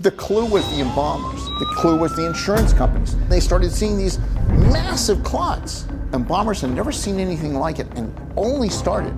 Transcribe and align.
The 0.00 0.12
clue 0.12 0.46
was 0.46 0.64
the 0.70 0.80
embalmers. 0.80 1.44
The 1.58 1.66
clue 1.76 1.96
was 1.96 2.14
the 2.14 2.24
insurance 2.24 2.72
companies. 2.72 3.16
They 3.26 3.40
started 3.40 3.72
seeing 3.72 3.98
these 3.98 4.20
massive 4.48 5.24
clots. 5.24 5.88
Embalmers 6.12 6.60
had 6.60 6.70
never 6.70 6.92
seen 6.92 7.18
anything 7.18 7.54
like 7.54 7.80
it 7.80 7.88
and 7.96 8.14
only 8.36 8.68
started 8.68 9.12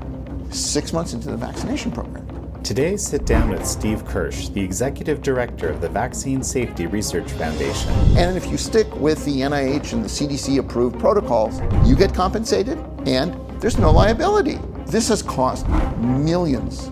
six 0.50 0.94
months 0.94 1.12
into 1.12 1.30
the 1.30 1.36
vaccination 1.36 1.92
program. 1.92 2.26
Today, 2.62 2.96
sit 2.96 3.26
down 3.26 3.50
with 3.50 3.66
Steve 3.66 4.06
Kirsch, 4.06 4.48
the 4.48 4.62
executive 4.62 5.20
director 5.20 5.68
of 5.68 5.82
the 5.82 5.88
Vaccine 5.90 6.42
Safety 6.42 6.86
Research 6.86 7.30
Foundation. 7.32 7.90
And 8.16 8.34
if 8.38 8.46
you 8.46 8.56
stick 8.56 8.86
with 8.96 9.22
the 9.26 9.42
NIH 9.42 9.92
and 9.92 10.02
the 10.02 10.08
CDC 10.08 10.58
approved 10.58 10.98
protocols, 10.98 11.60
you 11.84 11.94
get 11.94 12.14
compensated 12.14 12.78
and 13.06 13.34
there's 13.60 13.76
no 13.76 13.90
liability. 13.90 14.58
This 14.86 15.08
has 15.08 15.20
cost 15.20 15.68
millions 15.98 16.90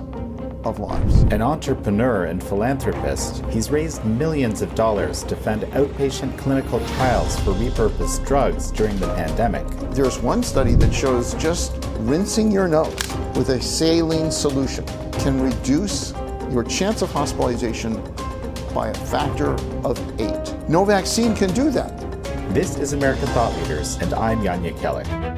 of 0.65 0.79
lives. 0.79 1.23
An 1.33 1.43
entrepreneur 1.43 2.25
and 2.25 2.43
philanthropist, 2.43 3.45
he's 3.47 3.71
raised 3.71 4.05
millions 4.05 4.63
of 4.63 4.75
dollars 4.75 5.23
to 5.25 5.37
fund 5.37 5.63
outpatient 5.63 6.37
clinical 6.39 6.81
trials 6.97 7.39
for 7.41 7.53
repurposed 7.53 8.27
drugs 8.27 8.71
during 8.71 8.97
the 8.99 9.09
pandemic. 9.15 9.67
There's 9.93 10.19
one 10.19 10.43
study 10.43 10.75
that 10.77 10.93
shows 10.93 11.35
just 11.35 11.77
rinsing 11.99 12.51
your 12.51 12.69
nose 12.69 12.97
with 13.37 13.51
a 13.51 13.61
saline 13.61 14.31
solution 14.31 14.85
can 15.13 15.41
reduce 15.41 16.13
your 16.51 16.65
chance 16.65 17.03
of 17.03 17.11
hospitalization 17.11 18.03
by 18.75 18.89
a 18.89 18.95
factor 18.95 19.53
of 19.85 19.99
eight. 20.21 20.55
No 20.69 20.85
vaccine 20.85 21.35
can 21.35 21.53
do 21.53 21.71
that. 21.71 21.95
This 22.55 22.77
is 22.79 22.93
American 22.95 23.27
Thought 23.29 23.55
Leaders, 23.59 23.97
and 23.97 24.15
I'm 24.15 24.43
Jan 24.43 24.63
Jekielek. 24.63 25.38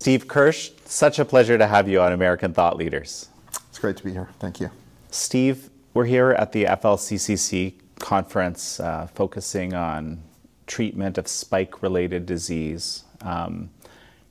Steve 0.00 0.26
Kirsch, 0.26 0.70
such 0.86 1.18
a 1.18 1.26
pleasure 1.26 1.58
to 1.58 1.66
have 1.66 1.86
you 1.86 2.00
on 2.00 2.14
American 2.14 2.54
Thought 2.54 2.78
Leaders. 2.78 3.28
It's 3.68 3.78
great 3.78 3.98
to 3.98 4.04
be 4.04 4.12
here. 4.12 4.30
Thank 4.38 4.58
you. 4.58 4.70
Steve, 5.10 5.68
we're 5.92 6.06
here 6.06 6.30
at 6.30 6.52
the 6.52 6.64
FLCCC 6.64 7.74
conference 7.98 8.80
uh, 8.80 9.08
focusing 9.14 9.74
on 9.74 10.22
treatment 10.66 11.18
of 11.18 11.28
spike 11.28 11.82
related 11.82 12.24
disease. 12.24 13.04
Um, 13.20 13.68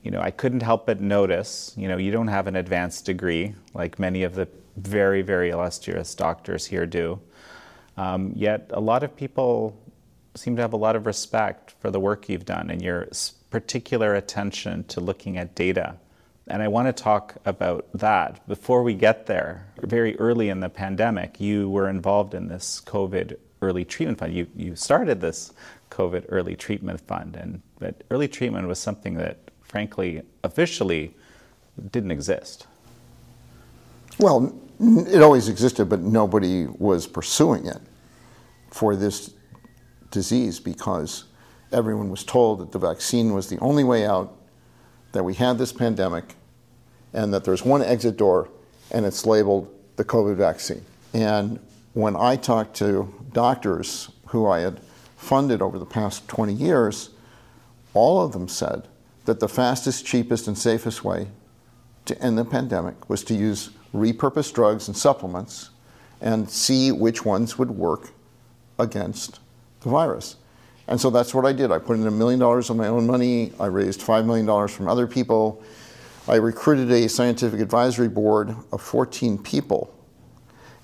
you 0.01 0.09
know, 0.09 0.21
I 0.21 0.31
couldn't 0.31 0.63
help 0.63 0.87
but 0.87 1.01
notice, 1.01 1.71
you 1.77 1.87
know, 1.87 1.97
you 1.97 2.09
don't 2.09 2.29
have 2.29 2.47
an 2.47 2.55
advanced 2.55 3.05
degree 3.05 3.53
like 3.75 3.99
many 3.99 4.23
of 4.23 4.33
the 4.33 4.47
very, 4.77 5.21
very 5.21 5.51
illustrious 5.51 6.15
doctors 6.15 6.65
here 6.65 6.87
do. 6.87 7.19
Um, 7.95 8.33
yet 8.35 8.71
a 8.73 8.79
lot 8.79 9.03
of 9.03 9.15
people 9.15 9.79
seem 10.33 10.55
to 10.55 10.63
have 10.63 10.73
a 10.73 10.77
lot 10.77 10.95
of 10.95 11.05
respect 11.05 11.75
for 11.79 11.91
the 11.91 11.99
work 11.99 12.27
you've 12.27 12.45
done 12.45 12.71
and 12.71 12.81
your 12.81 13.07
particular 13.49 14.15
attention 14.15 14.83
to 14.85 14.99
looking 14.99 15.37
at 15.37 15.55
data. 15.55 15.95
And 16.47 16.63
I 16.63 16.67
want 16.67 16.87
to 16.87 17.03
talk 17.03 17.35
about 17.45 17.87
that. 17.93 18.47
Before 18.47 18.81
we 18.81 18.93
get 18.93 19.27
there, 19.27 19.67
very 19.81 20.17
early 20.19 20.49
in 20.49 20.59
the 20.59 20.69
pandemic, 20.69 21.39
you 21.39 21.69
were 21.69 21.89
involved 21.89 22.33
in 22.33 22.47
this 22.47 22.81
COVID 22.85 23.37
early 23.61 23.85
treatment 23.85 24.17
fund. 24.19 24.33
You, 24.33 24.47
you 24.55 24.75
started 24.75 25.21
this 25.21 25.53
COVID 25.91 26.25
early 26.29 26.55
treatment 26.55 27.01
fund, 27.01 27.35
and 27.35 27.61
but 27.77 28.03
early 28.09 28.27
treatment 28.27 28.67
was 28.67 28.79
something 28.79 29.15
that, 29.15 29.37
frankly, 29.61 30.21
officially 30.43 31.13
didn't 31.91 32.11
exist. 32.11 32.67
Well, 34.17 34.53
it 34.79 35.21
always 35.21 35.49
existed, 35.49 35.87
but 35.89 36.01
nobody 36.01 36.65
was 36.65 37.07
pursuing 37.07 37.65
it 37.67 37.79
for 38.71 38.95
this 38.95 39.33
disease 40.11 40.59
because 40.59 41.25
everyone 41.71 42.09
was 42.09 42.23
told 42.23 42.59
that 42.59 42.71
the 42.71 42.79
vaccine 42.79 43.33
was 43.33 43.49
the 43.49 43.59
only 43.59 43.83
way 43.83 44.05
out, 44.05 44.35
that 45.11 45.23
we 45.23 45.33
had 45.33 45.57
this 45.57 45.71
pandemic, 45.71 46.35
and 47.13 47.33
that 47.33 47.43
there's 47.43 47.63
one 47.63 47.81
exit 47.81 48.17
door, 48.17 48.49
and 48.91 49.05
it's 49.05 49.25
labeled 49.25 49.73
the 49.95 50.03
COVID 50.05 50.35
vaccine. 50.35 50.83
And 51.13 51.59
when 51.93 52.15
I 52.15 52.35
talked 52.35 52.75
to 52.77 53.13
doctors 53.33 54.09
who 54.27 54.47
I 54.47 54.59
had 54.59 54.79
funded 55.17 55.61
over 55.61 55.77
the 55.77 55.85
past 55.85 56.27
20 56.27 56.53
years, 56.53 57.09
all 57.93 58.21
of 58.21 58.31
them 58.31 58.47
said 58.47 58.87
that 59.25 59.39
the 59.39 59.49
fastest, 59.49 60.05
cheapest, 60.05 60.47
and 60.47 60.57
safest 60.57 61.03
way 61.03 61.27
to 62.05 62.19
end 62.21 62.37
the 62.37 62.45
pandemic 62.45 63.09
was 63.09 63.23
to 63.25 63.35
use 63.35 63.71
repurposed 63.93 64.53
drugs 64.53 64.87
and 64.87 64.95
supplements 64.95 65.69
and 66.21 66.49
see 66.49 66.91
which 66.91 67.25
ones 67.25 67.57
would 67.57 67.71
work 67.71 68.09
against 68.77 69.39
the 69.81 69.89
virus. 69.89 70.35
And 70.89 70.99
so 70.99 71.11
that's 71.11 71.35
what 71.35 71.45
I 71.45 71.53
did. 71.53 71.71
I 71.71 71.77
put 71.77 71.97
in 71.97 72.07
a 72.07 72.11
million 72.11 72.39
dollars 72.39 72.71
of 72.71 72.75
my 72.75 72.87
own 72.87 73.05
money. 73.05 73.53
I 73.59 73.67
raised 73.67 74.01
$5 74.01 74.25
million 74.25 74.67
from 74.67 74.87
other 74.87 75.05
people. 75.05 75.63
I 76.27 76.35
recruited 76.37 76.91
a 76.91 77.07
scientific 77.07 77.59
advisory 77.59 78.07
board 78.07 78.55
of 78.71 78.81
14 78.81 79.37
people. 79.37 79.93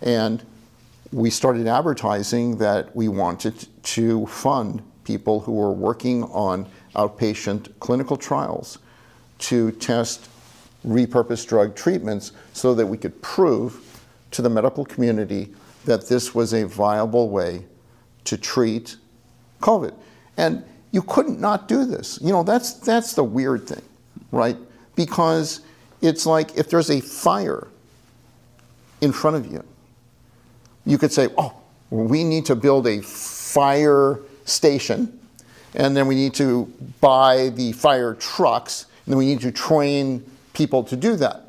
And 0.03 0.45
we 1.11 1.31
started 1.31 1.65
advertising 1.65 2.57
that 2.59 2.95
we 2.95 3.07
wanted 3.07 3.67
to 3.81 4.27
fund 4.27 4.83
people 5.05 5.39
who 5.39 5.53
were 5.53 5.71
working 5.71 6.23
on 6.25 6.67
outpatient 6.95 7.71
clinical 7.79 8.15
trials 8.15 8.77
to 9.39 9.71
test 9.71 10.29
repurposed 10.85 11.47
drug 11.47 11.75
treatments 11.75 12.31
so 12.53 12.75
that 12.75 12.85
we 12.85 12.97
could 12.97 13.19
prove 13.23 14.05
to 14.29 14.43
the 14.43 14.49
medical 14.49 14.85
community 14.85 15.51
that 15.85 16.07
this 16.07 16.35
was 16.35 16.53
a 16.53 16.63
viable 16.67 17.29
way 17.29 17.65
to 18.23 18.37
treat 18.37 18.97
COVID. 19.65 19.93
And 20.37 20.63
you 20.91 21.01
couldn't 21.01 21.39
not 21.41 21.67
do 21.67 21.85
this. 21.85 22.19
You 22.21 22.31
know, 22.31 22.43
that's, 22.43 22.73
that's 22.73 23.13
the 23.13 23.23
weird 23.23 23.67
thing, 23.67 23.81
right? 24.31 24.55
Because 24.95 25.61
it's 26.01 26.25
like 26.25 26.55
if 26.55 26.69
there's 26.69 26.89
a 26.89 27.01
fire 27.01 27.67
in 29.01 29.11
front 29.11 29.37
of 29.37 29.51
you, 29.51 29.63
you 30.85 30.97
could 30.97 31.11
say, 31.11 31.29
oh, 31.37 31.53
we 31.89 32.23
need 32.23 32.45
to 32.45 32.55
build 32.55 32.85
a 32.87 33.01
fire 33.01 34.19
station, 34.45 35.19
and 35.73 35.97
then 35.97 36.07
we 36.07 36.15
need 36.15 36.33
to 36.35 36.71
buy 37.01 37.49
the 37.49 37.71
fire 37.71 38.13
trucks, 38.13 38.85
and 39.05 39.13
then 39.13 39.17
we 39.17 39.25
need 39.25 39.41
to 39.41 39.51
train 39.51 40.23
people 40.53 40.83
to 40.83 40.95
do 40.95 41.15
that. 41.15 41.41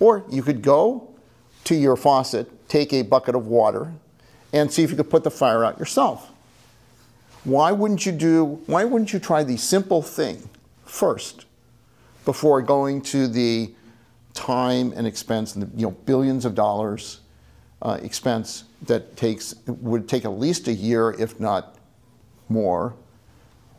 Or 0.00 0.24
you 0.30 0.42
could 0.42 0.62
go 0.62 1.08
to 1.64 1.74
your 1.74 1.96
faucet, 1.96 2.68
take 2.68 2.92
a 2.92 3.02
bucket 3.02 3.34
of 3.34 3.46
water, 3.46 3.92
and 4.52 4.72
see 4.72 4.82
if 4.82 4.90
you 4.90 4.96
could 4.96 5.10
put 5.10 5.24
the 5.24 5.30
fire 5.30 5.64
out 5.64 5.78
yourself. 5.78 6.30
Why 7.46 7.70
wouldn't 7.70 8.04
you 8.04 8.10
do, 8.10 8.60
why 8.66 8.82
wouldn't 8.82 9.12
you 9.12 9.20
try 9.20 9.44
the 9.44 9.56
simple 9.56 10.02
thing 10.02 10.50
first 10.84 11.46
before 12.24 12.60
going 12.60 13.02
to 13.02 13.28
the 13.28 13.72
time 14.34 14.92
and 14.96 15.06
expense 15.06 15.54
and 15.54 15.62
the 15.62 15.78
you 15.78 15.86
know, 15.86 15.92
billions 15.92 16.44
of 16.44 16.56
dollars 16.56 17.20
uh, 17.82 18.00
expense 18.02 18.64
that 18.82 19.16
takes, 19.16 19.54
would 19.68 20.08
take 20.08 20.24
at 20.24 20.30
least 20.30 20.66
a 20.66 20.72
year, 20.72 21.14
if 21.20 21.38
not 21.38 21.76
more, 22.48 22.96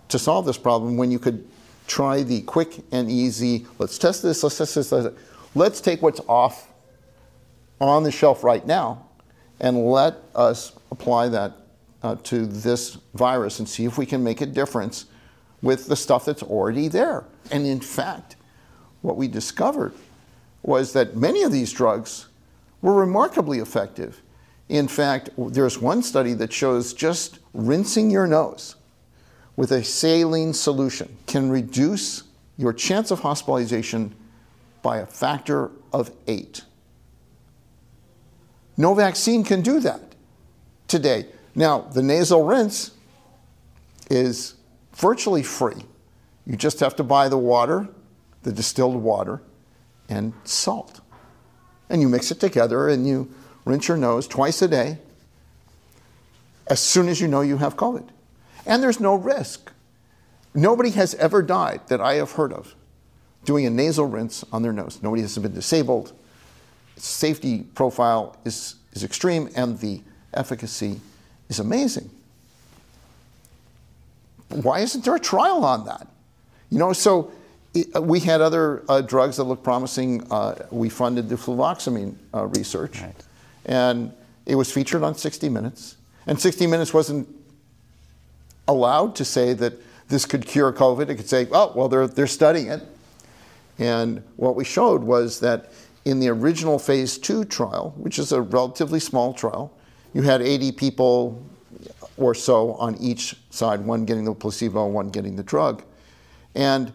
to 0.08 0.18
solve 0.18 0.46
this 0.46 0.58
problem 0.58 0.96
when 0.96 1.12
you 1.12 1.20
could 1.20 1.46
try 1.88 2.24
the 2.24 2.44
quick 2.44 2.80
and 2.94 3.12
easy, 3.12 3.68
let's 3.80 3.98
test 3.98 4.24
this, 4.24 4.44
let's 4.44 4.58
test 4.58 4.76
this, 4.76 4.94
let's, 4.94 5.14
let's 5.56 5.82
take 5.82 6.02
what's 6.02 6.22
off 6.30 6.70
on 7.82 8.04
the 8.04 8.12
shelf 8.12 8.46
right 8.46 8.66
now 8.66 9.06
and 9.60 9.86
let 9.86 10.16
us 10.36 10.72
apply 10.90 11.28
that 11.28 11.67
uh, 12.07 12.16
to 12.23 12.45
this 12.45 12.97
virus 13.16 13.59
and 13.59 13.68
see 13.68 13.84
if 13.84 13.97
we 13.97 14.06
can 14.06 14.23
make 14.23 14.40
a 14.40 14.45
difference 14.45 15.07
with 15.62 15.88
the 15.88 15.95
stuff 15.95 16.23
that's 16.23 16.41
already 16.41 16.88
there. 16.88 17.25
And 17.51 17.66
in 17.66 17.81
fact, 17.81 18.38
what 19.01 19.18
we 19.18 19.28
discovered 19.28 19.94
was 20.63 20.94
that 20.94 21.18
many 21.18 21.44
of 21.44 21.51
these 21.51 21.73
drugs 21.73 22.28
were 22.81 22.94
remarkably 22.94 23.59
effective. 23.59 24.22
In 24.69 24.88
fact, 24.88 25.31
there's 25.38 25.79
one 25.79 26.01
study 26.01 26.34
that 26.35 26.53
shows 26.53 26.94
just 26.94 27.40
rinsing 27.53 28.09
your 28.09 28.25
nose 28.25 28.75
with 29.57 29.72
a 29.72 29.84
saline 29.84 30.53
solution 30.53 31.18
can 31.25 31.50
reduce 31.50 32.24
your 32.57 32.72
chance 32.72 33.12
of 33.12 33.19
hospitalization 33.19 34.16
by 34.81 35.00
a 35.00 35.06
factor 35.06 35.72
of 35.91 36.12
eight. 36.28 36.62
No 38.78 38.94
vaccine 38.94 39.44
can 39.44 39.62
do 39.62 39.80
that 39.81 40.01
today. 40.88 41.25
Now, 41.57 41.80
the 41.80 42.04
nasal 42.04 42.44
rinse 42.44 42.92
is 44.12 44.54
virtually 44.94 45.42
free. 45.42 45.83
You 46.45 46.56
just 46.56 46.80
have 46.81 46.95
to 46.98 47.04
buy 47.04 47.30
the 47.30 47.38
water, 47.38 47.89
the 48.44 48.51
distilled 48.51 48.95
water, 48.95 49.42
and 50.07 50.33
salt. 50.44 51.01
And 51.89 52.00
you 52.00 52.09
mix 52.09 52.30
it 52.30 52.39
together 52.39 52.88
and 52.88 53.07
you 53.07 53.33
rinse 53.65 53.88
your 53.88 53.98
nose 53.98 54.27
twice 54.27 54.62
a 54.62 54.68
day 54.68 55.00
as 56.68 56.80
soon 56.80 57.09
as 57.09 57.19
you 57.19 57.27
know 57.27 57.42
you 57.42 57.57
have 57.57 57.75
COVID. 57.75 58.07
And 58.68 58.83
there's 58.83 59.00
no 59.00 59.15
risk. 59.15 59.71
Nobody 60.53 60.92
has 60.92 61.15
ever 61.15 61.42
died 61.42 61.81
that 61.88 62.00
I 62.00 62.15
have 62.15 62.33
heard 62.33 62.53
of 62.53 62.75
doing 63.45 63.65
a 63.65 63.71
nasal 63.71 64.06
rinse 64.06 64.45
on 64.51 64.62
their 64.62 64.74
nose. 64.74 65.00
Nobody 65.01 65.24
has 65.24 65.36
been 65.39 65.56
disabled. 65.56 66.13
Safety 66.98 67.63
profile 67.63 68.38
is, 68.45 68.75
is 68.94 69.03
extreme 69.03 69.50
and 69.56 69.80
the 69.80 70.03
efficacy 70.36 71.01
is 71.50 71.60
amazing. 71.60 72.10
Why 74.50 74.80
isn't 74.80 75.04
there 75.04 75.16
a 75.16 75.20
trial 75.20 75.64
on 75.66 75.86
that? 75.86 76.08
You 76.70 76.80
know, 76.80 76.94
so 76.94 77.32
it- 77.74 78.02
we 78.02 78.20
had 78.20 78.42
other 78.42 78.84
uh, 78.90 79.02
drugs 79.02 79.38
that 79.38 79.44
looked 79.44 79.64
promising. 79.64 80.26
Uh, 80.32 80.56
we 80.72 80.90
funded 80.90 81.30
the 81.30 81.36
fluvoxamine 81.36 82.16
uh, 82.34 82.46
research, 82.48 83.02
Right. 83.02 83.16
and 83.66 84.12
it 84.46 84.56
was 84.56 84.72
featured 84.72 85.04
on 85.04 85.16
60 85.16 85.50
Minutes. 85.50 85.96
And 86.26 86.40
60 86.40 86.68
Minutes 86.68 86.94
wasn't 86.94 87.28
allowed 88.68 89.16
to 89.16 89.26
say 89.26 89.54
that 89.54 89.74
this 90.10 90.26
could 90.26 90.46
cure 90.46 90.72
COVID. 90.74 91.10
It 91.10 91.16
could 91.16 91.30
say, 91.30 91.48
oh, 91.52 91.72
well, 91.76 91.88
they're, 91.90 92.08
they're 92.08 92.28
studying 92.28 92.68
it. 92.68 92.82
And 93.80 94.24
what 94.38 94.56
we 94.56 94.64
showed 94.64 95.04
was 95.04 95.40
that 95.42 95.72
in 96.06 96.20
the 96.20 96.30
original 96.30 96.80
phase 96.80 97.18
two 97.18 97.44
trial, 97.46 97.94
which 97.98 98.18
is 98.18 98.32
a 98.32 98.42
relatively 98.42 99.00
small 99.00 99.34
trial, 99.34 99.72
you 100.13 100.21
had 100.21 100.42
80 100.42 100.71
people 100.74 101.44
or 102.18 102.33
so 102.33 102.74
on 102.74 102.95
each 102.98 103.36
side, 103.50 103.80
one 103.81 104.06
getting 104.06 104.25
the 104.25 104.33
placebo, 104.33 104.88
one 104.88 105.09
getting 105.09 105.36
the 105.36 105.44
drug. 105.44 105.83
And 106.56 106.92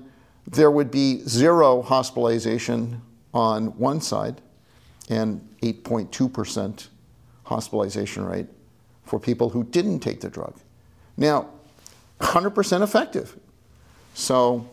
there 0.47 0.71
would 0.71 0.91
be 0.91 1.21
zero 1.21 1.83
hospitalization 1.83 3.01
on 3.33 3.79
one 3.79 4.01
side 4.01 4.41
and 5.09 5.47
8.2% 5.63 6.89
hospitalization 7.45 8.25
rate 8.25 8.47
for 9.05 9.21
people 9.21 9.51
who 9.51 9.65
didn't 9.65 10.01
take 10.01 10.21
the 10.21 10.29
drug. 10.29 10.59
Now, 11.17 11.49
100% 12.21 12.83
effective. 12.83 13.37
So 14.15 14.69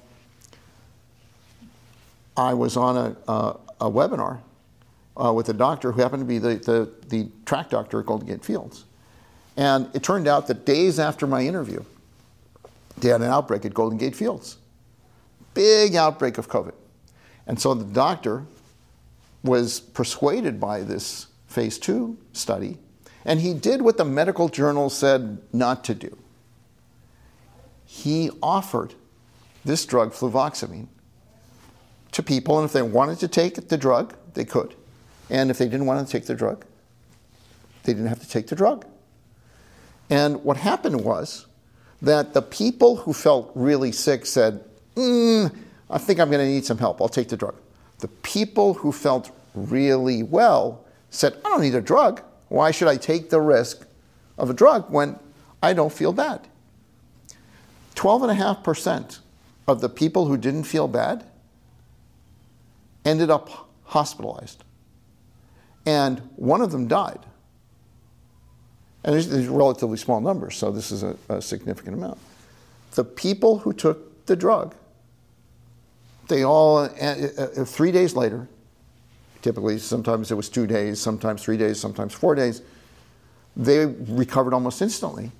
I 2.38 2.54
was 2.54 2.78
on 2.78 2.98
a, 2.98 3.32
a, 3.32 3.60
a 3.82 3.92
webinar 3.92 4.40
uh, 5.20 5.34
with 5.34 5.50
a 5.50 5.54
doctor 5.54 5.92
who 5.92 6.02
happened 6.02 6.22
to 6.22 6.26
be 6.26 6.38
the, 6.38 6.56
the, 6.56 6.90
the 7.10 7.30
track 7.46 7.70
doctor 7.70 8.00
at 8.00 8.06
Golden 8.06 8.28
Gate 8.28 8.44
Fields. 8.44 8.86
And 9.58 9.90
it 9.94 10.04
turned 10.04 10.28
out 10.28 10.48
that 10.48 10.66
days 10.66 11.00
after 11.00 11.28
my 11.28 11.46
interview, 11.46 11.84
they 12.98 13.10
had 13.10 13.22
an 13.22 13.28
outbreak 13.28 13.66
at 13.66 13.74
Golden 13.74 13.98
Gate 13.98 14.16
Fields. 14.16 14.58
Big 15.54 15.96
outbreak 15.96 16.38
of 16.38 16.48
COVID. 16.48 16.74
And 17.48 17.60
so 17.60 17.74
the 17.74 17.84
doctor 17.84 18.46
was 19.44 19.80
persuaded 19.80 20.60
by 20.60 20.82
this 20.82 21.28
phase 21.48 21.78
two 21.80 22.18
study, 22.34 22.78
and 23.26 23.40
he 23.40 23.54
did 23.54 23.82
what 23.82 23.98
the 23.98 24.06
medical 24.06 24.50
journal 24.50 24.90
said 24.90 25.40
not 25.52 25.84
to 25.86 25.96
do. 25.96 26.18
He 27.86 28.30
offered 28.44 28.94
this 29.66 29.86
drug, 29.86 30.14
fluvoxamine, 30.14 30.88
to 32.12 32.24
people, 32.24 32.60
and 32.60 32.66
if 32.66 32.74
they 32.74 32.82
wanted 32.82 33.20
to 33.20 33.28
take 33.28 33.68
the 33.68 33.78
drug, 33.78 34.16
they 34.34 34.46
could. 34.46 34.76
And 35.30 35.52
if 35.52 35.58
they 35.58 35.66
didn't 35.66 35.86
want 35.86 36.06
to 36.06 36.12
take 36.12 36.26
the 36.26 36.36
drug, 36.36 36.66
they 37.84 37.94
didn't 37.94 38.08
have 38.08 38.20
to 38.20 38.30
take 38.30 38.48
the 38.48 38.56
drug. 38.56 38.86
And 40.10 40.44
what 40.44 40.58
happened 40.58 41.04
was 41.04 41.46
that 42.02 42.34
the 42.34 42.42
people 42.42 42.96
who 42.98 43.14
felt 43.14 43.52
really 43.56 43.92
sick 43.92 44.26
said, 44.26 44.64
mm, 44.96 45.54
I 45.90 45.98
think 45.98 46.20
I'm 46.20 46.30
going 46.30 46.46
to 46.46 46.52
need 46.52 46.66
some 46.66 46.78
help. 46.78 47.02
I'll 47.02 47.10
take 47.10 47.30
the 47.30 47.38
drug. 47.38 47.56
The 48.00 48.08
people 48.08 48.74
who 48.74 48.92
felt 48.92 49.32
really 49.54 50.24
well 50.24 50.86
said, 51.10 51.36
I 51.46 51.50
don't 51.50 51.62
need 51.62 51.76
a 51.76 51.82
drug. 51.82 52.22
Why 52.48 52.72
should 52.72 52.88
I 52.88 52.98
take 52.98 53.30
the 53.30 53.42
risk 53.42 53.86
of 54.38 54.50
a 54.50 54.54
drug 54.54 54.90
when 54.90 55.20
I 55.62 55.74
don't 55.74 55.92
feel 55.92 56.14
bad? 56.14 56.48
12.5% 57.96 59.20
of 59.68 59.82
the 59.82 59.90
people 59.90 60.26
who 60.26 60.38
didn't 60.38 60.64
feel 60.64 60.88
bad 60.88 61.26
ended 63.04 63.30
up 63.30 63.70
hospitalized. 63.86 64.64
And 65.86 66.20
one 66.36 66.62
of 66.62 66.72
them 66.72 66.88
died. 66.88 67.26
And 69.04 69.16
these 69.16 69.48
are 69.48 69.52
relatively 69.52 69.98
small 69.98 70.20
numbers, 70.20 70.58
so 70.58 70.72
this 70.72 70.92
is 70.92 71.04
a, 71.04 71.16
a 71.30 71.42
significant 71.42 71.96
amount. 71.96 72.20
The 72.92 73.04
people 73.04 73.60
who 73.60 73.72
took 73.72 74.26
the 74.26 74.36
drug, 74.36 74.76
they 76.28 76.44
all, 76.44 76.78
uh, 76.80 76.88
uh, 76.88 77.66
three 77.66 77.92
days 77.92 78.16
later, 78.16 78.48
typically 79.42 79.78
sometimes 79.80 80.32
it 80.32 80.36
was 80.36 80.50
two 80.50 80.68
days, 80.68 81.00
sometimes 81.00 81.44
three 81.44 81.58
days, 81.58 81.80
sometimes 81.80 82.14
four 82.14 82.36
days, 82.36 82.62
they 83.56 83.86
recovered 83.86 84.54
almost 84.54 84.82
instantly. 84.82 85.32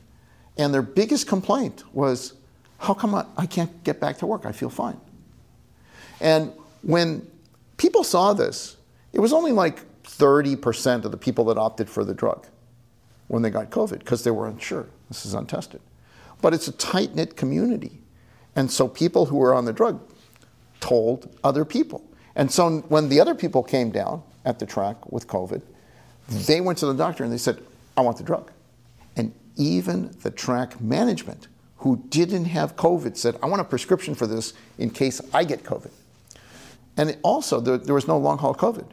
And 0.58 0.74
their 0.74 0.82
biggest 0.82 1.28
complaint 1.28 1.84
was, 1.94 2.34
how 2.80 2.94
come 2.94 3.14
I, 3.14 3.26
I 3.38 3.46
can't 3.46 3.84
get 3.84 4.00
back 4.00 4.18
to 4.20 4.26
work? 4.26 4.46
I 4.46 4.52
feel 4.52 4.70
fine. 4.70 5.00
And 6.22 6.52
when 6.82 7.30
people 7.78 8.04
saw 8.04 8.34
this, 8.34 8.78
it 9.14 9.20
was 9.20 9.34
only 9.34 9.52
like 9.52 9.80
30% 10.18 11.06
of 11.06 11.12
the 11.12 11.18
people 11.18 11.46
that 11.46 11.58
opted 11.58 11.90
for 11.90 12.04
the 12.04 12.14
drug 12.14 12.48
when 13.28 13.42
they 13.42 13.50
got 13.50 13.70
COVID 13.70 14.00
because 14.00 14.24
they 14.24 14.32
were 14.32 14.48
unsure. 14.48 14.88
This 15.08 15.26
is 15.26 15.34
untested. 15.34 15.82
But 16.42 16.54
it's 16.54 16.68
a 16.68 16.72
tight 16.74 17.16
knit 17.16 17.36
community. 17.36 18.00
And 18.56 18.72
so 18.72 18.88
people 18.88 19.28
who 19.28 19.38
were 19.38 19.54
on 19.54 19.66
the 19.66 19.74
drug 19.74 20.02
told 20.80 21.30
other 21.44 21.64
people. 21.64 22.04
And 22.36 22.52
so 22.52 22.80
when 22.90 23.10
the 23.10 23.20
other 23.20 23.36
people 23.36 23.64
came 23.64 23.92
down 23.92 24.24
at 24.46 24.60
the 24.60 24.66
track 24.66 25.12
with 25.12 25.28
COVID, 25.28 25.62
they 26.28 26.62
went 26.62 26.78
to 26.80 26.86
the 26.86 26.94
doctor 26.94 27.24
and 27.24 27.32
they 27.32 27.38
said, 27.38 27.62
I 27.96 28.02
want 28.02 28.18
the 28.18 28.24
drug. 28.24 28.52
And 29.16 29.34
even 29.58 30.12
the 30.24 30.32
track 30.32 30.80
management, 30.82 31.48
who 31.78 32.04
didn't 32.10 32.46
have 32.46 32.76
COVID, 32.76 33.16
said, 33.16 33.38
I 33.42 33.46
want 33.46 33.62
a 33.62 33.66
prescription 33.66 34.16
for 34.16 34.28
this 34.28 34.54
in 34.78 34.90
case 34.90 35.22
I 35.34 35.44
get 35.44 35.64
COVID. 35.64 35.92
And 36.98 37.18
also, 37.22 37.62
there, 37.62 37.78
there 37.78 37.96
was 37.96 38.08
no 38.08 38.18
long 38.18 38.38
haul 38.38 38.54
COVID. 38.54 38.86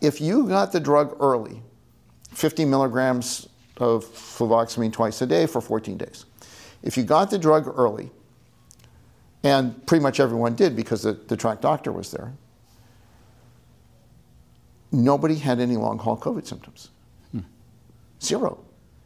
If 0.00 0.20
you 0.20 0.46
got 0.46 0.72
the 0.72 0.80
drug 0.80 1.16
early, 1.20 1.62
50 2.32 2.64
milligrams 2.64 3.48
of 3.76 4.04
fluvoxamine 4.04 4.92
twice 4.92 5.20
a 5.22 5.26
day 5.26 5.46
for 5.46 5.60
14 5.60 5.96
days. 5.96 6.26
If 6.82 6.96
you 6.96 7.02
got 7.02 7.30
the 7.30 7.38
drug 7.38 7.66
early, 7.66 8.10
and 9.42 9.86
pretty 9.86 10.02
much 10.02 10.20
everyone 10.20 10.54
did 10.54 10.76
because 10.76 11.02
the, 11.02 11.12
the 11.12 11.36
track 11.36 11.60
doctor 11.60 11.92
was 11.92 12.10
there, 12.10 12.32
nobody 14.92 15.36
had 15.36 15.60
any 15.60 15.76
long 15.76 15.98
haul 15.98 16.16
COVID 16.16 16.46
symptoms. 16.46 16.90
Hmm. 17.32 17.40
Zero. 18.22 18.62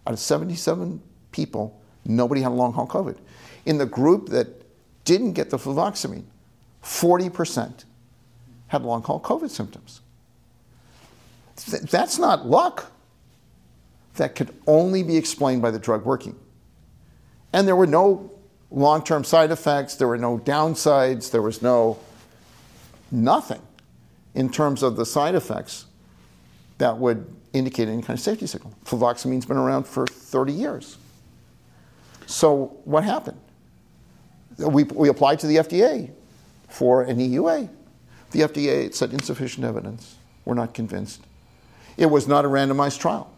Out 0.06 0.12
of 0.12 0.18
77 0.18 1.00
people, 1.32 1.80
nobody 2.04 2.40
had 2.40 2.52
long 2.52 2.72
haul 2.72 2.86
COVID. 2.86 3.16
In 3.66 3.78
the 3.78 3.86
group 3.86 4.28
that 4.28 4.48
didn't 5.04 5.32
get 5.32 5.50
the 5.50 5.56
fluvoxamine, 5.56 6.24
40% 6.82 7.84
had 8.68 8.82
long 8.82 9.02
haul 9.02 9.20
COVID 9.20 9.50
symptoms. 9.50 10.00
Th- 11.56 11.82
that's 11.82 12.18
not 12.18 12.46
luck. 12.46 12.90
That 14.16 14.34
could 14.34 14.54
only 14.66 15.02
be 15.02 15.16
explained 15.16 15.62
by 15.62 15.70
the 15.70 15.78
drug 15.78 16.04
working. 16.04 16.36
And 17.52 17.66
there 17.66 17.76
were 17.76 17.86
no 17.86 18.30
long 18.70 19.02
term 19.02 19.24
side 19.24 19.50
effects, 19.50 19.96
there 19.96 20.08
were 20.08 20.18
no 20.18 20.38
downsides, 20.38 21.30
there 21.30 21.42
was 21.42 21.62
no 21.62 21.98
nothing 23.10 23.62
in 24.34 24.50
terms 24.50 24.82
of 24.82 24.96
the 24.96 25.06
side 25.06 25.34
effects 25.34 25.86
that 26.78 26.98
would 26.98 27.26
indicate 27.52 27.88
any 27.88 28.02
kind 28.02 28.18
of 28.18 28.20
safety 28.20 28.46
signal. 28.46 28.74
Fluvoxamine's 28.84 29.46
been 29.46 29.56
around 29.56 29.86
for 29.86 30.06
30 30.06 30.52
years. 30.52 30.98
So 32.26 32.76
what 32.84 33.04
happened? 33.04 33.40
We, 34.58 34.84
we 34.84 35.08
applied 35.08 35.38
to 35.40 35.46
the 35.46 35.56
FDA 35.56 36.10
for 36.68 37.02
an 37.02 37.18
EUA. 37.18 37.68
The 38.32 38.40
FDA 38.40 38.92
said 38.92 39.12
insufficient 39.12 39.64
evidence. 39.64 40.16
We're 40.44 40.54
not 40.54 40.74
convinced. 40.74 41.20
It 41.96 42.06
was 42.06 42.26
not 42.26 42.44
a 42.44 42.48
randomized 42.48 42.98
trial 42.98 43.30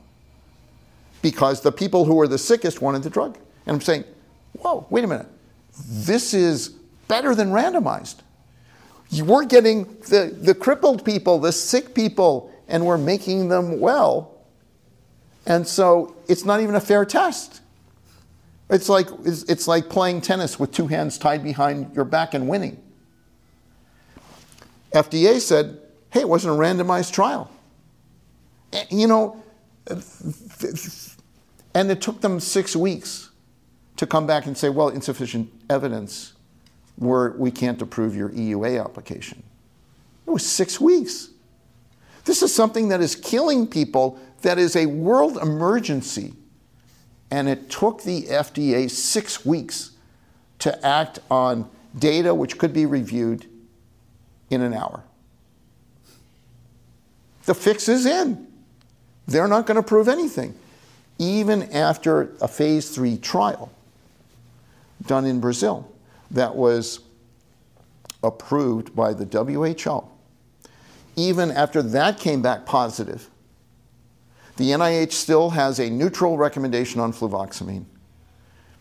because 1.23 1.61
the 1.61 1.73
people 1.73 2.05
who 2.05 2.15
were 2.15 2.29
the 2.29 2.39
sickest 2.39 2.81
wanted 2.81 3.03
the 3.03 3.11
drug. 3.11 3.37
And 3.67 3.75
I'm 3.75 3.81
saying, 3.81 4.05
whoa, 4.61 4.87
wait 4.91 5.05
a 5.05 5.07
minute. 5.07 5.27
This 5.89 6.33
is 6.35 6.69
better 7.09 7.35
than 7.35 7.51
randomized. 7.51 8.17
You- 9.11 9.25
We're 9.25 9.45
getting 9.45 9.85
the, 10.09 10.35
the 10.41 10.55
crippled 10.55 11.05
people, 11.05 11.39
the 11.39 11.53
sick 11.53 11.95
people, 11.95 12.51
and 12.69 12.87
we're 12.87 12.99
making 12.99 13.49
them 13.49 13.81
well. 13.81 14.33
And 15.47 15.67
so 15.67 16.17
it's 16.29 16.45
not 16.45 16.61
even 16.61 16.75
a 16.75 16.81
fair 16.81 17.05
test. 17.05 17.61
It's 18.69 18.89
like, 18.89 19.07
it's, 19.25 19.45
it's 19.45 19.69
like 19.69 19.89
playing 19.89 20.23
tennis 20.23 20.59
with 20.59 20.73
two 20.73 20.89
hands 20.89 21.19
tied 21.19 21.45
behind 21.45 21.95
your 21.95 22.05
back 22.05 22.35
and 22.35 22.49
winning. 22.49 22.83
FDA 24.93 25.41
said, 25.41 25.79
hey, 26.11 26.21
it 26.21 26.29
wasn't 26.29 26.55
a 26.55 26.59
randomized 26.59 27.13
trial. 27.13 27.51
And, 28.73 28.87
You 28.91 29.07
know, 29.07 29.43
and 31.75 31.91
it 31.91 32.01
took 32.01 32.21
them 32.21 32.41
six 32.41 32.75
weeks 32.75 33.31
to 33.97 34.07
come 34.07 34.27
back 34.27 34.47
and 34.47 34.57
say, 34.57 34.69
well, 34.69 34.89
insufficient 34.89 35.51
evidence, 35.71 36.35
we're, 36.99 37.37
we 37.37 37.51
can't 37.51 37.81
approve 37.81 38.17
your 38.17 38.31
EUA 38.31 38.83
application. 38.83 39.43
It 40.27 40.31
was 40.31 40.45
six 40.45 40.81
weeks. 40.81 41.31
This 42.25 42.43
is 42.43 42.55
something 42.55 42.89
that 42.89 43.01
is 43.01 43.15
killing 43.15 43.67
people, 43.67 44.19
that 44.43 44.59
is 44.59 44.75
a 44.75 44.87
world 44.87 45.39
emergency. 45.39 46.35
And 47.31 47.49
it 47.49 47.71
took 47.71 48.03
the 48.03 48.23
FDA 48.25 48.91
six 48.91 49.45
weeks 49.45 49.93
to 50.61 50.87
act 50.87 51.19
on 51.31 51.69
data 51.99 52.35
which 52.35 52.59
could 52.59 52.73
be 52.73 52.87
reviewed 52.87 53.47
in 54.51 54.63
an 54.63 54.75
hour. 54.75 55.03
The 57.45 57.55
fix 57.55 57.89
is 57.89 58.07
in. 58.07 58.46
They're 59.27 59.49
not 59.49 59.67
going 59.67 59.77
to 59.77 59.83
prove 59.83 60.09
anything. 60.09 60.55
Even 61.19 61.65
after 61.73 62.35
a 62.41 62.49
phase 62.49 62.91
three 62.91 63.17
trial 63.17 63.73
done 65.07 65.25
in 65.25 65.41
Brazil 65.41 65.91
that 66.31 66.55
was 66.55 67.01
approved 68.23 68.95
by 68.95 69.13
the 69.15 69.25
WHO, 69.25 70.09
even 71.17 71.51
after 71.51 71.83
that 71.83 72.19
came 72.19 72.43
back 72.43 72.67
positive, 72.67 73.31
the 74.57 74.71
NIH 74.71 75.13
still 75.13 75.51
has 75.51 75.79
a 75.79 75.91
neutral 75.91 76.37
recommendation 76.37 77.01
on 77.01 77.13
fluvoxamine, 77.13 77.85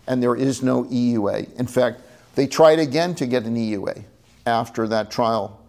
and 0.07 0.21
there 0.21 0.35
is 0.35 0.61
no 0.61 0.83
EUA. 0.85 1.53
In 1.55 1.67
fact, 1.67 2.01
they 2.35 2.47
tried 2.47 2.79
again 2.79 3.15
to 3.15 3.25
get 3.25 3.43
an 3.43 3.55
EUA 3.55 4.03
after 4.45 4.87
that 4.87 5.09
trial 5.09 5.61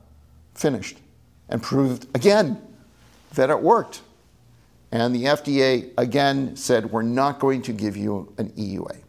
finished 0.54 0.99
and 1.49 1.62
proved 1.62 2.06
again 2.14 2.61
that 3.35 3.50
it 3.50 3.61
worked. 3.61 4.02
And 4.93 5.14
the 5.14 5.25
FDA 5.25 5.93
again 5.99 6.57
said, 6.57 6.90
We're 6.90 7.02
not 7.02 7.38
going 7.38 7.62
to 7.62 7.73
give 7.73 7.97
you 7.97 8.33
an 8.38 8.50
EUA. 8.50 9.02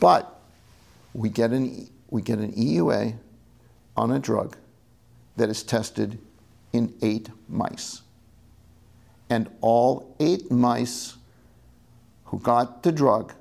But 0.00 0.40
we 1.14 1.28
get 1.28 1.50
an, 1.50 1.88
we 2.10 2.22
get 2.22 2.38
an 2.38 2.52
EUA 2.52 3.16
on 3.96 4.12
a 4.12 4.18
drug 4.18 4.56
that 5.36 5.48
is 5.48 5.62
tested 5.62 6.18
in 6.72 6.94
eight 7.02 7.30
mice. 7.48 8.02
And 9.30 9.48
all 9.60 10.16
eight 10.20 10.50
mice 10.50 11.16
who 12.26 12.38
got 12.38 12.82
the 12.82 12.92
drug, 12.92 13.32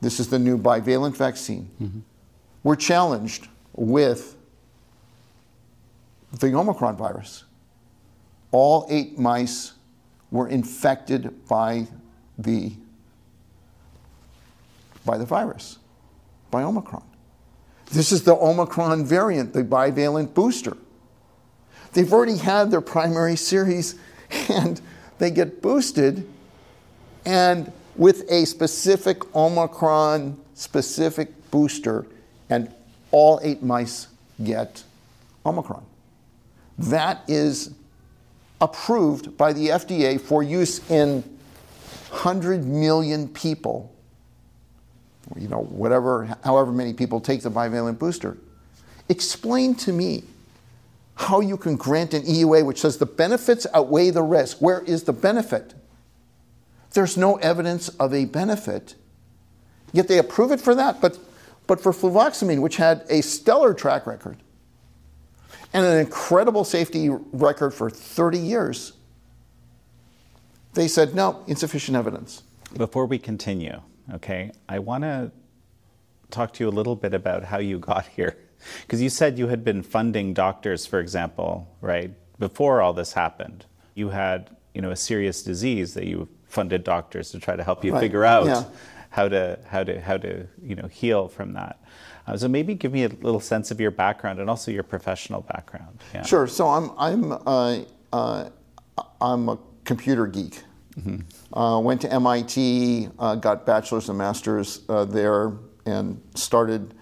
this 0.00 0.20
is 0.20 0.28
the 0.28 0.38
new 0.38 0.58
bivalent 0.58 1.16
vaccine, 1.16 1.70
mm-hmm. 1.80 2.00
were 2.62 2.76
challenged 2.76 3.48
with 3.74 4.36
the 6.38 6.54
Omicron 6.54 6.96
virus. 6.96 7.44
All 8.52 8.86
eight 8.90 9.18
mice 9.18 9.72
were 10.30 10.48
infected 10.48 11.46
by 11.48 11.86
the, 12.38 12.72
by 15.04 15.18
the 15.18 15.26
virus, 15.26 15.78
by 16.50 16.62
Omicron. 16.62 17.04
This 17.92 18.12
is 18.12 18.22
the 18.22 18.34
Omicron 18.34 19.04
variant, 19.04 19.52
the 19.52 19.64
bivalent 19.64 20.32
booster. 20.34 20.76
They've 21.92 22.12
already 22.12 22.36
had 22.36 22.70
their 22.70 22.80
primary 22.80 23.36
series 23.36 23.96
and 24.48 24.80
they 25.18 25.30
get 25.30 25.60
boosted 25.60 26.28
and 27.26 27.72
with 27.96 28.30
a 28.30 28.46
specific 28.46 29.34
Omicron 29.34 30.40
specific 30.54 31.50
booster, 31.50 32.06
and 32.48 32.72
all 33.10 33.40
eight 33.42 33.62
mice 33.62 34.08
get 34.42 34.82
Omicron. 35.44 35.84
That 36.78 37.22
is 37.28 37.72
approved 38.60 39.36
by 39.36 39.52
the 39.52 39.68
FDA 39.68 40.20
for 40.20 40.42
use 40.42 40.88
in 40.90 41.22
100 42.10 42.64
million 42.64 43.28
people, 43.28 43.94
you 45.36 45.48
know, 45.48 45.62
whatever, 45.62 46.36
however 46.44 46.72
many 46.72 46.92
people 46.92 47.20
take 47.20 47.42
the 47.42 47.50
bivalent 47.50 47.98
booster. 47.98 48.36
Explain 49.08 49.74
to 49.76 49.92
me 49.92 50.24
how 51.14 51.40
you 51.40 51.56
can 51.56 51.76
grant 51.76 52.14
an 52.14 52.22
EUA 52.22 52.64
which 52.64 52.80
says 52.80 52.96
the 52.96 53.06
benefits 53.06 53.66
outweigh 53.74 54.10
the 54.10 54.22
risk. 54.22 54.58
Where 54.58 54.80
is 54.80 55.04
the 55.04 55.12
benefit? 55.12 55.74
There's 56.92 57.16
no 57.16 57.36
evidence 57.36 57.88
of 57.90 58.12
a 58.12 58.24
benefit. 58.24 58.94
Yet 59.92 60.08
they 60.08 60.18
approve 60.18 60.50
it 60.50 60.60
for 60.60 60.74
that, 60.74 61.00
but, 61.00 61.18
but 61.66 61.80
for 61.80 61.92
fluvoxamine, 61.92 62.60
which 62.60 62.76
had 62.76 63.04
a 63.08 63.22
stellar 63.22 63.74
track 63.74 64.06
record, 64.06 64.38
and 65.72 65.86
an 65.86 65.98
incredible 65.98 66.64
safety 66.64 67.08
record 67.10 67.72
for 67.72 67.90
30 67.90 68.38
years, 68.38 68.92
they 70.74 70.88
said, 70.88 71.14
no, 71.14 71.44
insufficient 71.46 71.96
evidence. 71.96 72.42
Before 72.76 73.06
we 73.06 73.18
continue, 73.18 73.80
okay, 74.14 74.52
I 74.68 74.78
want 74.78 75.04
to 75.04 75.32
talk 76.30 76.52
to 76.54 76.64
you 76.64 76.68
a 76.68 76.70
little 76.70 76.96
bit 76.96 77.14
about 77.14 77.44
how 77.44 77.58
you 77.58 77.78
got 77.78 78.06
here. 78.16 78.36
Because 78.82 79.00
you 79.00 79.08
said 79.08 79.38
you 79.38 79.48
had 79.48 79.64
been 79.64 79.82
funding 79.82 80.34
doctors, 80.34 80.86
for 80.86 81.00
example, 81.00 81.66
right, 81.80 82.12
before 82.38 82.82
all 82.82 82.92
this 82.92 83.14
happened. 83.14 83.64
You 83.94 84.10
had, 84.10 84.50
you 84.74 84.82
know, 84.82 84.90
a 84.90 84.96
serious 84.96 85.42
disease 85.42 85.94
that 85.94 86.06
you 86.06 86.28
funded 86.46 86.84
doctors 86.84 87.30
to 87.30 87.38
try 87.38 87.56
to 87.56 87.62
help 87.62 87.84
you 87.84 87.92
right. 87.92 88.00
figure 88.00 88.24
out 88.24 88.46
yeah. 88.46 88.64
how 89.10 89.28
to 89.28 89.58
how 89.66 89.84
to 89.84 90.00
how 90.00 90.16
to 90.18 90.46
you 90.62 90.74
know 90.74 90.88
heal 90.88 91.28
from 91.28 91.54
that. 91.54 91.79
Uh, 92.30 92.36
so 92.36 92.48
maybe 92.48 92.74
give 92.74 92.92
me 92.92 93.04
a 93.04 93.08
little 93.08 93.40
sense 93.40 93.70
of 93.70 93.80
your 93.80 93.90
background 93.90 94.38
and 94.38 94.48
also 94.48 94.70
your 94.70 94.84
professional 94.84 95.40
background. 95.42 95.98
Yeah. 96.14 96.22
Sure. 96.22 96.46
So 96.46 96.68
I'm 96.68 96.90
I'm 96.96 97.32
uh, 97.32 97.78
uh, 98.12 98.50
I'm 99.20 99.48
a 99.48 99.58
computer 99.84 100.26
geek. 100.26 100.62
Mm-hmm. 100.96 101.58
Uh, 101.58 101.80
went 101.80 102.00
to 102.02 102.12
MIT, 102.12 103.08
uh, 103.18 103.34
got 103.36 103.66
bachelor's 103.66 104.08
and 104.08 104.18
master's 104.18 104.82
uh, 104.88 105.04
there, 105.04 105.52
and 105.86 106.20
started. 106.34 106.94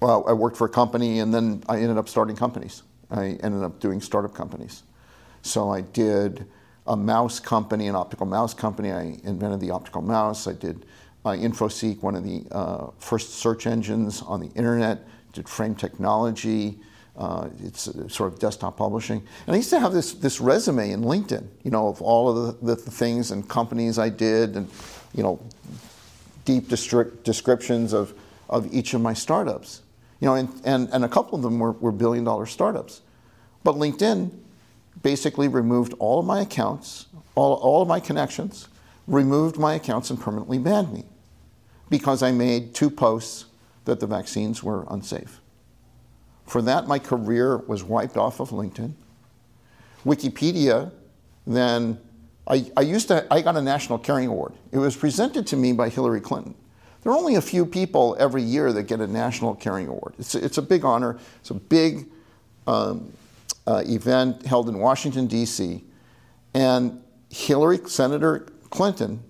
Well, 0.00 0.24
I 0.26 0.32
worked 0.32 0.56
for 0.56 0.66
a 0.66 0.70
company, 0.70 1.18
and 1.18 1.34
then 1.34 1.62
I 1.68 1.78
ended 1.78 1.98
up 1.98 2.08
starting 2.08 2.36
companies. 2.36 2.84
I 3.10 3.38
ended 3.42 3.64
up 3.64 3.80
doing 3.80 4.00
startup 4.00 4.34
companies. 4.34 4.84
So 5.42 5.70
I 5.70 5.80
did 5.80 6.46
a 6.86 6.96
mouse 6.96 7.40
company, 7.40 7.88
an 7.88 7.96
optical 7.96 8.26
mouse 8.26 8.54
company. 8.54 8.92
I 8.92 9.18
invented 9.24 9.60
the 9.60 9.72
optical 9.72 10.00
mouse. 10.00 10.46
I 10.46 10.52
did 10.52 10.86
uh, 11.24 11.30
Infoseek, 11.30 12.02
one 12.02 12.14
of 12.14 12.24
the 12.24 12.44
uh, 12.50 12.90
first 12.98 13.34
search 13.34 13.66
engines 13.66 14.22
on 14.22 14.40
the 14.40 14.48
internet, 14.48 15.06
did 15.32 15.48
frame 15.48 15.74
technology. 15.74 16.78
Uh, 17.16 17.48
it's 17.62 17.90
sort 18.08 18.32
of 18.32 18.38
desktop 18.38 18.76
publishing. 18.76 19.22
And 19.46 19.54
I 19.54 19.58
used 19.58 19.70
to 19.70 19.80
have 19.80 19.92
this, 19.92 20.14
this 20.14 20.40
resume 20.40 20.90
in 20.90 21.02
LinkedIn, 21.02 21.46
you 21.64 21.70
know, 21.70 21.88
of 21.88 22.00
all 22.00 22.30
of 22.30 22.60
the, 22.60 22.74
the 22.74 22.90
things 22.90 23.30
and 23.30 23.46
companies 23.46 23.98
I 23.98 24.08
did 24.08 24.56
and, 24.56 24.68
you 25.12 25.22
know, 25.22 25.38
deep 26.44 26.68
descriptions 26.68 27.92
of, 27.92 28.14
of 28.48 28.72
each 28.72 28.94
of 28.94 29.02
my 29.02 29.12
startups. 29.12 29.82
You 30.20 30.26
know, 30.26 30.34
and, 30.34 30.48
and, 30.64 30.88
and 30.92 31.04
a 31.04 31.08
couple 31.08 31.36
of 31.36 31.42
them 31.42 31.58
were, 31.58 31.72
were 31.72 31.92
billion 31.92 32.24
dollar 32.24 32.46
startups. 32.46 33.02
But 33.64 33.74
LinkedIn 33.74 34.30
basically 35.02 35.48
removed 35.48 35.94
all 35.98 36.20
of 36.20 36.26
my 36.26 36.40
accounts, 36.40 37.06
all, 37.34 37.54
all 37.54 37.82
of 37.82 37.88
my 37.88 38.00
connections, 38.00 38.68
removed 39.10 39.58
my 39.58 39.74
accounts 39.74 40.08
and 40.10 40.20
permanently 40.20 40.58
banned 40.58 40.92
me 40.92 41.04
because 41.90 42.22
I 42.22 42.30
made 42.30 42.74
two 42.74 42.88
posts 42.88 43.46
that 43.84 44.00
the 44.00 44.06
vaccines 44.06 44.62
were 44.62 44.86
unsafe. 44.88 45.40
For 46.46 46.62
that, 46.62 46.86
my 46.86 46.98
career 46.98 47.58
was 47.58 47.82
wiped 47.82 48.16
off 48.16 48.40
of 48.40 48.50
LinkedIn. 48.50 48.92
Wikipedia, 50.06 50.92
then, 51.46 51.98
I, 52.46 52.70
I 52.76 52.82
used 52.82 53.08
to, 53.08 53.26
I 53.32 53.40
got 53.42 53.56
a 53.56 53.62
National 53.62 53.98
Caring 53.98 54.28
Award. 54.28 54.54
It 54.72 54.78
was 54.78 54.96
presented 54.96 55.46
to 55.48 55.56
me 55.56 55.72
by 55.72 55.88
Hillary 55.88 56.20
Clinton. 56.20 56.54
There 57.02 57.12
are 57.12 57.16
only 57.16 57.34
a 57.34 57.42
few 57.42 57.66
people 57.66 58.16
every 58.18 58.42
year 58.42 58.72
that 58.72 58.84
get 58.84 59.00
a 59.00 59.06
National 59.06 59.54
Caring 59.54 59.88
Award. 59.88 60.14
It's, 60.18 60.34
it's 60.34 60.58
a 60.58 60.62
big 60.62 60.84
honor. 60.84 61.18
It's 61.40 61.50
a 61.50 61.54
big 61.54 62.08
um, 62.66 63.12
uh, 63.66 63.82
event 63.86 64.44
held 64.46 64.68
in 64.68 64.78
Washington, 64.78 65.26
D.C. 65.26 65.82
And 66.54 67.02
Hillary, 67.30 67.78
Senator 67.86 68.46
Clinton, 68.70 69.22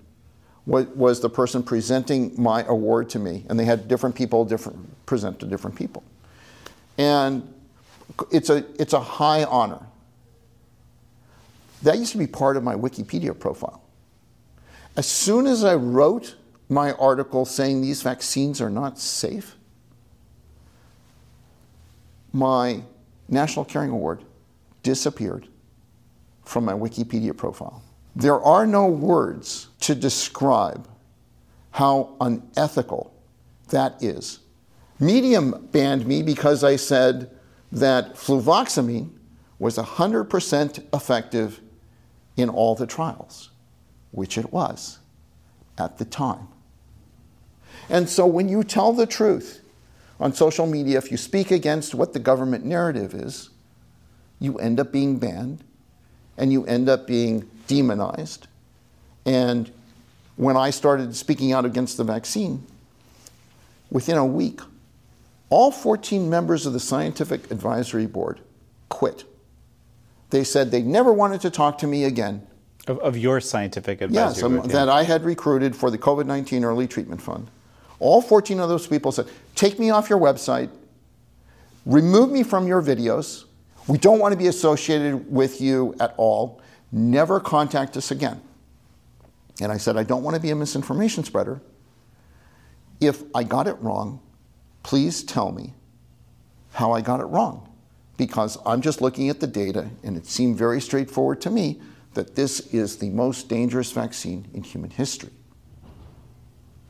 was, 0.67 1.21
the 1.21 1.31
person 1.31 1.63
presenting 1.63 2.33
my 2.41 2.63
award 2.65 3.11
to 3.11 3.19
me. 3.19 3.45
And 3.49 3.59
they 3.59 3.65
had 3.65 3.89
different 3.89 4.15
people 4.15 4.45
different, 4.45 5.07
present 5.07 5.41
to 5.41 5.47
different 5.47 5.77
people. 5.77 6.03
And 6.99 7.53
it's 8.31 8.51
a, 8.51 8.65
it's 8.81 8.93
a 8.93 9.01
high 9.01 9.45
honor. 9.45 9.81
That 11.83 11.99
used 11.99 12.13
to 12.13 12.19
be 12.19 12.27
part 12.27 12.57
of 12.57 12.63
my 12.63 12.75
Wikipedia 12.75 13.39
profile. 13.39 13.83
As 14.97 15.07
soon 15.07 15.47
as 15.47 15.65
I 15.65 15.75
wrote 15.75 16.37
my 16.69 16.93
article 16.93 17.45
saying 17.45 17.81
these 17.81 18.03
vaccines 18.03 18.61
are 18.61 18.71
not 18.71 18.99
safe, 18.99 19.57
my 22.33 22.83
National 23.29 23.65
Caring 23.65 23.91
Award 23.91 24.25
disappeared 24.83 25.49
from 26.45 26.65
my 26.65 26.73
Wikipedia 26.73 27.37
profile. 27.37 27.83
There 28.21 28.39
are 28.39 28.67
no 28.67 28.87
words 28.87 29.69
to 29.81 29.95
describe 29.95 30.87
how 31.71 32.17
unethical 32.21 33.15
that 33.71 34.03
is. 34.03 34.41
Medium 34.99 35.69
banned 35.73 36.07
me 36.07 36.23
because 36.23 36.63
I 36.63 36.77
said 36.77 37.31
that 37.73 38.17
fluvoxamine 38.17 39.09
was 39.59 39.79
100% 39.79 40.95
effective 40.95 41.61
in 42.37 42.51
all 42.51 42.75
the 42.75 42.87
trials, 42.87 43.49
which 44.11 44.37
it 44.37 44.53
was 44.53 44.99
at 45.79 45.97
the 45.97 46.05
time. 46.05 46.49
And 47.89 48.07
so 48.07 48.27
when 48.27 48.51
you 48.51 48.63
tell 48.65 48.93
the 48.93 49.07
truth 49.07 49.63
on 50.19 50.35
social 50.35 50.67
media, 50.67 50.99
if 50.99 51.11
you 51.11 51.17
speak 51.17 51.51
against 51.51 51.95
what 51.95 52.13
the 52.13 52.19
government 52.19 52.67
narrative 52.67 53.15
is, 53.15 53.49
you 54.39 54.59
end 54.59 54.79
up 54.79 54.93
being 54.93 55.19
banned 55.19 55.65
and 56.37 56.53
you 56.53 56.67
end 56.67 56.91
up 56.91 57.07
being 57.07 57.51
demonized. 57.71 58.49
And 59.25 59.71
when 60.35 60.57
I 60.57 60.71
started 60.71 61.15
speaking 61.15 61.53
out 61.53 61.65
against 61.65 61.97
the 61.97 62.05
vaccine, 62.05 62.67
within 63.91 64.19
a 64.19 64.27
week, 64.27 64.61
all 65.51 65.71
14 65.71 66.29
members 66.29 66.67
of 66.67 66.73
the 66.73 66.81
scientific 66.81 67.49
advisory 67.51 68.07
board 68.07 68.41
quit. 68.89 69.25
They 70.31 70.43
said 70.43 70.73
they 70.73 70.83
never 70.83 71.13
wanted 71.13 71.41
to 71.43 71.51
talk 71.51 71.79
to 71.79 71.87
me 71.87 72.05
again. 72.05 72.45
Of, 72.89 72.99
of 73.01 73.17
your 73.17 73.41
scientific 73.41 74.01
advisory 74.01 74.35
yes, 74.35 74.43
um, 74.43 74.57
board? 74.57 74.67
Yes, 74.67 74.73
that 74.73 74.89
I 74.89 75.05
had 75.05 75.25
recruited 75.25 75.77
for 75.77 75.93
the 75.93 75.99
COVID 75.99 76.27
19 76.27 76.65
Early 76.65 76.89
Treatment 76.89 77.23
Fund. 77.23 77.49
All 78.01 78.21
14 78.21 78.59
of 78.59 78.69
those 78.69 78.89
people 78.89 79.13
said, 79.13 79.29
Take 79.55 79.79
me 79.79 79.91
off 79.91 80.11
your 80.11 80.19
website. 80.19 80.71
remove 81.87 82.31
me 82.31 82.43
from 82.43 82.67
your 82.67 82.83
videos. 82.83 83.45
We 83.87 83.99
don't 83.99 84.19
want 84.19 84.33
to 84.33 84.39
be 84.39 84.49
associated 84.49 85.31
with 85.33 85.61
you 85.61 85.95
at 86.01 86.15
all. 86.17 86.61
Never 86.93 87.41
contact 87.41 87.97
us 87.97 88.11
again. 88.11 88.41
And 89.61 89.71
I 89.71 89.77
said, 89.77 89.97
I 89.97 90.03
don't 90.03 90.23
want 90.23 90.35
to 90.37 90.41
be 90.41 90.51
a 90.51 90.57
misinformation 90.57 91.25
spreader. 91.25 91.61
If 93.01 93.23
I 93.35 93.45
got 93.45 93.67
it 93.67 93.77
wrong, 93.81 94.21
please 94.83 95.23
tell 95.23 95.53
me 95.53 95.75
how 96.73 96.93
I 96.93 97.01
got 97.01 97.21
it 97.21 97.25
wrong. 97.25 97.69
Because 98.17 98.59
I'm 98.67 98.83
just 98.83 99.01
looking 99.01 99.29
at 99.29 99.41
the 99.41 99.47
data, 99.47 99.91
and 100.03 100.17
it 100.17 100.27
seemed 100.27 100.57
very 100.59 100.81
straightforward 100.81 101.41
to 101.43 101.51
me 101.51 101.81
that 102.15 102.35
this 102.37 102.61
is 102.73 102.99
the 102.99 103.11
most 103.11 103.49
dangerous 103.49 103.93
vaccine 103.93 104.49
in 104.53 104.63
human 104.63 104.91
history. 104.91 105.31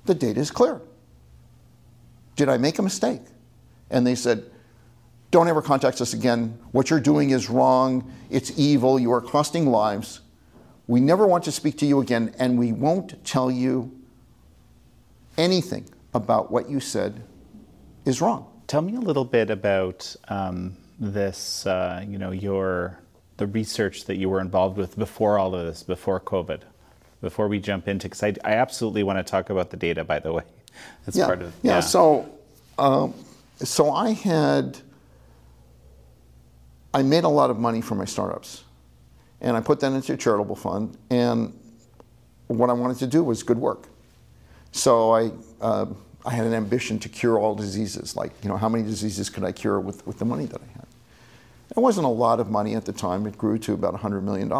The 0.06 0.14
data 0.14 0.40
is 0.40 0.50
clear. 0.50 0.80
Did 2.36 2.48
I 2.48 2.56
make 2.56 2.78
a 2.78 2.82
mistake? 2.82 3.20
And 3.90 4.06
they 4.06 4.14
said, 4.14 4.50
Don't 5.30 5.48
ever 5.48 5.62
contact 5.62 6.00
us 6.00 6.12
again. 6.12 6.58
What 6.72 6.90
you're 6.90 7.00
doing 7.00 7.30
is 7.30 7.48
wrong. 7.48 8.12
It's 8.30 8.58
evil. 8.58 8.98
You 8.98 9.12
are 9.12 9.20
costing 9.20 9.66
lives. 9.66 10.20
We 10.86 11.00
never 11.00 11.26
want 11.26 11.44
to 11.44 11.52
speak 11.52 11.78
to 11.78 11.86
you 11.86 12.00
again, 12.00 12.34
and 12.38 12.58
we 12.58 12.72
won't 12.72 13.24
tell 13.24 13.50
you 13.50 13.96
anything 15.38 15.84
about 16.14 16.50
what 16.50 16.68
you 16.68 16.80
said 16.80 17.22
is 18.04 18.20
wrong. 18.20 18.46
Tell 18.66 18.82
me 18.82 18.96
a 18.96 19.00
little 19.00 19.24
bit 19.24 19.50
about 19.50 20.14
um, 20.28 20.76
this, 20.98 21.66
uh, 21.66 22.04
you 22.06 22.18
know, 22.18 22.30
your 22.30 22.98
the 23.36 23.46
research 23.46 24.04
that 24.04 24.16
you 24.16 24.28
were 24.28 24.40
involved 24.40 24.76
with 24.76 24.98
before 24.98 25.38
all 25.38 25.54
of 25.54 25.64
this, 25.64 25.82
before 25.82 26.20
COVID, 26.20 26.60
before 27.22 27.48
we 27.48 27.58
jump 27.58 27.88
into, 27.88 28.06
because 28.06 28.22
I, 28.22 28.34
I, 28.44 28.52
absolutely 28.52 29.02
want 29.02 29.18
to 29.18 29.22
talk 29.28 29.48
about 29.48 29.70
the 29.70 29.78
data, 29.78 30.04
by 30.04 30.18
the 30.18 30.30
way. 30.30 30.42
That's 31.06 31.16
yeah, 31.16 31.24
part 31.24 31.40
of 31.40 31.54
yeah. 31.62 31.76
yeah. 31.76 31.80
So, 31.80 32.30
um, 32.78 33.14
so 33.56 33.92
I 33.92 34.10
had, 34.10 34.78
I 36.92 37.02
made 37.02 37.24
a 37.24 37.28
lot 37.28 37.50
of 37.50 37.58
money 37.58 37.80
from 37.80 37.98
my 37.98 38.04
startups, 38.04 38.64
and 39.40 39.56
I 39.56 39.60
put 39.60 39.80
that 39.80 39.92
into 39.92 40.12
a 40.12 40.16
charitable 40.16 40.56
fund. 40.56 40.96
And 41.10 41.58
what 42.48 42.68
I 42.68 42.72
wanted 42.72 42.98
to 42.98 43.06
do 43.06 43.22
was 43.22 43.42
good 43.42 43.58
work. 43.58 43.88
So 44.72 45.12
I, 45.12 45.30
uh, 45.60 45.86
I 46.24 46.30
had 46.30 46.46
an 46.46 46.54
ambition 46.54 46.98
to 47.00 47.08
cure 47.08 47.38
all 47.38 47.54
diseases. 47.54 48.16
Like, 48.16 48.32
you 48.42 48.48
know, 48.48 48.56
how 48.56 48.68
many 48.68 48.84
diseases 48.84 49.30
could 49.30 49.44
I 49.44 49.52
cure 49.52 49.80
with, 49.80 50.06
with 50.06 50.18
the 50.18 50.24
money 50.24 50.46
that 50.46 50.60
I 50.60 50.72
had? 50.72 50.86
It 51.76 51.80
wasn't 51.80 52.06
a 52.06 52.10
lot 52.10 52.40
of 52.40 52.50
money 52.50 52.74
at 52.74 52.84
the 52.84 52.92
time. 52.92 53.26
It 53.26 53.38
grew 53.38 53.58
to 53.58 53.72
about 53.74 53.94
$100 53.94 54.22
million. 54.22 54.52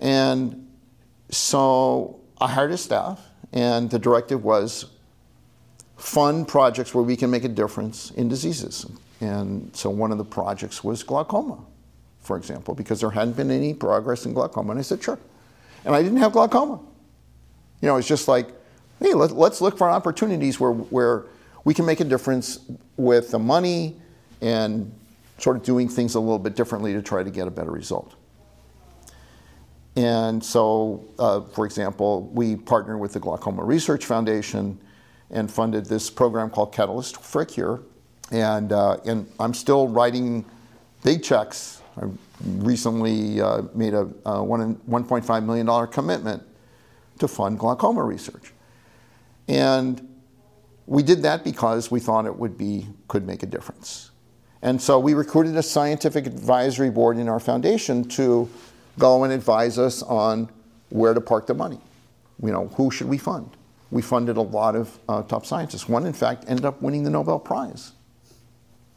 And 0.00 0.68
so 1.30 2.20
I 2.38 2.50
hired 2.50 2.72
a 2.72 2.76
staff, 2.76 3.26
and 3.52 3.90
the 3.90 3.98
directive 3.98 4.44
was 4.44 4.86
fund 5.96 6.46
projects 6.46 6.94
where 6.94 7.04
we 7.04 7.16
can 7.16 7.30
make 7.30 7.44
a 7.44 7.48
difference 7.48 8.10
in 8.10 8.28
diseases. 8.28 8.86
And 9.24 9.74
so 9.74 9.88
one 9.88 10.12
of 10.12 10.18
the 10.18 10.24
projects 10.24 10.84
was 10.84 11.02
glaucoma, 11.02 11.58
for 12.20 12.36
example, 12.36 12.74
because 12.74 13.00
there 13.00 13.10
hadn't 13.10 13.36
been 13.36 13.50
any 13.50 13.72
progress 13.72 14.26
in 14.26 14.34
glaucoma. 14.34 14.72
And 14.72 14.78
I 14.78 14.82
said, 14.82 15.02
sure. 15.02 15.18
And 15.84 15.94
I 15.94 16.02
didn't 16.02 16.18
have 16.18 16.32
glaucoma. 16.32 16.78
You 17.80 17.88
know, 17.88 17.96
it's 17.96 18.08
just 18.08 18.28
like, 18.28 18.48
hey, 19.00 19.14
let, 19.14 19.32
us 19.32 19.60
look 19.62 19.78
for 19.78 19.88
opportunities 19.88 20.60
where, 20.60 20.72
where 20.72 21.24
we 21.64 21.72
can 21.72 21.86
make 21.86 22.00
a 22.00 22.04
difference 22.04 22.60
with 22.98 23.30
the 23.30 23.38
money 23.38 23.96
and 24.42 24.92
sort 25.38 25.56
of 25.56 25.62
doing 25.62 25.88
things 25.88 26.14
a 26.14 26.20
little 26.20 26.38
bit 26.38 26.54
differently 26.54 26.92
to 26.92 27.00
try 27.00 27.22
to 27.22 27.30
get 27.30 27.48
a 27.48 27.50
better 27.50 27.70
result. 27.70 28.14
And 29.96 30.44
so, 30.44 31.04
uh, 31.18 31.40
for 31.40 31.64
example, 31.64 32.28
we 32.34 32.56
partnered 32.56 33.00
with 33.00 33.14
the 33.14 33.20
Glaucoma 33.20 33.64
Research 33.64 34.04
Foundation 34.04 34.78
and 35.30 35.50
funded 35.50 35.86
this 35.86 36.10
program 36.10 36.50
called 36.50 36.72
Catalyst 36.72 37.22
for 37.22 37.40
a 37.40 37.46
Cure. 37.46 37.80
And, 38.30 38.72
uh, 38.72 38.96
and 39.04 39.30
I'm 39.38 39.54
still 39.54 39.88
writing 39.88 40.44
big 41.02 41.22
checks. 41.22 41.82
I 41.96 42.06
recently 42.44 43.40
uh, 43.40 43.62
made 43.74 43.94
a, 43.94 44.08
a 44.24 44.42
one, 44.42 44.76
$1.5 44.88 45.44
million 45.44 45.86
commitment 45.88 46.42
to 47.18 47.28
fund 47.28 47.58
glaucoma 47.58 48.02
research. 48.02 48.52
And 49.46 50.14
we 50.86 51.02
did 51.02 51.22
that 51.22 51.44
because 51.44 51.90
we 51.90 52.00
thought 52.00 52.26
it 52.26 52.36
would 52.36 52.58
be, 52.58 52.86
could 53.08 53.26
make 53.26 53.42
a 53.42 53.46
difference. 53.46 54.10
And 54.62 54.80
so 54.80 54.98
we 54.98 55.14
recruited 55.14 55.56
a 55.56 55.62
scientific 55.62 56.26
advisory 56.26 56.90
board 56.90 57.18
in 57.18 57.28
our 57.28 57.40
foundation 57.40 58.04
to 58.10 58.48
go 58.98 59.24
and 59.24 59.32
advise 59.32 59.78
us 59.78 60.02
on 60.02 60.48
where 60.88 61.12
to 61.12 61.20
park 61.20 61.46
the 61.46 61.54
money. 61.54 61.80
You 62.42 62.52
know, 62.52 62.68
who 62.68 62.90
should 62.90 63.08
we 63.08 63.18
fund? 63.18 63.50
We 63.90 64.02
funded 64.02 64.36
a 64.36 64.42
lot 64.42 64.74
of 64.74 64.98
uh, 65.08 65.22
top 65.22 65.46
scientists. 65.46 65.88
One, 65.88 66.06
in 66.06 66.12
fact, 66.12 66.44
ended 66.48 66.64
up 66.64 66.80
winning 66.82 67.04
the 67.04 67.10
Nobel 67.10 67.38
Prize. 67.38 67.92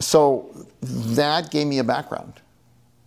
So 0.00 0.66
that 0.80 1.50
gave 1.50 1.66
me 1.66 1.78
a 1.78 1.84
background 1.84 2.34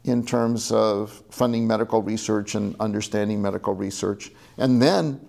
in 0.04 0.26
terms 0.26 0.72
of 0.72 1.12
funding 1.30 1.68
medical 1.68 2.02
research 2.02 2.56
and 2.56 2.76
understanding 2.80 3.42
medical 3.42 3.74
research. 3.74 4.32
And 4.58 4.82
then, 4.82 5.20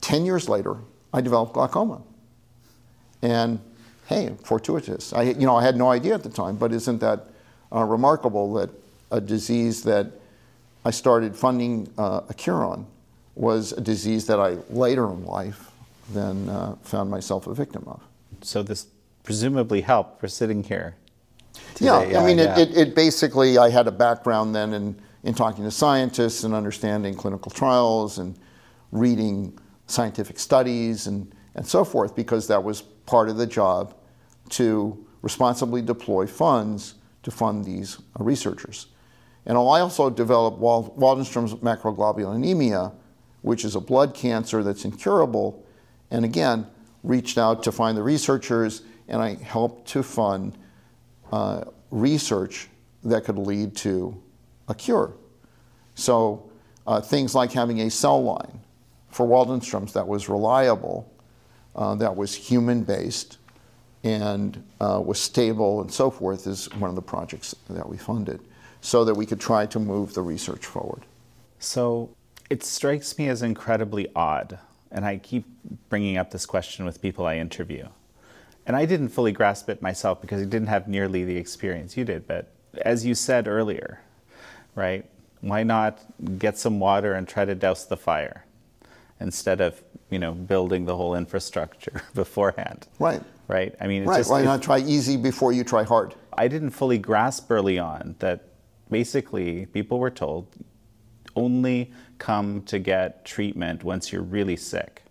10 0.00 0.24
years 0.24 0.48
later, 0.48 0.76
I 1.12 1.20
developed 1.20 1.54
glaucoma. 1.54 2.02
And 3.22 3.60
hey, 4.06 4.34
fortuitous. 4.44 5.12
I, 5.12 5.22
you 5.22 5.46
know, 5.46 5.56
I 5.56 5.64
had 5.64 5.76
no 5.76 5.90
idea 5.90 6.14
at 6.14 6.22
the 6.22 6.30
time, 6.30 6.56
but 6.56 6.72
isn't 6.72 6.98
that 7.00 7.26
uh, 7.72 7.84
remarkable 7.84 8.54
that 8.54 8.70
a 9.10 9.20
disease 9.20 9.82
that 9.82 10.06
I 10.84 10.90
started 10.90 11.36
funding 11.36 11.92
uh, 11.98 12.20
a 12.28 12.34
cure 12.34 12.64
on 12.64 12.86
was 13.34 13.72
a 13.72 13.80
disease 13.80 14.26
that 14.26 14.40
I 14.40 14.58
later 14.70 15.10
in 15.10 15.24
life 15.24 15.70
then 16.10 16.48
uh, 16.48 16.76
found 16.82 17.10
myself 17.10 17.46
a 17.46 17.54
victim 17.54 17.84
of. 17.86 18.00
So 18.42 18.62
this 18.62 18.86
presumably 19.26 19.82
helped 19.82 20.20
for 20.20 20.28
sitting 20.28 20.62
here. 20.62 20.96
Today. 21.74 22.12
Yeah, 22.12 22.20
I 22.20 22.24
mean, 22.24 22.38
yeah. 22.38 22.58
It, 22.58 22.70
it, 22.70 22.76
it, 22.76 22.94
basically, 22.94 23.58
I 23.58 23.68
had 23.68 23.86
a 23.86 23.92
background 23.92 24.54
then 24.54 24.72
in, 24.72 24.96
in 25.24 25.34
talking 25.34 25.64
to 25.64 25.70
scientists 25.70 26.44
and 26.44 26.54
understanding 26.54 27.14
clinical 27.14 27.50
trials 27.50 28.18
and 28.18 28.38
reading 28.92 29.58
scientific 29.88 30.38
studies 30.38 31.08
and, 31.08 31.34
and 31.56 31.66
so 31.66 31.84
forth 31.84 32.14
because 32.14 32.46
that 32.46 32.62
was 32.62 32.82
part 32.82 33.28
of 33.28 33.36
the 33.36 33.46
job 33.46 33.94
to 34.50 35.04
responsibly 35.22 35.82
deploy 35.82 36.26
funds 36.26 36.94
to 37.24 37.30
fund 37.32 37.64
these 37.64 37.98
uh, 38.18 38.22
researchers. 38.22 38.86
And 39.44 39.58
I 39.58 39.80
also 39.80 40.08
developed 40.08 40.60
Waldenstrom's 40.60 41.54
macroglobulinemia, 41.54 42.92
which 43.42 43.64
is 43.64 43.74
a 43.74 43.80
blood 43.80 44.14
cancer 44.14 44.62
that's 44.62 44.84
incurable, 44.84 45.64
and 46.10 46.24
again, 46.24 46.66
reached 47.02 47.38
out 47.38 47.62
to 47.62 47.72
find 47.72 47.96
the 47.96 48.02
researchers, 48.02 48.82
and 49.08 49.22
I 49.22 49.34
helped 49.34 49.88
to 49.88 50.02
fund 50.02 50.56
uh, 51.32 51.64
research 51.90 52.68
that 53.04 53.24
could 53.24 53.38
lead 53.38 53.76
to 53.76 54.20
a 54.68 54.74
cure. 54.74 55.12
So 55.94 56.50
uh, 56.86 57.00
things 57.00 57.34
like 57.34 57.52
having 57.52 57.80
a 57.82 57.90
cell 57.90 58.22
line 58.22 58.60
for 59.08 59.26
Waldenstrom's 59.26 59.92
that 59.94 60.06
was 60.06 60.28
reliable, 60.28 61.10
uh, 61.74 61.94
that 61.96 62.14
was 62.14 62.34
human 62.34 62.82
based, 62.82 63.38
and 64.04 64.62
uh, 64.80 65.02
was 65.04 65.18
stable 65.20 65.80
and 65.80 65.92
so 65.92 66.10
forth 66.10 66.46
is 66.46 66.72
one 66.74 66.90
of 66.90 66.96
the 66.96 67.02
projects 67.02 67.54
that 67.68 67.88
we 67.88 67.96
funded 67.96 68.40
so 68.80 69.04
that 69.04 69.14
we 69.14 69.26
could 69.26 69.40
try 69.40 69.66
to 69.66 69.80
move 69.80 70.14
the 70.14 70.22
research 70.22 70.64
forward. 70.64 71.02
So 71.58 72.10
it 72.50 72.62
strikes 72.62 73.18
me 73.18 73.28
as 73.28 73.42
incredibly 73.42 74.06
odd, 74.14 74.58
and 74.92 75.04
I 75.04 75.16
keep 75.16 75.44
bringing 75.88 76.16
up 76.18 76.30
this 76.30 76.46
question 76.46 76.84
with 76.84 77.02
people 77.02 77.26
I 77.26 77.38
interview. 77.38 77.88
And 78.66 78.76
I 78.76 78.84
didn't 78.84 79.08
fully 79.10 79.32
grasp 79.32 79.68
it 79.68 79.80
myself 79.80 80.20
because 80.20 80.42
I 80.42 80.44
didn't 80.44 80.68
have 80.68 80.88
nearly 80.88 81.24
the 81.24 81.36
experience 81.36 81.96
you 81.96 82.04
did. 82.04 82.26
But 82.26 82.52
as 82.82 83.06
you 83.06 83.14
said 83.14 83.46
earlier, 83.46 84.00
right, 84.74 85.04
why 85.40 85.62
not 85.62 86.00
get 86.38 86.58
some 86.58 86.80
water 86.80 87.14
and 87.14 87.28
try 87.28 87.44
to 87.44 87.54
douse 87.54 87.84
the 87.84 87.96
fire 87.96 88.44
instead 89.20 89.60
of 89.60 89.82
you 90.10 90.18
know 90.18 90.32
building 90.32 90.84
the 90.84 90.96
whole 90.96 91.14
infrastructure 91.14 92.02
beforehand? 92.14 92.88
Right 92.98 93.22
right? 93.48 93.74
I 93.80 93.86
mean, 93.86 94.04
right. 94.04 94.18
Just, 94.18 94.30
why 94.30 94.42
not 94.42 94.62
try 94.62 94.78
easy 94.78 95.16
before 95.16 95.52
you 95.52 95.64
try 95.64 95.84
hard? 95.84 96.14
I 96.32 96.48
didn't 96.48 96.70
fully 96.70 96.98
grasp 96.98 97.50
early 97.50 97.78
on 97.78 98.16
that 98.18 98.48
basically 98.90 99.66
people 99.66 99.98
were 99.98 100.10
told 100.10 100.48
only 101.34 101.92
come 102.18 102.62
to 102.62 102.78
get 102.78 103.24
treatment 103.24 103.84
once 103.84 104.12
you're 104.12 104.22
really 104.22 104.56
sick. 104.56 105.02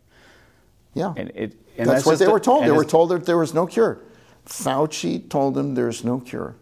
Yeah, 0.93 1.13
and 1.17 1.29
it, 1.35 1.55
and 1.77 1.89
that's, 1.89 2.03
that's, 2.03 2.05
what 2.05 2.19
they 2.19 2.27
were 2.27 2.39
told. 2.39 2.65
They 2.65 2.71
were 2.71 2.85
told 2.85 3.09
that 3.09 3.25
there 3.25 3.37
was 3.37 3.53
no 3.53 3.65
cure. 3.65 3.99
Fauci 4.45 5.27
told 5.29 5.55
them 5.55 5.75
there's 5.75 6.03
no 6.03 6.19
cure. 6.19 6.55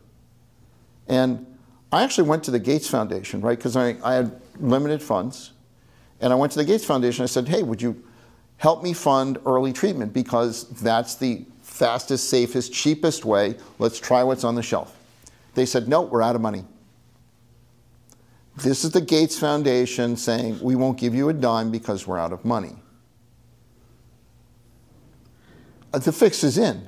And 1.08 1.46
I 1.92 2.04
actually 2.04 2.28
went 2.28 2.44
to 2.46 2.52
the 2.52 2.60
Gates 2.60 2.90
Foundation, 2.90 3.42
right? 3.42 3.58
Because 3.58 3.76
I, 3.76 3.96
I 4.04 4.16
had 4.16 4.42
limited 4.60 5.02
funds. 5.02 5.52
And 6.22 6.32
I 6.32 6.36
went 6.36 6.54
to 6.54 6.60
the 6.60 6.66
Gates 6.66 6.86
Foundation. 6.86 7.24
I 7.24 7.28
said, 7.28 7.48
hey, 7.48 7.64
would 7.64 7.82
you 7.82 8.02
help 8.58 8.82
me 8.82 8.94
fund 8.94 9.38
early 9.46 9.74
treatment? 9.74 10.14
Because 10.14 10.70
that's 10.82 11.16
the 11.16 11.46
fastest, 11.62 12.30
safest, 12.30 12.74
cheapest 12.74 13.26
way. 13.26 13.56
Let's 13.78 14.00
try 14.00 14.24
what's 14.24 14.44
on 14.44 14.56
the 14.56 14.64
shelf. 14.64 14.98
They 15.54 15.66
said, 15.66 15.88
no, 15.88 16.02
we're 16.02 16.22
out 16.22 16.36
of 16.36 16.42
money. 16.42 16.64
This 18.56 18.84
is 18.86 18.92
the 18.92 19.02
Gates 19.02 19.38
Foundation 19.38 20.16
saying, 20.16 20.60
we 20.62 20.76
won't 20.76 20.98
give 20.98 21.14
you 21.14 21.30
a 21.30 21.34
dime 21.34 21.72
because 21.72 22.08
we're 22.08 22.20
out 22.20 22.32
of 22.32 22.46
money. 22.46 22.76
Uh, 25.82 25.83
the 25.94 26.12
fix 26.12 26.44
is 26.44 26.58
in. 26.58 26.86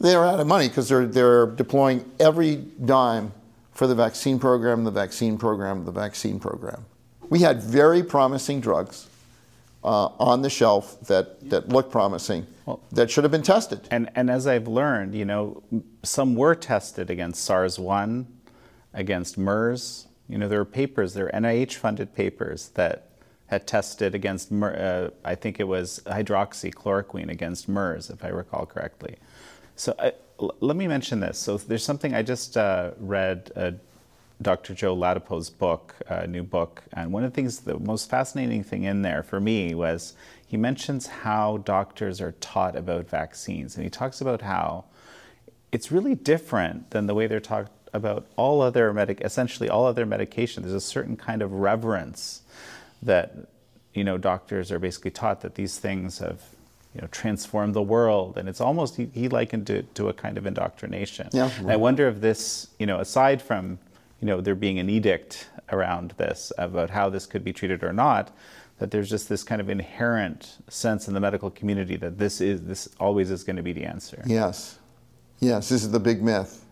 they're 0.00 0.24
out 0.24 0.40
of 0.40 0.46
money 0.46 0.68
because 0.68 0.88
they're, 0.88 1.06
they're 1.06 1.46
deploying 1.46 2.10
every 2.18 2.56
dime 2.84 3.32
for 3.72 3.86
the 3.86 3.94
vaccine 3.94 4.38
program, 4.38 4.84
the 4.84 4.90
vaccine 4.90 5.38
program, 5.38 5.84
the 5.84 5.92
vaccine 5.92 6.38
program. 6.38 6.84
We 7.30 7.40
had 7.40 7.62
very 7.62 8.02
promising 8.02 8.60
drugs 8.60 9.08
uh, 9.82 10.06
on 10.18 10.42
the 10.42 10.50
shelf 10.50 11.00
that, 11.06 11.48
that 11.50 11.68
looked 11.68 11.90
promising 11.90 12.46
well, 12.66 12.80
that 12.92 13.10
should 13.10 13.24
have 13.24 13.30
been 13.30 13.42
tested. 13.42 13.86
And, 13.90 14.10
and 14.14 14.30
as 14.30 14.46
I've 14.46 14.66
learned, 14.66 15.14
you 15.14 15.24
know, 15.24 15.62
some 16.02 16.34
were 16.34 16.54
tested 16.54 17.10
against 17.10 17.44
SARS 17.44 17.78
1, 17.78 18.26
against 18.94 19.36
MERS. 19.36 20.06
You 20.28 20.38
know, 20.38 20.48
there 20.48 20.60
were 20.60 20.64
papers, 20.64 21.12
there 21.12 21.24
were 21.24 21.30
NIH 21.32 21.74
funded 21.74 22.14
papers 22.14 22.70
that 22.70 23.10
tested 23.58 24.14
against, 24.14 24.52
uh, 24.52 25.10
I 25.24 25.34
think 25.34 25.60
it 25.60 25.64
was 25.64 26.00
hydroxychloroquine 26.06 27.30
against 27.30 27.68
MERS, 27.68 28.10
if 28.10 28.24
I 28.24 28.28
recall 28.28 28.66
correctly. 28.66 29.16
So 29.76 29.94
uh, 29.98 30.10
let 30.60 30.76
me 30.76 30.86
mention 30.86 31.20
this. 31.20 31.38
So 31.38 31.56
there's 31.58 31.84
something 31.84 32.14
I 32.14 32.22
just 32.22 32.56
uh, 32.56 32.92
read 32.98 33.50
uh, 33.56 33.72
Dr. 34.42 34.74
Joe 34.74 34.94
Ladapo's 34.94 35.50
book, 35.50 35.94
uh, 36.08 36.26
new 36.26 36.42
book, 36.42 36.82
and 36.92 37.12
one 37.12 37.24
of 37.24 37.32
the 37.32 37.34
things, 37.34 37.60
the 37.60 37.78
most 37.78 38.10
fascinating 38.10 38.64
thing 38.64 38.84
in 38.84 39.02
there 39.02 39.22
for 39.22 39.40
me 39.40 39.74
was 39.74 40.14
he 40.46 40.56
mentions 40.56 41.06
how 41.06 41.58
doctors 41.58 42.20
are 42.20 42.32
taught 42.32 42.76
about 42.76 43.08
vaccines, 43.08 43.76
and 43.76 43.84
he 43.84 43.90
talks 43.90 44.20
about 44.20 44.42
how 44.42 44.84
it's 45.72 45.90
really 45.90 46.14
different 46.14 46.90
than 46.90 47.06
the 47.06 47.14
way 47.14 47.26
they're 47.26 47.40
taught 47.40 47.70
about 47.92 48.26
all 48.36 48.60
other 48.60 48.92
medic, 48.92 49.20
essentially 49.20 49.68
all 49.68 49.86
other 49.86 50.04
medication. 50.04 50.62
There's 50.62 50.74
a 50.74 50.80
certain 50.80 51.16
kind 51.16 51.42
of 51.42 51.52
reverence 51.52 52.42
that 53.04 53.48
you 53.92 54.04
know 54.04 54.18
doctors 54.18 54.72
are 54.72 54.78
basically 54.78 55.10
taught 55.10 55.40
that 55.42 55.54
these 55.54 55.78
things 55.78 56.18
have 56.18 56.40
you 56.94 57.00
know 57.00 57.08
transformed 57.08 57.74
the 57.74 57.82
world, 57.82 58.38
and 58.38 58.48
it's 58.48 58.60
almost 58.60 58.96
he, 58.96 59.10
he 59.12 59.28
likened 59.28 59.68
it 59.70 59.94
to 59.96 60.08
a 60.08 60.12
kind 60.12 60.38
of 60.38 60.46
indoctrination. 60.46 61.28
Yeah. 61.32 61.50
And 61.58 61.70
I 61.70 61.76
wonder 61.76 62.08
if 62.08 62.20
this, 62.20 62.68
you 62.78 62.86
know, 62.86 63.00
aside 63.00 63.42
from 63.42 63.78
you 64.20 64.26
know 64.26 64.40
there 64.40 64.54
being 64.54 64.78
an 64.78 64.88
edict 64.88 65.48
around 65.70 66.14
this 66.16 66.52
about 66.58 66.90
how 66.90 67.08
this 67.08 67.26
could 67.26 67.44
be 67.44 67.52
treated 67.52 67.82
or 67.82 67.92
not, 67.92 68.30
that 68.78 68.90
there's 68.90 69.10
just 69.10 69.28
this 69.28 69.42
kind 69.42 69.60
of 69.60 69.68
inherent 69.68 70.56
sense 70.68 71.08
in 71.08 71.14
the 71.14 71.20
medical 71.20 71.50
community 71.50 71.96
that 71.96 72.18
this 72.18 72.40
is 72.40 72.62
this 72.62 72.88
always 73.00 73.30
is 73.30 73.44
going 73.44 73.56
to 73.56 73.62
be 73.62 73.72
the 73.72 73.84
answer. 73.84 74.22
Yes, 74.26 74.78
yes, 75.40 75.68
this 75.68 75.82
is 75.82 75.90
the 75.90 76.00
big 76.00 76.22
myth, 76.22 76.64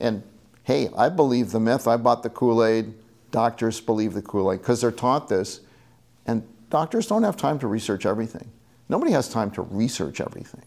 and 0.00 0.22
hey, 0.62 0.88
I 0.96 1.10
believe 1.10 1.52
the 1.52 1.60
myth. 1.60 1.86
I 1.86 1.96
bought 1.98 2.22
the 2.22 2.30
Kool 2.30 2.64
Aid. 2.64 2.94
Doctors 3.34 3.80
believe 3.80 4.14
the 4.14 4.22
Kool 4.22 4.52
Aid 4.52 4.60
because 4.60 4.80
they're 4.80 4.92
taught 4.92 5.28
this, 5.28 5.58
and 6.24 6.46
doctors 6.70 7.08
don't 7.08 7.24
have 7.24 7.36
time 7.36 7.58
to 7.58 7.66
research 7.66 8.06
everything. 8.06 8.48
Nobody 8.88 9.10
has 9.10 9.28
time 9.28 9.50
to 9.52 9.62
research 9.62 10.20
everything. 10.20 10.62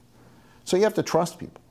So 0.65 0.75
you 0.75 0.83
have 0.83 0.93
to 0.95 1.01
trust 1.01 1.39
people. 1.39 1.61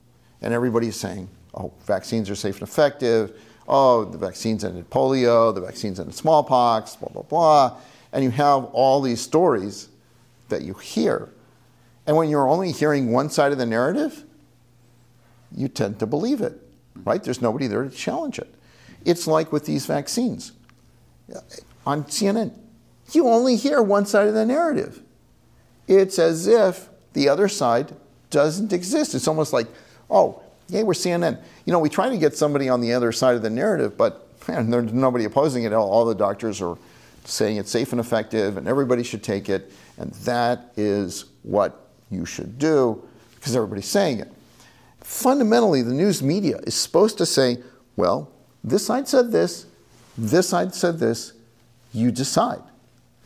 And 0.41 0.55
everybody's 0.55 0.97
saying, 0.97 1.29
oh, 1.53 1.71
vaccines 1.85 2.31
are 2.31 2.35
safe 2.35 2.55
and 2.61 2.63
effective. 2.67 3.39
Oh, 3.69 4.07
the 4.07 4.17
vaccines 4.17 4.65
ended 4.65 4.89
polio, 4.89 5.55
the 5.55 5.61
vaccines 5.61 6.01
ended 6.01 6.15
smallpox, 6.15 6.97
blah, 6.97 7.11
blah, 7.11 7.25
blah. 7.25 7.77
And 8.15 8.25
you 8.25 8.31
have 8.31 8.65
all 8.73 9.03
these 9.03 9.21
stories 9.21 9.91
that 10.49 10.63
you 10.63 10.73
hear. 10.73 11.29
And 12.07 12.17
when 12.17 12.31
you're 12.31 12.49
only 12.49 12.73
hearing 12.73 13.13
one 13.13 13.29
side 13.29 13.53
of 13.53 13.59
the 13.59 13.67
narrative, 13.67 14.25
you 15.55 15.69
tend 15.69 15.99
to 15.99 16.07
believe 16.07 16.41
it, 16.41 16.59
right? 17.05 17.23
There's 17.23 17.43
nobody 17.43 17.67
there 17.67 17.85
to 17.85 17.91
challenge 17.91 18.39
it. 18.39 18.55
It's 19.05 19.27
like 19.27 19.53
with 19.53 19.67
these 19.67 19.85
vaccines. 19.85 20.53
On 21.85 22.05
CNN, 22.05 22.57
you 23.13 23.29
only 23.29 23.57
hear 23.57 23.81
one 23.81 24.07
side 24.07 24.27
of 24.27 24.35
the 24.35 24.45
narrative 24.45 25.03
it's 25.89 26.19
as 26.19 26.47
if 26.47 26.89
the 27.13 27.29
other 27.29 27.49
side 27.49 27.95
doesn't 28.31 28.73
exist. 28.73 29.15
It's 29.15 29.29
almost 29.29 29.53
like, 29.53 29.69
oh, 30.11 30.43
yeah, 30.69 30.83
we're 30.83 30.95
CNN. 30.95 31.41
You 31.65 31.73
know, 31.73 31.79
we 31.79 31.89
try 31.89 32.09
to 32.09 32.19
get 32.19 32.37
somebody 32.37 32.69
on 32.69 32.81
the 32.81 32.93
other 32.93 33.13
side 33.13 33.37
of 33.37 33.43
the 33.43 33.51
narrative, 33.51 33.97
but 33.97 34.29
man, 34.49 34.71
there's 34.71 34.93
nobody 34.93 35.25
opposing 35.25 35.65
it. 35.65 35.73
All, 35.73 35.89
all 35.89 36.05
the 36.05 36.15
doctors 36.15 36.61
are 36.61 36.77
saying 37.25 37.57
it's 37.57 37.71
safe 37.71 37.93
and 37.93 38.01
effective 38.01 38.57
and 38.57 38.69
everybody 38.69 39.03
should 39.03 39.23
take 39.23 39.49
it. 39.49 39.73
And 39.99 40.13
that 40.13 40.73
is 40.77 41.27
what 41.43 41.89
you 42.11 42.25
should 42.25 42.59
do 42.59 43.03
because 43.37 43.55
everybody's 43.55 43.87
saying 43.87 44.21
it. 44.21 44.33
Fundamentally, 45.01 45.83
the 45.83 45.95
news 45.95 46.23
media 46.23 46.59
is 46.65 46.75
supposed 46.75 47.17
to 47.19 47.27
say, 47.27 47.59
well, 47.95 48.31
this 48.65 48.85
side 48.85 49.07
said 49.07 49.31
this, 49.31 49.67
this 50.17 50.49
side 50.49 50.75
said 50.75 50.99
this, 50.99 51.33
you 51.93 52.11
decide. 52.11 52.63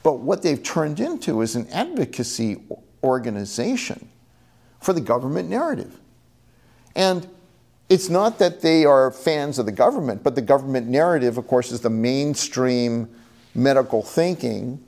But 0.02 0.20
what 0.20 0.42
they've 0.42 0.62
turned 0.62 1.00
into 1.00 1.42
is 1.42 1.56
an 1.56 1.68
advocacy 1.68 2.62
organization 3.02 4.08
for 4.80 4.92
the 4.92 5.00
government 5.00 5.48
narrative. 5.48 5.98
And 6.96 7.28
it's 7.88 8.08
not 8.08 8.38
that 8.38 8.60
they 8.60 8.84
are 8.84 9.10
fans 9.10 9.58
of 9.58 9.66
the 9.66 9.72
government, 9.72 10.22
but 10.22 10.34
the 10.34 10.42
government 10.42 10.88
narrative, 10.88 11.38
of 11.38 11.46
course, 11.46 11.72
is 11.72 11.80
the 11.80 11.90
mainstream 11.90 13.08
medical 13.54 14.02
thinking 14.02 14.82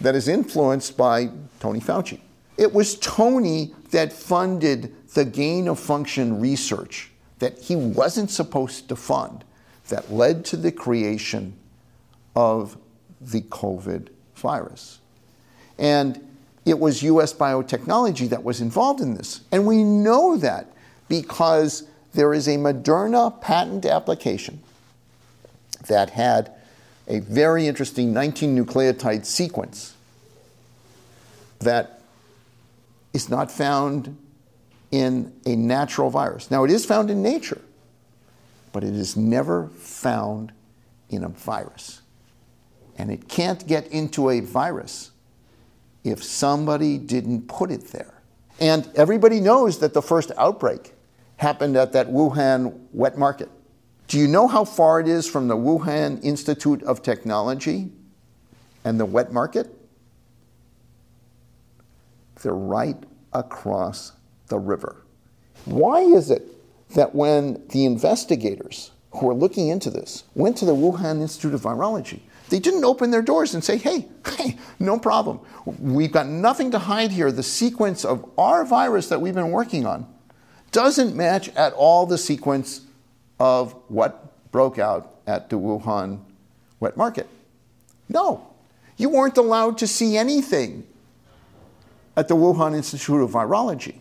that 0.00 0.14
is 0.14 0.28
influenced 0.28 0.96
by 0.96 1.30
Tony 1.60 1.80
Fauci. 1.80 2.20
It 2.58 2.72
was 2.72 2.98
Tony 2.98 3.74
that 3.90 4.12
funded 4.12 4.94
the 5.14 5.24
gain 5.24 5.68
of 5.68 5.78
function 5.78 6.40
research 6.40 7.10
that 7.38 7.58
he 7.58 7.76
wasn't 7.76 8.30
supposed 8.30 8.88
to 8.88 8.96
fund 8.96 9.44
that 9.88 10.12
led 10.12 10.44
to 10.46 10.56
the 10.56 10.72
creation 10.72 11.54
of 12.34 12.76
the 13.20 13.42
COVID 13.42 14.08
virus. 14.36 14.98
And 15.78 16.20
it 16.64 16.78
was 16.78 17.02
US 17.02 17.32
biotechnology 17.32 18.28
that 18.28 18.44
was 18.44 18.60
involved 18.60 19.00
in 19.00 19.14
this. 19.14 19.40
And 19.50 19.66
we 19.66 19.82
know 19.82 20.36
that 20.36 20.66
because 21.08 21.84
there 22.14 22.32
is 22.32 22.46
a 22.46 22.56
Moderna 22.56 23.40
patent 23.40 23.86
application 23.86 24.60
that 25.88 26.10
had 26.10 26.52
a 27.08 27.20
very 27.20 27.66
interesting 27.66 28.12
19 28.12 28.56
nucleotide 28.56 29.24
sequence 29.24 29.94
that 31.58 32.00
is 33.12 33.28
not 33.28 33.50
found 33.50 34.16
in 34.90 35.32
a 35.46 35.56
natural 35.56 36.10
virus. 36.10 36.50
Now, 36.50 36.64
it 36.64 36.70
is 36.70 36.84
found 36.84 37.10
in 37.10 37.22
nature, 37.22 37.60
but 38.72 38.82
it 38.82 38.94
is 38.94 39.16
never 39.16 39.68
found 39.68 40.52
in 41.10 41.24
a 41.24 41.28
virus. 41.28 42.00
And 42.96 43.10
it 43.10 43.28
can't 43.28 43.66
get 43.66 43.86
into 43.88 44.30
a 44.30 44.40
virus 44.40 45.10
if 46.04 46.22
somebody 46.22 46.98
didn't 46.98 47.48
put 47.48 47.70
it 47.70 47.88
there. 47.88 48.22
And 48.60 48.88
everybody 48.96 49.40
knows 49.40 49.78
that 49.78 49.94
the 49.94 50.02
first 50.02 50.30
outbreak 50.36 50.92
happened 51.36 51.76
at 51.76 51.92
that 51.92 52.08
Wuhan 52.08 52.78
wet 52.92 53.18
market. 53.18 53.50
Do 54.08 54.18
you 54.18 54.28
know 54.28 54.46
how 54.46 54.64
far 54.64 55.00
it 55.00 55.08
is 55.08 55.28
from 55.28 55.48
the 55.48 55.56
Wuhan 55.56 56.22
Institute 56.22 56.82
of 56.82 57.02
Technology 57.02 57.90
and 58.84 59.00
the 59.00 59.06
wet 59.06 59.32
market? 59.32 59.74
They're 62.42 62.52
right 62.52 62.96
across 63.32 64.12
the 64.48 64.58
river. 64.58 65.02
Why 65.64 66.00
is 66.00 66.30
it 66.30 66.42
that 66.94 67.14
when 67.14 67.62
the 67.68 67.84
investigators 67.84 68.90
who 69.12 69.28
are 69.28 69.34
looking 69.34 69.68
into 69.68 69.90
this 69.90 70.24
went 70.34 70.56
to 70.58 70.64
the 70.64 70.74
Wuhan 70.74 71.20
Institute 71.20 71.54
of 71.54 71.62
Virology, 71.62 72.20
they 72.48 72.58
didn't 72.58 72.84
open 72.84 73.10
their 73.10 73.22
doors 73.22 73.54
and 73.54 73.64
say, 73.64 73.78
hey, 73.78 74.08
hey, 74.36 74.58
no 74.78 74.98
problem. 74.98 75.40
We've 75.64 76.12
got 76.12 76.26
nothing 76.26 76.70
to 76.72 76.78
hide 76.78 77.10
here. 77.10 77.32
The 77.32 77.42
sequence 77.42 78.04
of 78.04 78.28
our 78.36 78.64
virus 78.64 79.08
that 79.08 79.20
we've 79.20 79.34
been 79.34 79.50
working 79.50 79.86
on 79.86 80.06
doesn't 80.70 81.14
match 81.14 81.48
at 81.50 81.72
all 81.74 82.06
the 82.06 82.18
sequence 82.18 82.82
of 83.38 83.72
what 83.88 84.50
broke 84.52 84.78
out 84.78 85.16
at 85.26 85.50
the 85.50 85.56
Wuhan 85.56 86.20
wet 86.80 86.96
market. 86.96 87.28
No, 88.08 88.48
you 88.96 89.08
weren't 89.08 89.38
allowed 89.38 89.78
to 89.78 89.86
see 89.86 90.16
anything 90.16 90.86
at 92.16 92.28
the 92.28 92.36
Wuhan 92.36 92.74
Institute 92.74 93.22
of 93.22 93.30
Virology. 93.30 93.96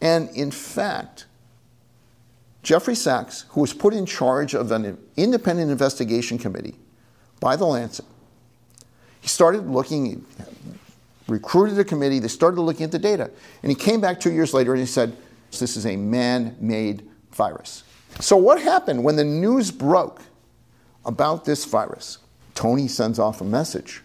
And 0.00 0.28
in 0.30 0.50
fact, 0.50 1.26
Jeffrey 2.62 2.94
Sachs, 2.94 3.46
who 3.50 3.60
was 3.60 3.72
put 3.72 3.94
in 3.94 4.04
charge 4.06 4.54
of 4.54 4.70
an 4.72 4.98
independent 5.16 5.70
investigation 5.70 6.38
committee 6.38 6.76
by 7.40 7.56
the 7.56 7.64
Lancet. 7.64 8.04
He 9.20 9.28
started 9.28 9.66
looking, 9.66 10.24
recruited 11.26 11.78
a 11.78 11.84
committee, 11.84 12.18
they 12.18 12.28
started 12.28 12.60
looking 12.60 12.84
at 12.84 12.92
the 12.92 12.98
data. 12.98 13.30
And 13.62 13.70
he 13.70 13.76
came 13.76 14.00
back 14.00 14.20
two 14.20 14.32
years 14.32 14.52
later 14.52 14.72
and 14.72 14.80
he 14.80 14.86
said, 14.86 15.16
This 15.50 15.76
is 15.76 15.86
a 15.86 15.96
man 15.96 16.56
made 16.60 17.08
virus. 17.32 17.84
So, 18.18 18.36
what 18.36 18.60
happened 18.60 19.04
when 19.04 19.16
the 19.16 19.24
news 19.24 19.70
broke 19.70 20.22
about 21.04 21.44
this 21.44 21.64
virus? 21.64 22.18
Tony 22.54 22.88
sends 22.88 23.18
off 23.18 23.40
a 23.40 23.44
message 23.44 24.02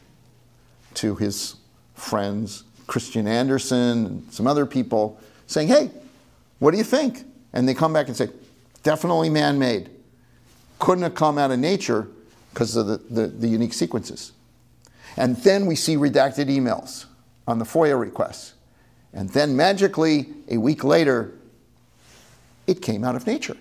to 0.96 1.16
his 1.16 1.56
friends, 1.94 2.64
Kristian 2.88 3.28
Andersen 3.28 4.06
and 4.06 4.34
some 4.34 4.48
other 4.48 4.66
people, 4.66 5.20
saying, 5.48 5.68
Hey, 5.68 5.92
what 6.60 6.72
do 6.72 6.78
you 6.78 6.84
think? 6.84 7.26
And 7.52 7.68
they 7.68 7.74
come 7.74 7.94
back 7.94 8.08
and 8.08 8.16
say, 8.16 8.30
Definitely 8.86 9.32
man 9.32 9.58
made. 9.58 9.90
Couldn't 10.78 11.04
have 11.04 11.16
come 11.16 11.40
out 11.40 11.50
of 11.50 11.58
nature 11.58 12.08
because 12.54 12.76
of 12.76 12.86
the, 12.86 12.98
the, 12.98 13.28
the, 13.28 13.48
unique 13.48 13.74
sequences. 13.74 14.32
And 15.18 15.36
then 15.38 15.66
we 15.66 15.76
see 15.76 15.96
redacted 15.96 16.50
emails 16.50 17.06
on 17.48 17.58
the 17.58 17.66
FOIA 17.66 18.00
requests. 18.00 18.54
And 19.12 19.28
then 19.30 19.56
magically, 19.56 20.28
a 20.52 20.58
week 20.58 20.84
later, 20.84 21.34
it 22.68 22.84
came 22.84 23.04
out 23.04 23.16
of 23.16 23.26
nature 23.26 23.58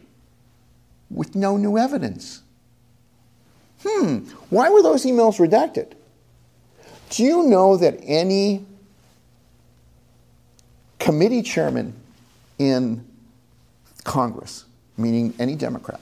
with 1.10 1.34
no 1.34 1.56
new 1.56 1.78
evidence. 1.78 2.42
Hmm, 3.82 4.26
why 4.50 4.68
were 4.68 4.82
those 4.82 5.06
emails 5.06 5.38
redacted? 5.38 5.92
Do 7.08 7.22
you 7.22 7.44
know 7.44 7.78
that 7.78 7.98
any 8.02 8.66
committee 10.98 11.40
chairman 11.40 11.94
in 12.58 13.06
Congress, 14.04 14.66
meaning 14.96 15.34
any 15.38 15.56
Democrat 15.56 16.00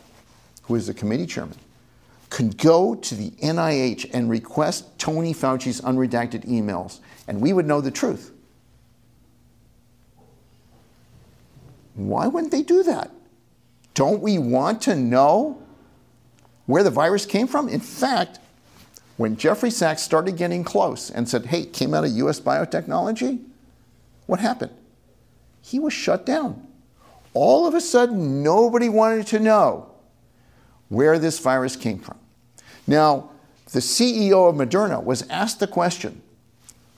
who 0.64 0.74
is 0.74 0.88
a 0.88 0.94
committee 0.94 1.26
chairman, 1.26 1.58
could 2.30 2.56
go 2.56 2.94
to 2.94 3.14
the 3.14 3.30
NIH 3.42 4.10
and 4.14 4.30
request 4.30 4.98
Tony 4.98 5.34
Fauci's 5.34 5.80
unredacted 5.80 6.46
emails, 6.46 7.00
and 7.28 7.40
we 7.40 7.52
would 7.52 7.66
know 7.66 7.80
the 7.80 7.90
truth? 7.90 8.32
Why 11.94 12.26
wouldn't 12.26 12.52
they 12.52 12.62
do 12.62 12.82
that? 12.84 13.10
Don't 13.94 14.22
we 14.22 14.38
want 14.38 14.80
to 14.82 14.96
know 14.96 15.62
where 16.66 16.82
the 16.82 16.90
virus 16.90 17.26
came 17.26 17.46
from? 17.46 17.68
In 17.68 17.80
fact, 17.80 18.38
when 19.18 19.36
Jeffrey 19.36 19.70
Sachs 19.70 20.02
started 20.02 20.36
getting 20.36 20.64
close 20.64 21.10
and 21.10 21.28
said, 21.28 21.46
hey, 21.46 21.66
came 21.66 21.92
out 21.92 22.04
of 22.04 22.10
US 22.12 22.40
biotechnology, 22.40 23.44
what 24.26 24.40
happened? 24.40 24.72
He 25.60 25.78
was 25.78 25.92
shut 25.92 26.24
down. 26.24 26.66
All 27.34 27.66
of 27.66 27.74
a 27.74 27.80
sudden, 27.80 28.42
nobody 28.42 28.88
wanted 28.88 29.26
to 29.28 29.38
know 29.38 29.90
where 30.88 31.18
this 31.18 31.38
virus 31.38 31.76
came 31.76 31.98
from. 31.98 32.18
Now, 32.86 33.30
the 33.72 33.80
CEO 33.80 34.48
of 34.48 34.54
Moderna 34.56 35.02
was 35.02 35.22
asked 35.28 35.60
the 35.60 35.66
question 35.66 36.20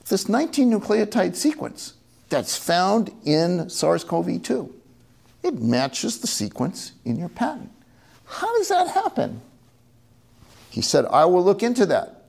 this 0.09 0.29
19 0.29 0.71
nucleotide 0.71 1.35
sequence 1.37 1.95
that's 2.29 2.57
found 2.57 3.13
in 3.25 3.71
SARS 3.71 4.05
CoV 4.05 4.43
2 4.43 4.75
it 5.45 5.61
matches 5.61 6.19
the 6.21 6.27
sequence 6.27 6.93
in 7.05 7.17
your 7.17 7.29
patent. 7.29 7.71
How 8.25 8.57
does 8.57 8.71
that 8.71 8.89
happen? 8.89 9.43
He 10.71 10.81
said, 10.81 11.05
I 11.05 11.27
will 11.27 11.45
look 11.45 11.63
into 11.63 11.85
that. 11.87 12.25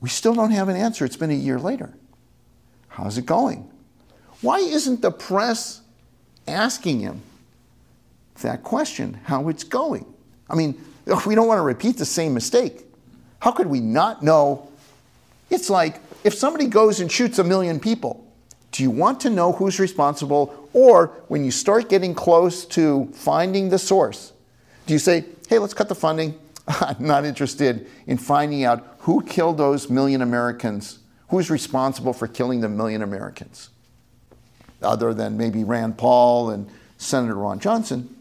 We 0.00 0.08
still 0.08 0.34
don't 0.34 0.50
have 0.50 0.68
an 0.68 0.76
answer. 0.76 1.04
It's 1.04 1.16
been 1.16 1.30
a 1.30 1.34
year 1.34 1.60
later. 1.60 1.94
How's 2.88 3.18
it 3.18 3.24
going? 3.24 3.70
Why 4.40 4.58
isn't 4.58 5.02
the 5.02 5.10
press 5.10 5.80
asking 6.46 7.00
him 7.00 7.22
that 8.40 8.62
question, 8.62 9.18
how 9.24 9.48
it's 9.48 9.64
going? 9.64 10.06
I 10.48 10.54
mean, 10.54 10.80
we 11.26 11.34
don't 11.34 11.48
want 11.48 11.58
to 11.58 11.62
repeat 11.62 11.98
the 11.98 12.04
same 12.04 12.34
mistake. 12.34 12.84
How 13.40 13.50
could 13.50 13.66
we 13.66 13.80
not 13.80 14.22
know? 14.22 14.68
It's 15.50 15.70
like 15.70 16.00
if 16.24 16.34
somebody 16.34 16.66
goes 16.66 17.00
and 17.00 17.10
shoots 17.10 17.38
a 17.38 17.44
million 17.44 17.80
people, 17.80 18.24
do 18.72 18.82
you 18.82 18.90
want 18.90 19.20
to 19.20 19.30
know 19.30 19.52
who's 19.52 19.80
responsible? 19.80 20.68
Or 20.72 21.08
when 21.28 21.44
you 21.44 21.50
start 21.50 21.88
getting 21.88 22.14
close 22.14 22.64
to 22.66 23.10
finding 23.12 23.70
the 23.70 23.78
source, 23.78 24.32
do 24.86 24.92
you 24.92 24.98
say, 24.98 25.24
hey, 25.48 25.58
let's 25.58 25.74
cut 25.74 25.88
the 25.88 25.94
funding? 25.94 26.38
I'm 26.68 26.96
not 26.98 27.24
interested 27.24 27.86
in 28.06 28.18
finding 28.18 28.64
out 28.64 28.96
who 29.00 29.22
killed 29.24 29.58
those 29.58 29.88
million 29.88 30.22
Americans, 30.22 30.98
who's 31.30 31.50
responsible 31.50 32.12
for 32.12 32.28
killing 32.28 32.60
the 32.60 32.68
million 32.68 33.02
Americans, 33.02 33.70
other 34.82 35.14
than 35.14 35.36
maybe 35.36 35.64
Rand 35.64 35.98
Paul 35.98 36.50
and 36.50 36.68
Senator 36.96 37.34
Ron 37.34 37.60
Johnson, 37.60 38.14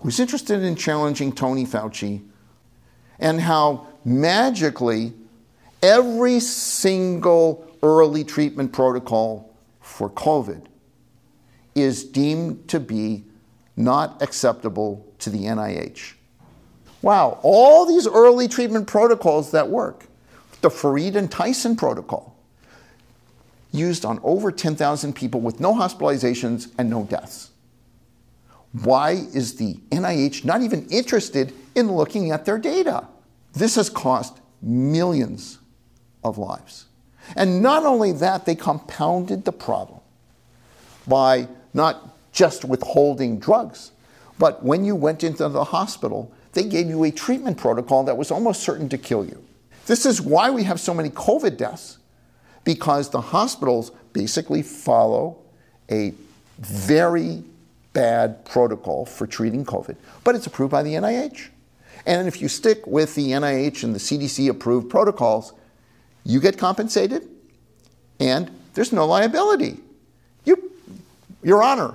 who's 0.00 0.20
interested 0.20 0.62
in 0.62 0.76
challenging 0.76 1.32
Tony 1.32 1.64
Fauci 1.64 2.22
and 3.18 3.40
how 3.40 3.86
magically 4.04 5.12
every 5.82 6.40
single 6.40 7.66
early 7.82 8.24
treatment 8.24 8.72
protocol 8.72 9.54
for 9.80 10.10
COVID 10.10 10.66
is 11.74 12.04
deemed 12.04 12.68
to 12.68 12.80
be 12.80 13.24
not 13.76 14.20
acceptable 14.22 15.06
to 15.18 15.30
the 15.30 15.44
NIH. 15.44 16.14
Wow, 17.02 17.38
all 17.42 17.86
these 17.86 18.06
early 18.06 18.48
treatment 18.48 18.86
protocols 18.86 19.52
that 19.52 19.68
work, 19.68 20.06
the 20.60 20.68
Fareed 20.68 21.14
and 21.16 21.30
Tyson 21.30 21.76
protocol, 21.76 22.29
used 23.72 24.04
on 24.04 24.20
over 24.22 24.50
10,000 24.50 25.14
people 25.14 25.40
with 25.40 25.60
no 25.60 25.74
hospitalizations 25.74 26.70
and 26.78 26.90
no 26.90 27.04
deaths. 27.04 27.50
Why 28.72 29.12
is 29.12 29.56
the 29.56 29.74
NIH 29.90 30.44
not 30.44 30.62
even 30.62 30.86
interested 30.88 31.52
in 31.74 31.90
looking 31.92 32.30
at 32.30 32.44
their 32.44 32.58
data? 32.58 33.06
This 33.52 33.74
has 33.76 33.90
cost 33.90 34.38
millions 34.62 35.58
of 36.22 36.38
lives. 36.38 36.86
And 37.36 37.62
not 37.62 37.84
only 37.84 38.12
that, 38.12 38.46
they 38.46 38.54
compounded 38.54 39.44
the 39.44 39.52
problem 39.52 40.00
by 41.06 41.48
not 41.74 42.16
just 42.32 42.64
withholding 42.64 43.38
drugs, 43.38 43.92
but 44.38 44.64
when 44.64 44.84
you 44.84 44.94
went 44.94 45.24
into 45.24 45.48
the 45.48 45.64
hospital, 45.64 46.32
they 46.52 46.64
gave 46.64 46.88
you 46.88 47.04
a 47.04 47.10
treatment 47.10 47.58
protocol 47.58 48.04
that 48.04 48.16
was 48.16 48.30
almost 48.30 48.62
certain 48.62 48.88
to 48.88 48.98
kill 48.98 49.24
you. 49.24 49.44
This 49.86 50.06
is 50.06 50.20
why 50.20 50.50
we 50.50 50.62
have 50.64 50.80
so 50.80 50.94
many 50.94 51.10
COVID 51.10 51.56
deaths, 51.56 51.98
because 52.64 53.10
the 53.10 53.20
hospitals 53.20 53.92
basically 54.12 54.62
follow 54.62 55.38
a 55.90 56.14
very 56.58 57.42
bad 57.92 58.44
protocol 58.44 59.04
for 59.04 59.26
treating 59.26 59.64
COVID, 59.64 59.96
but 60.24 60.34
it's 60.34 60.46
approved 60.46 60.70
by 60.70 60.82
the 60.82 60.94
NIH. 60.94 61.48
And 62.06 62.28
if 62.28 62.40
you 62.40 62.48
stick 62.48 62.86
with 62.86 63.14
the 63.14 63.32
NIH 63.32 63.84
and 63.84 63.94
the 63.94 63.98
CDC 63.98 64.48
approved 64.48 64.88
protocols, 64.88 65.52
you 66.24 66.40
get 66.40 66.58
compensated, 66.58 67.28
and 68.18 68.50
there's 68.74 68.92
no 68.92 69.06
liability. 69.06 69.80
You, 70.44 70.70
Your 71.42 71.62
Honor, 71.62 71.94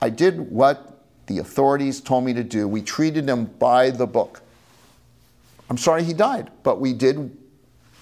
I 0.00 0.08
did 0.08 0.50
what 0.50 1.04
the 1.26 1.38
authorities 1.38 2.00
told 2.00 2.24
me 2.24 2.32
to 2.34 2.44
do. 2.44 2.68
We 2.68 2.82
treated 2.82 3.28
him 3.28 3.46
by 3.46 3.90
the 3.90 4.06
book. 4.06 4.42
I'm 5.70 5.78
sorry 5.78 6.04
he 6.04 6.12
died, 6.12 6.50
but 6.62 6.80
we 6.80 6.92
did, 6.92 7.36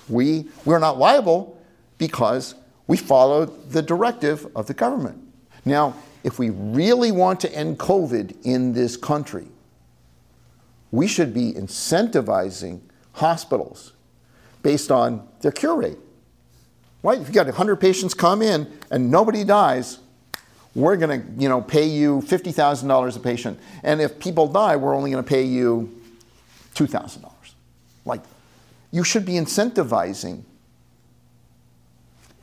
we, 0.09 0.49
we're 0.65 0.81
not 0.81 0.99
liable 0.99 1.59
because 2.03 2.57
we 2.89 2.97
followed 2.97 3.71
the 3.71 3.81
directive 3.81 4.45
of 4.57 4.67
the 4.67 4.75
government. 4.75 5.23
Now, 5.65 5.95
if 6.25 6.37
we 6.37 6.51
really 6.51 7.13
want 7.13 7.39
to 7.43 7.55
end 7.55 7.79
COVID 7.79 8.45
in 8.45 8.73
this 8.73 8.97
country, 8.97 9.47
we 10.91 11.07
should 11.07 11.33
be 11.33 11.53
incentivizing 11.53 12.81
hospitals 13.13 13.93
based 14.65 14.91
on 14.91 15.29
their 15.43 15.53
cure 15.53 15.77
rate. 15.77 15.99
Right? 17.05 17.21
If 17.21 17.29
you 17.29 17.35
got 17.35 17.47
100 17.47 17.77
patients 17.77 18.15
come 18.15 18.43
in 18.43 18.69
and 18.91 19.09
nobody 19.09 19.45
dies, 19.45 20.01
we're 20.75 20.97
going 20.97 21.23
to, 21.23 21.41
you 21.41 21.49
know, 21.49 21.61
pay 21.61 21.87
you 21.87 22.21
$50,000 22.27 23.17
a 23.17 23.21
patient. 23.21 23.61
And 23.85 24.01
if 24.01 24.19
people 24.19 24.49
die, 24.49 24.75
we're 24.75 24.97
only 24.97 25.13
going 25.13 25.23
to 25.23 25.29
pay 25.29 25.45
you 25.45 26.03
$2,000. 26.75 27.31
Like, 28.05 28.23
you 28.91 29.05
should 29.05 29.25
be 29.25 29.35
incentivizing 29.35 30.43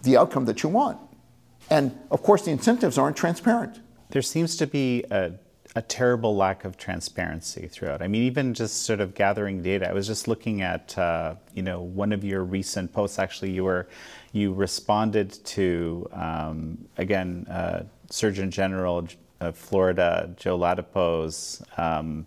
the 0.03 0.17
outcome 0.17 0.45
that 0.45 0.63
you 0.63 0.69
want. 0.69 0.99
And 1.69 1.97
of 2.09 2.23
course, 2.23 2.43
the 2.43 2.51
incentives 2.51 2.97
aren't 2.97 3.17
transparent. 3.17 3.79
There 4.09 4.21
seems 4.21 4.55
to 4.57 4.67
be 4.67 5.03
a 5.11 5.33
a 5.75 5.81
terrible 5.83 6.35
lack 6.35 6.65
of 6.65 6.77
transparency 6.77 7.67
throughout. 7.67 8.01
I 8.01 8.07
mean, 8.07 8.23
even 8.23 8.53
just 8.53 8.83
sort 8.83 8.99
of 8.99 9.13
gathering 9.13 9.61
data. 9.61 9.87
I 9.87 9.93
was 9.93 10.07
just 10.07 10.27
looking 10.27 10.61
at, 10.61 10.97
uh, 10.97 11.35
you 11.53 11.61
know, 11.61 11.81
one 11.81 12.11
of 12.11 12.23
your 12.23 12.43
recent 12.43 12.91
posts. 12.91 13.19
Actually, 13.19 13.51
you 13.51 13.63
were, 13.63 13.87
you 14.31 14.51
responded 14.53 15.31
to 15.45 16.09
um, 16.11 16.85
again, 16.97 17.45
uh, 17.49 17.83
Surgeon 18.09 18.49
General 18.49 19.07
of 19.39 19.55
Florida, 19.55 20.33
Joe 20.37 20.57
Ladapo's 20.57 21.61
um, 21.77 22.25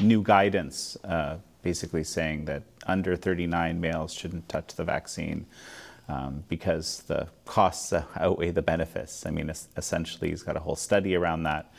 new 0.00 0.22
guidance, 0.22 0.96
uh, 1.04 1.36
basically 1.60 2.04
saying 2.04 2.46
that 2.46 2.62
under 2.86 3.16
39 3.16 3.80
males 3.80 4.14
shouldn't 4.14 4.48
touch 4.48 4.74
the 4.74 4.84
vaccine. 4.84 5.46
Um, 6.08 6.42
because 6.48 7.04
the 7.06 7.28
costs 7.46 7.92
outweigh 8.16 8.50
the 8.50 8.60
benefits. 8.60 9.24
I 9.24 9.30
mean, 9.30 9.50
essentially, 9.76 10.30
he's 10.30 10.42
got 10.42 10.56
a 10.56 10.60
whole 10.60 10.76
study 10.76 11.14
around 11.14 11.44
that 11.44 11.72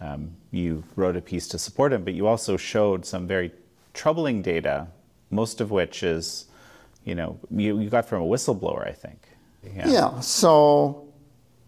um, 0.00 0.30
you 0.50 0.84
wrote 0.96 1.16
a 1.16 1.20
piece 1.20 1.48
to 1.48 1.58
support 1.58 1.92
him, 1.92 2.04
but 2.04 2.14
you 2.14 2.26
also 2.26 2.56
showed 2.56 3.04
some 3.04 3.26
very 3.26 3.50
troubling 3.94 4.42
data, 4.42 4.86
most 5.30 5.60
of 5.60 5.70
which 5.70 6.02
is, 6.02 6.46
you 7.04 7.14
know, 7.14 7.38
you, 7.50 7.80
you 7.80 7.90
got 7.90 8.06
from 8.06 8.22
a 8.22 8.26
whistleblower, 8.26 8.86
I 8.86 8.92
think. 8.92 9.20
Yeah. 9.74 9.88
yeah. 9.88 10.20
So 10.20 11.08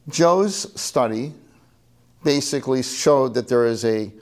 Joe's 0.08 0.80
study 0.80 1.32
basically 2.22 2.82
showed 2.82 3.34
that 3.34 3.48
there 3.48 3.66
is 3.66 3.84
a 3.84 4.12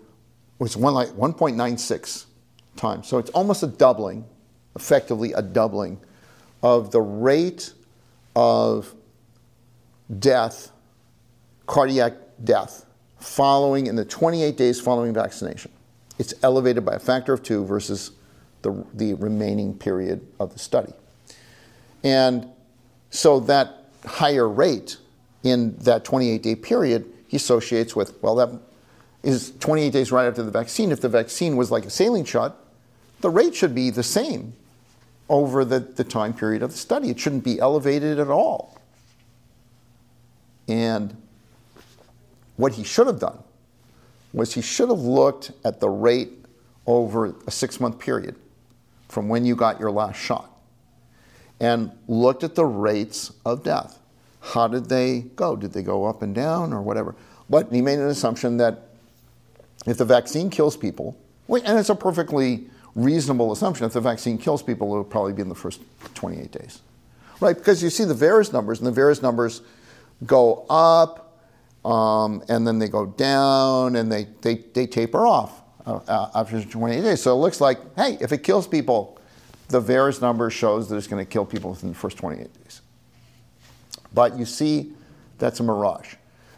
was 0.59 0.76
one 0.76 0.94
like 0.94 1.09
1.96 1.11 2.26
times. 2.76 3.07
So 3.07 3.18
it's 3.18 3.31
almost 3.31 3.62
a 3.62 3.66
doubling, 3.66 4.24
effectively 4.74 5.33
a 5.33 5.42
doubling 5.42 6.00
of 6.62 6.90
the 6.90 7.01
rate 7.01 7.73
of 8.35 8.94
death, 10.18 10.71
cardiac 11.66 12.14
death 12.44 12.87
following 13.18 13.87
in 13.87 13.97
the 13.97 14.05
28 14.05 14.57
days 14.57 14.81
following 14.81 15.12
vaccination. 15.12 15.71
It's 16.18 16.35
elevated 16.42 16.85
by 16.85 16.94
a 16.94 16.99
factor 16.99 17.33
of 17.33 17.42
two 17.42 17.64
versus 17.64 18.12
the, 18.62 18.85
the 18.94 19.14
remaining 19.14 19.77
period 19.77 20.27
of 20.40 20.53
the 20.53 20.59
study. 20.59 20.92
And 22.03 22.49
so 23.11 23.40
that 23.40 23.90
higher 24.05 24.49
rate 24.49 24.97
in 25.42 25.77
that 25.79 26.05
28 26.05 26.42
day 26.42 26.55
period 26.55 27.12
he 27.29 27.37
associates 27.37 27.94
with, 27.94 28.21
well, 28.23 28.35
that 28.37 28.51
is 29.23 29.53
28 29.61 29.92
days 29.92 30.12
right 30.12 30.27
after 30.27 30.42
the 30.42 30.51
vaccine. 30.51 30.90
If 30.90 31.01
the 31.01 31.09
vaccine 31.09 31.57
was 31.57 31.71
like 31.71 31.85
a 31.85 31.90
saline 31.90 32.25
shot, 32.25 32.57
the 33.21 33.31
rate 33.31 33.55
should 33.55 33.75
be 33.75 33.90
the 33.90 34.03
same 34.03 34.55
over 35.28 35.64
the, 35.64 35.80
the 35.80 36.04
time 36.04 36.32
period 36.32 36.62
of 36.62 36.70
the 36.70 36.76
study. 36.76 37.10
It 37.10 37.20
shouldn't 37.20 37.44
be 37.44 37.58
elevated 37.58 38.18
at 38.18 38.28
all. 38.28 38.80
And 40.66 41.16
what 42.56 42.72
he 42.72 42.84
should 42.84 43.06
have 43.06 43.20
done 43.20 43.38
was 44.32 44.54
he 44.54 44.62
should 44.62 44.88
have 44.88 45.00
looked 45.00 45.52
at 45.64 45.80
the 45.80 45.88
rate 45.88 46.32
over 46.86 47.34
a 47.46 47.50
six 47.50 47.80
month 47.80 47.98
period 47.98 48.36
from 49.08 49.28
when 49.28 49.44
you 49.44 49.56
got 49.56 49.80
your 49.80 49.90
last 49.90 50.16
shot 50.16 50.50
and 51.60 51.90
looked 52.06 52.44
at 52.44 52.54
the 52.54 52.64
rates 52.64 53.32
of 53.44 53.62
death. 53.62 53.98
How 54.40 54.68
did 54.68 54.88
they 54.88 55.20
go? 55.36 55.56
Did 55.56 55.72
they 55.72 55.82
go 55.82 56.04
up 56.04 56.22
and 56.22 56.34
down 56.34 56.72
or 56.72 56.82
whatever? 56.82 57.14
But 57.50 57.72
he 57.72 57.80
made 57.80 57.98
an 57.98 58.08
assumption 58.08 58.58
that 58.58 58.88
if 59.86 59.98
the 59.98 60.04
vaccine 60.04 60.50
kills 60.50 60.76
people, 60.76 61.16
and 61.48 61.78
it's 61.78 61.88
a 61.88 61.94
perfectly 61.94 62.68
reasonable 62.98 63.52
assumption, 63.52 63.87
if 63.87 63.92
the 63.92 64.00
vaccine 64.00 64.38
kills 64.38 64.62
people, 64.62 64.90
it'll 64.92 65.04
probably 65.04 65.32
be 65.32 65.42
in 65.42 65.48
the 65.48 65.54
first 65.54 65.80
28 66.14 66.50
days. 66.50 66.80
Right? 67.40 67.56
Because 67.56 67.82
you 67.82 67.90
see 67.90 68.04
the 68.04 68.14
VAERS 68.14 68.52
numbers, 68.52 68.80
and 68.80 68.87
the 68.87 69.00
VAERS 69.00 69.22
numbers 69.22 69.62
go 70.26 70.66
up, 70.68 71.40
um, 71.84 72.42
and 72.48 72.66
then 72.66 72.78
they 72.78 72.88
go 72.88 73.06
down, 73.06 73.96
and 73.96 74.11
they, 74.11 74.26
they, 74.42 74.56
they 74.74 74.87
taper 74.87 75.26
off 75.26 75.62
uh, 75.87 76.00
uh 76.08 76.30
after 76.34 76.62
28 76.62 77.00
days. 77.00 77.22
So 77.22 77.32
it 77.32 77.40
looks 77.40 77.61
like, 77.61 77.78
hey, 77.96 78.18
if 78.20 78.32
it 78.32 78.42
kills 78.42 78.66
people, 78.66 79.20
the 79.68 79.80
VAERS 79.80 80.20
number 80.20 80.50
shows 80.50 80.88
that 80.88 80.96
it's 80.96 81.06
going 81.06 81.24
to 81.24 81.30
kill 81.30 81.44
people 81.44 81.70
within 81.70 81.90
the 81.90 81.94
first 81.94 82.16
28 82.16 82.52
days. 82.64 82.80
But 84.12 84.37
you 84.37 84.44
see, 84.44 84.92
that's 85.38 85.61
a 85.61 85.62
mirage. 85.62 86.14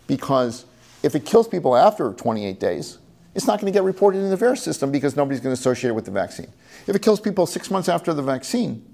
Because 0.07 0.65
if 1.03 1.15
it 1.15 1.27
kills 1.27 1.49
people 1.49 1.77
after 1.77 2.13
28 2.13 2.59
days, 2.59 2.99
it's 3.35 3.47
not 3.47 3.61
going 3.61 3.73
to 3.73 3.77
get 3.77 3.85
reported 3.85 4.19
in 4.19 4.31
the 4.31 4.37
VAERS 4.37 4.59
system 4.59 4.91
because 4.91 5.17
nobody's 5.17 5.41
going 5.41 5.55
to 5.55 5.61
associate 5.61 5.91
it 5.91 5.95
with 5.95 6.05
the 6.05 6.11
vaccine. 6.11 6.49
If 6.87 6.97
it 6.97 7.03
kills 7.03 7.21
people 7.21 7.47
six 7.47 7.71
months 7.71 7.89
after 7.89 8.13
the 8.13 8.23
vaccine, 8.23 8.85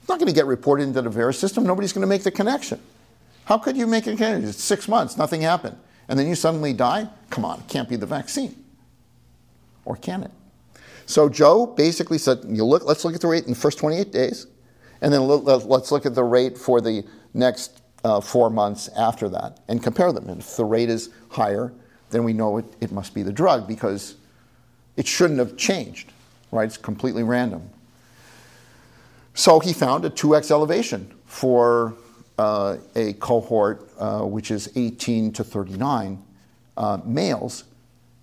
it's 0.00 0.08
not 0.08 0.18
going 0.18 0.28
to 0.28 0.34
get 0.34 0.46
reported 0.46 0.84
into 0.84 1.02
the 1.02 1.10
VAERS 1.10 1.34
system. 1.36 1.64
Nobody's 1.64 1.92
going 1.92 2.00
to 2.02 2.08
make 2.08 2.22
the 2.22 2.30
connection. 2.30 2.80
How 3.44 3.58
could 3.58 3.76
you 3.76 3.86
make 3.86 4.06
a 4.06 4.16
connection? 4.16 4.48
It's 4.48 4.62
six 4.62 4.88
months, 4.88 5.16
nothing 5.16 5.42
happened. 5.42 5.76
And 6.08 6.18
then 6.18 6.26
you 6.26 6.34
suddenly 6.34 6.72
die? 6.72 7.08
Come 7.30 7.44
on, 7.44 7.60
it 7.60 7.68
can't 7.68 7.88
be 7.88 7.96
the 7.96 8.06
vaccine. 8.06 8.64
Or 9.84 9.96
can 9.96 10.22
it? 10.22 10.30
So 11.06 11.28
Joe 11.28 11.66
basically 11.66 12.18
said, 12.18 12.38
you 12.48 12.64
look, 12.64 12.84
let's 12.84 13.04
look 13.04 13.14
at 13.14 13.20
the 13.20 13.26
rate 13.26 13.44
in 13.44 13.50
the 13.50 13.58
first 13.58 13.78
28 13.78 14.12
days, 14.12 14.46
and 15.00 15.12
then 15.12 15.26
let's 15.26 15.92
look 15.92 16.06
at 16.06 16.14
the 16.14 16.24
rate 16.24 16.56
for 16.56 16.80
the 16.80 17.04
next 17.34 17.82
uh, 18.04 18.20
four 18.20 18.50
months 18.50 18.88
after 18.96 19.28
that 19.28 19.60
and 19.68 19.82
compare 19.82 20.12
them. 20.12 20.28
And 20.28 20.40
if 20.40 20.56
the 20.56 20.64
rate 20.64 20.88
is 20.88 21.10
higher, 21.30 21.72
then 22.12 22.24
we 22.24 22.32
know 22.32 22.58
it, 22.58 22.64
it 22.80 22.92
must 22.92 23.14
be 23.14 23.22
the 23.22 23.32
drug 23.32 23.66
because 23.66 24.14
it 24.96 25.06
shouldn't 25.06 25.38
have 25.38 25.56
changed, 25.56 26.12
right? 26.52 26.64
It's 26.64 26.76
completely 26.76 27.22
random. 27.22 27.68
So 29.34 29.58
he 29.58 29.72
found 29.72 30.04
a 30.04 30.10
2x 30.10 30.50
elevation 30.50 31.12
for 31.26 31.94
uh, 32.38 32.76
a 32.94 33.14
cohort 33.14 33.88
uh, 33.98 34.20
which 34.20 34.50
is 34.50 34.70
18 34.76 35.32
to 35.32 35.44
39 35.44 36.22
uh, 36.76 36.98
males 37.04 37.64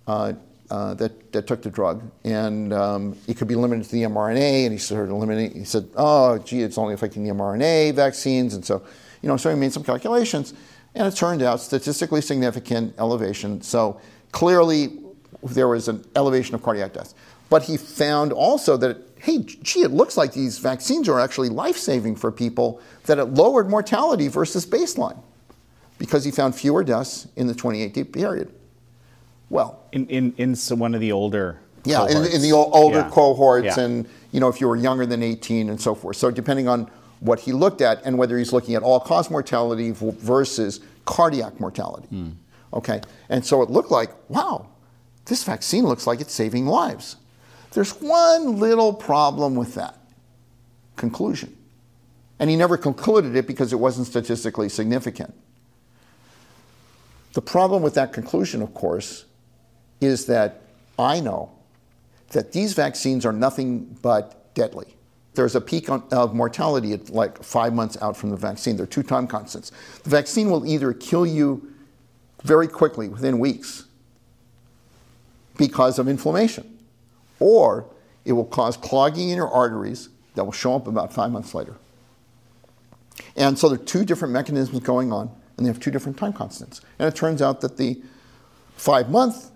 uh, 0.06 0.32
uh, 0.70 0.94
that, 0.94 1.32
that 1.32 1.46
took 1.46 1.62
the 1.62 1.70
drug. 1.70 2.02
And 2.24 2.72
um, 2.72 3.16
it 3.26 3.36
could 3.36 3.48
be 3.48 3.56
limited 3.56 3.84
to 3.84 3.90
the 3.90 4.02
mRNA, 4.02 4.64
and 4.64 4.72
he 4.72 4.78
started 4.78 5.10
eliminating, 5.10 5.58
he 5.58 5.64
said, 5.64 5.88
oh, 5.96 6.38
gee, 6.38 6.62
it's 6.62 6.78
only 6.78 6.94
affecting 6.94 7.24
the 7.24 7.30
mRNA 7.30 7.94
vaccines. 7.94 8.54
And 8.54 8.64
so, 8.64 8.82
you 9.20 9.28
know, 9.28 9.36
so 9.36 9.50
he 9.50 9.56
made 9.56 9.72
some 9.72 9.82
calculations. 9.82 10.54
And 10.94 11.06
it 11.06 11.16
turned 11.16 11.42
out 11.42 11.60
statistically 11.60 12.20
significant 12.20 12.94
elevation. 12.98 13.62
So 13.62 14.00
clearly 14.32 14.98
there 15.42 15.68
was 15.68 15.88
an 15.88 16.04
elevation 16.16 16.54
of 16.54 16.62
cardiac 16.62 16.92
death. 16.92 17.14
But 17.48 17.62
he 17.64 17.76
found 17.76 18.32
also 18.32 18.76
that, 18.76 18.98
hey, 19.18 19.38
gee, 19.38 19.82
it 19.82 19.90
looks 19.90 20.16
like 20.16 20.32
these 20.32 20.58
vaccines 20.58 21.08
are 21.08 21.18
actually 21.18 21.48
life 21.48 21.76
saving 21.76 22.16
for 22.16 22.30
people, 22.30 22.80
that 23.06 23.18
it 23.18 23.24
lowered 23.26 23.68
mortality 23.68 24.28
versus 24.28 24.64
baseline 24.66 25.20
because 25.98 26.24
he 26.24 26.30
found 26.30 26.54
fewer 26.54 26.82
deaths 26.84 27.28
in 27.36 27.46
the 27.46 27.54
28 27.54 27.92
day 27.92 28.04
period. 28.04 28.52
Well, 29.48 29.82
in, 29.92 30.06
in, 30.06 30.34
in 30.38 30.54
one 30.78 30.94
of 30.94 31.00
the 31.00 31.10
older 31.12 31.60
yeah, 31.84 32.06
in, 32.06 32.26
in, 32.26 32.42
the 32.42 32.52
older 32.52 32.98
yeah. 32.98 33.10
cohorts, 33.10 33.76
yeah. 33.76 33.80
and 33.82 34.08
you 34.32 34.40
know 34.40 34.48
if 34.48 34.60
you 34.60 34.68
were 34.68 34.76
younger 34.76 35.06
than 35.06 35.22
18 35.22 35.70
and 35.70 35.80
so 35.80 35.94
forth. 35.94 36.16
So 36.16 36.30
depending 36.30 36.68
on 36.68 36.90
what 37.20 37.40
he 37.40 37.52
looked 37.52 37.80
at 37.80 38.04
and 38.04 38.18
whether 38.18 38.36
he's 38.36 38.52
looking 38.52 38.74
at 38.74 38.82
all 38.82 38.98
cause 38.98 39.30
mortality 39.30 39.92
versus 39.92 40.80
cardiac 41.04 41.60
mortality. 41.60 42.08
Mm. 42.12 42.34
Okay? 42.72 43.00
And 43.28 43.44
so 43.44 43.62
it 43.62 43.70
looked 43.70 43.90
like, 43.90 44.10
wow, 44.28 44.66
this 45.26 45.44
vaccine 45.44 45.84
looks 45.84 46.06
like 46.06 46.20
it's 46.20 46.34
saving 46.34 46.66
lives. 46.66 47.16
There's 47.72 47.92
one 48.00 48.58
little 48.58 48.92
problem 48.92 49.54
with 49.54 49.74
that 49.74 49.96
conclusion. 50.96 51.56
And 52.38 52.48
he 52.48 52.56
never 52.56 52.76
concluded 52.76 53.36
it 53.36 53.46
because 53.46 53.72
it 53.72 53.76
wasn't 53.76 54.06
statistically 54.06 54.68
significant. 54.68 55.34
The 57.34 57.42
problem 57.42 57.82
with 57.82 57.94
that 57.94 58.12
conclusion, 58.12 58.62
of 58.62 58.74
course, 58.74 59.26
is 60.00 60.26
that 60.26 60.62
I 60.98 61.20
know 61.20 61.52
that 62.30 62.52
these 62.52 62.72
vaccines 62.72 63.26
are 63.26 63.32
nothing 63.32 63.98
but 64.02 64.54
deadly. 64.54 64.96
There's 65.40 65.56
a 65.56 65.60
peak 65.62 65.88
of 65.88 66.34
mortality 66.34 66.92
at 66.92 67.08
like 67.08 67.42
five 67.42 67.72
months 67.72 67.96
out 68.02 68.14
from 68.14 68.28
the 68.28 68.36
vaccine. 68.36 68.76
There 68.76 68.84
are 68.84 68.86
two 68.86 69.02
time 69.02 69.26
constants. 69.26 69.72
The 70.02 70.10
vaccine 70.10 70.50
will 70.50 70.66
either 70.66 70.92
kill 70.92 71.26
you 71.26 71.72
very 72.42 72.68
quickly, 72.68 73.08
within 73.08 73.38
weeks, 73.38 73.86
because 75.56 75.98
of 75.98 76.08
inflammation, 76.08 76.78
or 77.38 77.86
it 78.26 78.32
will 78.32 78.44
cause 78.44 78.76
clogging 78.76 79.30
in 79.30 79.36
your 79.36 79.48
arteries 79.48 80.10
that 80.34 80.44
will 80.44 80.52
show 80.52 80.74
up 80.74 80.86
about 80.86 81.10
five 81.10 81.32
months 81.32 81.54
later. 81.54 81.76
And 83.34 83.58
so 83.58 83.70
there 83.70 83.80
are 83.80 83.82
two 83.82 84.04
different 84.04 84.34
mechanisms 84.34 84.80
going 84.80 85.10
on, 85.10 85.30
and 85.56 85.64
they 85.64 85.70
have 85.70 85.80
two 85.80 85.90
different 85.90 86.18
time 86.18 86.34
constants. 86.34 86.82
And 86.98 87.08
it 87.08 87.16
turns 87.16 87.40
out 87.40 87.62
that 87.62 87.78
the 87.78 88.02
five 88.76 89.08
month 89.08 89.50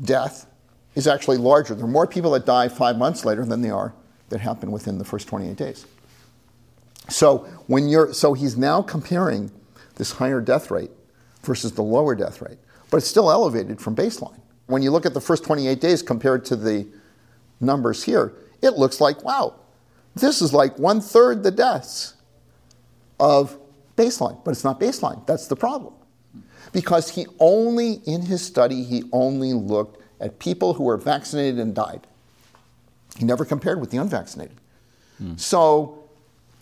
death 0.00 0.46
is 0.94 1.08
actually 1.08 1.38
larger. 1.38 1.74
There 1.74 1.84
are 1.84 1.88
more 1.88 2.06
people 2.06 2.30
that 2.30 2.46
die 2.46 2.68
five 2.68 2.96
months 2.96 3.24
later 3.24 3.44
than 3.44 3.60
there 3.60 3.74
are 3.74 3.92
that 4.30 4.40
happened 4.40 4.72
within 4.72 4.98
the 4.98 5.04
first 5.04 5.28
28 5.28 5.56
days. 5.56 5.86
So 7.08 7.38
when 7.66 7.88
you're 7.88 8.12
so 8.12 8.34
he's 8.34 8.56
now 8.56 8.82
comparing 8.82 9.50
this 9.96 10.12
higher 10.12 10.40
death 10.40 10.70
rate 10.70 10.90
versus 11.42 11.72
the 11.72 11.82
lower 11.82 12.14
death 12.14 12.40
rate, 12.40 12.58
but 12.90 12.98
it's 12.98 13.08
still 13.08 13.30
elevated 13.30 13.80
from 13.80 13.94
baseline. 13.94 14.40
When 14.66 14.82
you 14.82 14.90
look 14.90 15.04
at 15.04 15.14
the 15.14 15.20
first 15.20 15.44
28 15.44 15.80
days 15.80 16.02
compared 16.02 16.44
to 16.46 16.56
the 16.56 16.86
numbers 17.60 18.04
here, 18.04 18.32
it 18.62 18.74
looks 18.74 19.00
like 19.00 19.22
wow, 19.24 19.56
this 20.14 20.40
is 20.40 20.52
like 20.52 20.78
one 20.78 21.00
third 21.00 21.42
the 21.42 21.50
deaths 21.50 22.14
of 23.18 23.58
baseline, 23.96 24.42
but 24.44 24.52
it's 24.52 24.64
not 24.64 24.80
baseline. 24.80 25.26
That's 25.26 25.46
the 25.46 25.56
problem. 25.56 25.94
Because 26.72 27.10
he 27.10 27.26
only, 27.38 27.94
in 28.06 28.22
his 28.22 28.42
study, 28.42 28.84
he 28.84 29.04
only 29.12 29.52
looked 29.52 30.00
at 30.20 30.38
people 30.38 30.74
who 30.74 30.84
were 30.84 30.96
vaccinated 30.96 31.58
and 31.58 31.74
died. 31.74 32.06
He 33.18 33.24
never 33.24 33.44
compared 33.44 33.80
with 33.80 33.90
the 33.90 33.98
unvaccinated. 33.98 34.56
So, 35.36 36.04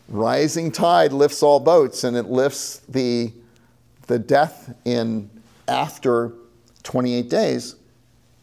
rising 0.08 0.72
tide 0.72 1.12
lifts 1.12 1.44
all 1.44 1.60
boats, 1.60 2.02
and 2.02 2.16
it 2.16 2.26
lifts 2.26 2.78
the, 2.88 3.32
the 4.08 4.18
death 4.18 4.74
in 4.84 5.30
after 5.68 6.32
28 6.82 7.28
days. 7.30 7.76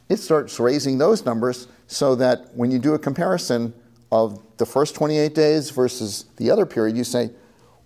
It 0.07 0.17
starts 0.17 0.57
raising 0.59 0.97
those 0.99 1.25
numbers 1.25 1.67
so 1.87 2.15
that 2.15 2.55
when 2.55 2.71
you 2.71 2.79
do 2.79 2.93
a 2.93 2.99
comparison 2.99 3.73
of 4.11 4.39
the 4.57 4.65
first 4.65 4.95
28 4.95 5.35
days 5.35 5.69
versus 5.71 6.25
the 6.37 6.49
other 6.49 6.65
period, 6.65 6.95
you 6.95 7.03
say, 7.03 7.31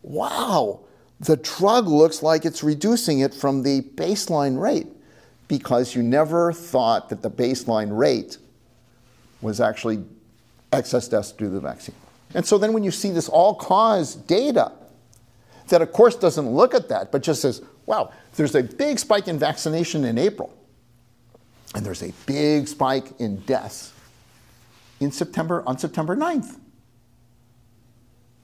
wow, 0.04 0.82
the 1.20 1.38
drug 1.38 1.88
looks 1.88 2.22
like 2.22 2.46
it's 2.46 2.64
reducing 2.64 3.20
it 3.20 3.34
from 3.34 3.64
the 3.64 3.82
baseline 3.82 4.60
rate 4.60 4.88
because 5.48 5.96
you 5.96 6.04
never 6.04 6.54
thought 6.54 7.10
that 7.10 7.22
the 7.22 7.32
baseline 7.32 7.98
rate 7.98 8.38
was 9.42 9.62
actually 9.62 10.04
excess 10.72 11.08
deaths 11.08 11.32
due 11.32 11.46
to 11.46 11.52
the 11.52 11.60
vaccine. 11.60 11.96
And 12.34 12.46
so 12.46 12.58
then 12.58 12.74
when 12.74 12.84
you 12.84 12.92
see 12.92 13.10
this 13.10 13.28
all 13.28 13.56
cause 13.56 14.16
data, 14.16 14.72
that 15.70 15.82
of 15.82 15.92
course 15.92 16.16
doesn't 16.16 16.50
look 16.50 16.74
at 16.74 16.90
that, 16.90 17.12
but 17.12 17.24
just 17.24 17.42
says, 17.42 17.62
wow, 17.86 18.12
there's 18.36 18.56
a 18.56 18.64
big 18.64 19.00
spike 19.00 19.28
in 19.28 19.40
vaccination 19.40 20.06
in 20.06 20.18
April, 20.18 20.54
and 21.74 21.86
there's 21.86 22.04
a 22.04 22.14
big 22.26 22.68
spike 22.68 23.20
in 23.20 23.38
deaths 23.42 23.94
in 25.00 25.12
September 25.12 25.64
on 25.66 25.78
September 25.78 26.16
9th. 26.16 26.58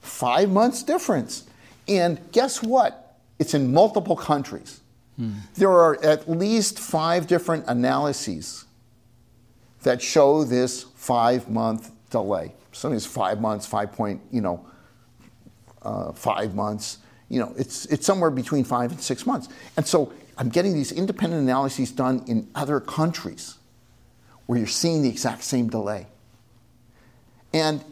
Five 0.00 0.50
months 0.50 0.82
difference. 0.82 1.44
And 1.88 2.20
guess 2.32 2.62
what? 2.62 3.18
It's 3.38 3.54
in 3.54 3.72
multiple 3.72 4.16
countries. 4.16 4.80
Hmm. 5.16 5.32
There 5.54 5.70
are 5.70 6.02
at 6.04 6.28
least 6.28 6.78
five 6.78 7.26
different 7.26 7.64
analyses 7.66 8.65
that 9.82 10.02
show 10.02 10.44
this 10.44 10.82
five 10.82 11.48
month 11.48 11.90
delay. 12.10 12.54
Sometimes 12.72 13.06
five 13.06 13.40
months, 13.40 13.66
five 13.66 13.92
point, 13.92 14.20
you 14.30 14.40
know, 14.40 14.66
uh, 15.82 16.12
five 16.12 16.54
months. 16.54 16.98
You 17.28 17.40
know, 17.40 17.54
it's 17.56 17.86
it's 17.86 18.06
somewhere 18.06 18.30
between 18.30 18.64
five 18.64 18.90
and 18.90 19.00
six 19.00 19.26
months. 19.26 19.48
And 19.76 19.86
so 19.86 20.12
I'm 20.38 20.48
getting 20.48 20.74
these 20.74 20.92
independent 20.92 21.42
analyses 21.42 21.90
done 21.90 22.24
in 22.26 22.48
other 22.54 22.80
countries 22.80 23.56
where 24.46 24.58
you're 24.58 24.68
seeing 24.68 25.02
the 25.02 25.08
exact 25.08 25.42
same 25.42 25.68
delay. 25.68 26.06
And 27.52 27.84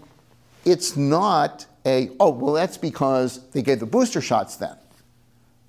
it's 0.65 0.97
not 0.97 1.67
a, 1.87 2.11
oh, 2.21 2.31
well, 2.31 2.55
that's 2.55 2.79
because 2.79 3.49
they 3.51 3.63
gave 3.63 3.81
the 3.81 3.87
booster 3.87 4.21
shots 4.21 4.57
then. 4.57 4.77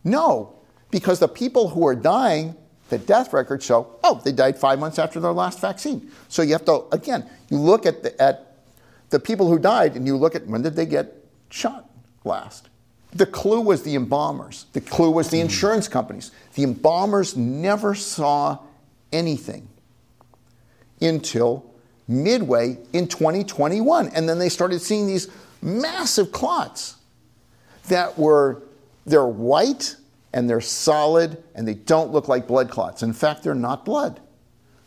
No, 0.04 0.56
because 0.92 1.20
the 1.20 1.28
people 1.28 1.70
who 1.70 1.86
are 1.88 1.96
dying, 1.96 2.56
the 2.90 2.98
death 2.98 3.34
records 3.34 3.66
show, 3.66 3.96
oh, 4.04 4.22
they 4.24 4.32
died 4.32 4.58
five 4.58 4.80
months 4.80 5.00
after 5.00 5.20
their 5.20 5.32
last 5.32 5.60
vaccine. 5.60 6.12
So 6.28 6.42
you 6.42 6.54
have 6.54 6.66
to, 6.66 6.86
again, 6.92 7.28
you 7.50 7.58
look 7.58 7.86
at 7.86 8.04
the, 8.04 8.20
at 8.22 8.58
the 9.10 9.20
people 9.20 9.48
who 9.48 9.58
died 9.58 9.96
and 9.96 10.06
you 10.06 10.18
look 10.18 10.36
at 10.36 10.46
when 10.46 10.62
did 10.62 10.76
they 10.76 10.86
get 10.86 11.26
shot 11.50 11.90
last. 12.24 12.70
The 13.12 13.26
clue 13.26 13.62
was 13.62 13.84
the 13.84 13.96
embalmers. 13.96 14.66
The 14.74 14.82
clue 14.82 15.10
was 15.10 15.30
the 15.30 15.38
hmm. 15.38 15.46
insurance 15.46 15.88
companies. 15.88 16.32
The 16.54 16.64
embalmers 16.64 17.36
never 17.36 17.96
saw 17.96 18.60
anything 19.12 19.68
until 21.02 21.66
midway 22.08 22.78
in 22.94 23.08
2021. 23.08 24.10
And 24.10 24.28
then 24.28 24.38
they 24.38 24.50
started 24.50 24.82
seeing 24.82 25.08
these 25.08 25.30
massive 25.62 26.32
clots 26.32 26.98
that 27.88 28.18
were, 28.18 28.64
they're 29.06 29.26
white 29.26 29.96
and 30.36 30.50
they're 30.50 30.62
solid 30.62 31.42
and 31.56 31.66
they 31.66 31.74
don't 31.74 32.12
look 32.12 32.28
like 32.28 32.46
blood 32.46 32.70
clots. 32.70 33.02
In 33.02 33.14
fact, 33.14 33.42
they're 33.42 33.56
not 33.56 33.86
blood. 33.86 34.20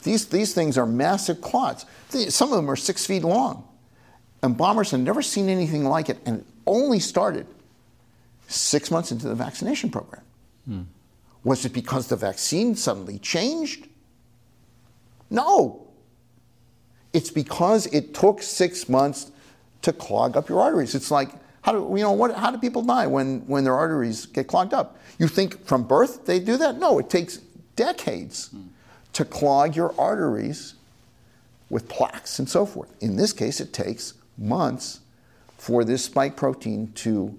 These, 0.02 0.26
these 0.26 0.54
things 0.54 0.76
are 0.76 0.86
massive 0.86 1.40
clots. 1.40 1.86
Some 2.10 2.50
of 2.52 2.56
them 2.56 2.70
are 2.70 2.76
six 2.76 3.06
feet 3.06 3.24
long. 3.24 3.66
And 4.42 4.56
bombers 4.56 4.92
had 4.92 5.00
never 5.00 5.22
seen 5.22 5.48
anything 5.48 5.84
like 5.84 6.08
it, 6.10 6.18
and 6.24 6.40
it 6.40 6.46
only 6.66 7.00
started 7.00 7.46
six 8.46 8.90
months 8.90 9.10
into 9.10 9.26
the 9.26 9.34
vaccination 9.34 9.90
program. 9.90 10.22
Hmm. 10.66 10.82
Was 11.42 11.64
it 11.64 11.72
because 11.72 12.06
the 12.08 12.16
vaccine 12.16 12.76
suddenly 12.76 13.18
changed? 13.18 13.88
No. 15.30 15.88
It's 17.12 17.30
because 17.30 17.86
it 17.86 18.14
took 18.14 18.42
six 18.42 18.88
months 18.88 19.32
to 19.82 19.92
clog 19.92 20.36
up 20.36 20.48
your 20.48 20.60
arteries. 20.60 20.94
It's 20.94 21.10
like, 21.10 21.30
how 21.62 21.72
do, 21.72 21.96
you 21.96 22.02
know, 22.02 22.12
what, 22.12 22.34
how 22.34 22.50
do 22.50 22.58
people 22.58 22.82
die 22.82 23.06
when, 23.06 23.40
when 23.46 23.64
their 23.64 23.74
arteries 23.74 24.26
get 24.26 24.46
clogged 24.46 24.72
up? 24.72 24.98
You 25.18 25.28
think 25.28 25.64
from 25.66 25.82
birth 25.84 26.24
they 26.26 26.38
do 26.38 26.56
that? 26.56 26.78
No, 26.78 26.98
it 26.98 27.10
takes 27.10 27.38
decades 27.76 28.50
mm. 28.54 28.68
to 29.14 29.24
clog 29.24 29.76
your 29.76 29.94
arteries 29.98 30.74
with 31.70 31.88
plaques 31.88 32.38
and 32.38 32.48
so 32.48 32.64
forth. 32.64 32.94
In 33.02 33.16
this 33.16 33.32
case, 33.32 33.60
it 33.60 33.72
takes 33.72 34.14
months 34.36 35.00
for 35.58 35.84
this 35.84 36.04
spike 36.04 36.36
protein 36.36 36.92
to 36.94 37.38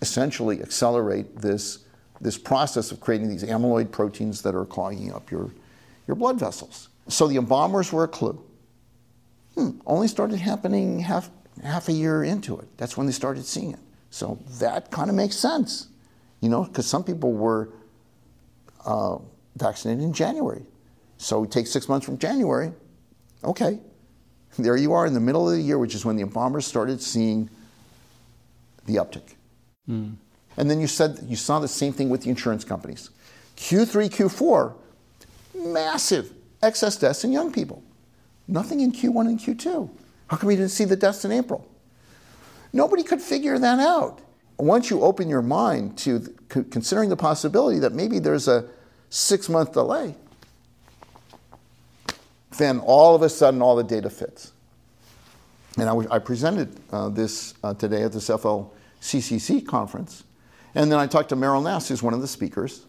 essentially 0.00 0.62
accelerate 0.62 1.38
this, 1.38 1.80
this 2.20 2.38
process 2.38 2.92
of 2.92 3.00
creating 3.00 3.28
these 3.28 3.42
amyloid 3.42 3.90
proteins 3.90 4.42
that 4.42 4.54
are 4.54 4.64
clogging 4.64 5.12
up 5.12 5.30
your, 5.30 5.50
your 6.06 6.14
blood 6.14 6.38
vessels. 6.38 6.88
So 7.08 7.26
the 7.26 7.36
embalmers 7.36 7.92
were 7.92 8.04
a 8.04 8.08
clue. 8.08 8.42
Hmm, 9.54 9.70
only 9.86 10.06
started 10.08 10.38
happening 10.38 11.00
half, 11.00 11.30
half 11.62 11.88
a 11.88 11.92
year 11.92 12.24
into 12.24 12.58
it. 12.58 12.68
That's 12.76 12.96
when 12.96 13.06
they 13.06 13.12
started 13.12 13.44
seeing 13.44 13.72
it. 13.72 13.80
So 14.10 14.38
that 14.60 14.90
kind 14.90 15.10
of 15.10 15.16
makes 15.16 15.36
sense, 15.36 15.88
you 16.40 16.48
know, 16.48 16.64
because 16.64 16.86
some 16.86 17.04
people 17.04 17.32
were 17.32 17.70
uh, 18.84 19.18
vaccinated 19.56 20.04
in 20.04 20.12
January. 20.12 20.62
So 21.18 21.40
we 21.40 21.48
take 21.48 21.66
six 21.66 21.88
months 21.88 22.06
from 22.06 22.18
January. 22.18 22.72
Okay, 23.44 23.78
there 24.58 24.76
you 24.76 24.92
are 24.92 25.06
in 25.06 25.14
the 25.14 25.20
middle 25.20 25.48
of 25.48 25.56
the 25.56 25.62
year, 25.62 25.78
which 25.78 25.94
is 25.94 26.04
when 26.04 26.16
the 26.16 26.22
embalmers 26.22 26.66
started 26.66 27.02
seeing 27.02 27.50
the 28.86 28.96
uptick. 28.96 29.34
Mm. 29.88 30.16
And 30.56 30.70
then 30.70 30.80
you 30.80 30.86
said 30.86 31.18
you 31.26 31.36
saw 31.36 31.58
the 31.58 31.68
same 31.68 31.92
thing 31.92 32.08
with 32.08 32.22
the 32.22 32.30
insurance 32.30 32.64
companies. 32.64 33.10
Q3, 33.56 34.08
Q4, 34.08 34.74
massive 35.72 36.32
excess 36.62 36.96
deaths 36.96 37.24
in 37.24 37.32
young 37.32 37.52
people. 37.52 37.82
Nothing 38.48 38.80
in 38.80 38.92
Q1 38.92 39.26
and 39.26 39.38
Q2. 39.38 39.90
How 40.28 40.36
come 40.36 40.48
we 40.48 40.56
didn't 40.56 40.70
see 40.70 40.84
the 40.84 40.96
dust 40.96 41.24
in 41.24 41.32
April? 41.32 41.66
Nobody 42.72 43.02
could 43.02 43.20
figure 43.20 43.58
that 43.58 43.78
out. 43.78 44.20
Once 44.58 44.90
you 44.90 45.02
open 45.02 45.28
your 45.28 45.42
mind 45.42 45.98
to 45.98 46.20
considering 46.48 47.10
the 47.10 47.16
possibility 47.16 47.78
that 47.78 47.92
maybe 47.92 48.18
there's 48.18 48.48
a 48.48 48.68
six 49.10 49.48
month 49.48 49.72
delay, 49.72 50.14
then 52.58 52.80
all 52.80 53.14
of 53.14 53.22
a 53.22 53.28
sudden 53.28 53.60
all 53.60 53.76
the 53.76 53.84
data 53.84 54.10
fits. 54.10 54.52
And 55.78 56.08
I, 56.10 56.18
presented 56.18 56.74
uh, 56.90 57.10
this 57.10 57.52
uh, 57.62 57.74
today 57.74 58.02
at 58.02 58.12
this 58.12 58.28
FLCCC 58.28 59.66
conference. 59.66 60.24
And 60.74 60.90
then 60.90 60.98
I 60.98 61.06
talked 61.06 61.28
to 61.30 61.36
Meryl 61.36 61.62
Nass, 61.62 61.88
who's 61.88 62.02
one 62.02 62.14
of 62.14 62.22
the 62.22 62.28
speakers. 62.28 62.86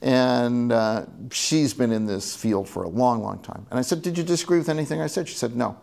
And 0.00 0.72
uh, 0.72 1.06
she's 1.30 1.74
been 1.74 1.92
in 1.92 2.06
this 2.06 2.34
field 2.34 2.68
for 2.68 2.82
a 2.82 2.88
long, 2.88 3.22
long 3.22 3.38
time. 3.38 3.66
And 3.70 3.78
I 3.78 3.82
said, 3.82 4.02
Did 4.02 4.18
you 4.18 4.24
disagree 4.24 4.58
with 4.58 4.68
anything 4.68 5.00
I 5.00 5.06
said? 5.06 5.28
She 5.28 5.36
said, 5.36 5.54
No. 5.54 5.78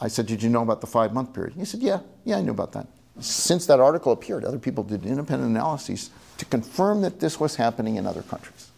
I 0.00 0.08
said, 0.08 0.26
Did 0.26 0.42
you 0.42 0.48
know 0.48 0.62
about 0.62 0.80
the 0.80 0.86
five 0.86 1.12
month 1.12 1.32
period? 1.32 1.54
He 1.54 1.64
said, 1.64 1.80
Yeah, 1.80 2.00
yeah, 2.24 2.38
I 2.38 2.42
knew 2.42 2.52
about 2.52 2.72
that. 2.72 2.86
Since 3.20 3.66
that 3.66 3.80
article 3.80 4.12
appeared, 4.12 4.44
other 4.44 4.58
people 4.58 4.84
did 4.84 5.06
independent 5.06 5.50
analyses 5.50 6.10
to 6.38 6.44
confirm 6.44 7.00
that 7.02 7.20
this 7.20 7.40
was 7.40 7.56
happening 7.56 7.96
in 7.96 8.06
other 8.06 8.22
countries. 8.22 8.70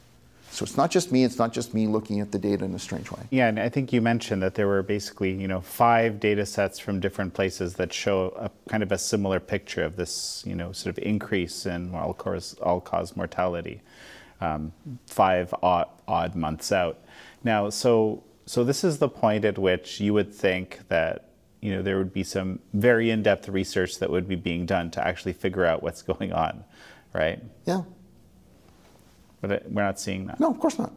So 0.50 0.64
it's 0.64 0.76
not 0.76 0.90
just 0.90 1.12
me, 1.12 1.24
it's 1.24 1.38
not 1.38 1.52
just 1.52 1.74
me 1.74 1.86
looking 1.86 2.20
at 2.20 2.32
the 2.32 2.38
data 2.38 2.64
in 2.64 2.74
a 2.74 2.78
strange 2.78 3.10
way. 3.10 3.20
Yeah, 3.30 3.48
and 3.48 3.60
I 3.60 3.68
think 3.68 3.92
you 3.92 4.00
mentioned 4.00 4.42
that 4.42 4.54
there 4.54 4.66
were 4.66 4.82
basically, 4.82 5.32
you 5.32 5.46
know, 5.46 5.60
five 5.60 6.18
data 6.20 6.46
sets 6.46 6.78
from 6.78 7.00
different 7.00 7.34
places 7.34 7.74
that 7.74 7.92
show 7.92 8.32
a 8.36 8.50
kind 8.68 8.82
of 8.82 8.90
a 8.90 8.98
similar 8.98 9.40
picture 9.40 9.84
of 9.84 9.96
this, 9.96 10.42
you 10.46 10.54
know, 10.54 10.72
sort 10.72 10.96
of 10.96 11.04
increase 11.04 11.66
in 11.66 11.94
all 11.94 12.14
cause, 12.14 12.54
all 12.62 12.80
cause 12.80 13.14
mortality 13.14 13.82
um, 14.40 14.72
five 15.06 15.54
odd, 15.62 15.88
odd 16.06 16.34
months 16.34 16.72
out. 16.72 16.98
Now, 17.44 17.70
so 17.70 18.22
so 18.48 18.64
this 18.64 18.82
is 18.82 18.96
the 18.98 19.10
point 19.10 19.44
at 19.44 19.58
which 19.58 20.00
you 20.00 20.14
would 20.14 20.32
think 20.32 20.80
that 20.88 21.28
you 21.60 21.70
know 21.70 21.82
there 21.82 21.98
would 21.98 22.14
be 22.14 22.24
some 22.24 22.60
very 22.72 23.10
in-depth 23.10 23.48
research 23.50 23.98
that 23.98 24.08
would 24.08 24.26
be 24.26 24.36
being 24.36 24.64
done 24.64 24.90
to 24.92 25.06
actually 25.06 25.34
figure 25.34 25.66
out 25.66 25.82
what's 25.82 26.00
going 26.00 26.32
on, 26.32 26.64
right? 27.12 27.42
Yeah. 27.66 27.82
But 29.42 29.52
it, 29.52 29.66
we're 29.68 29.82
not 29.82 30.00
seeing 30.00 30.26
that. 30.28 30.40
No, 30.40 30.50
of 30.50 30.58
course 30.58 30.78
not. 30.78 30.92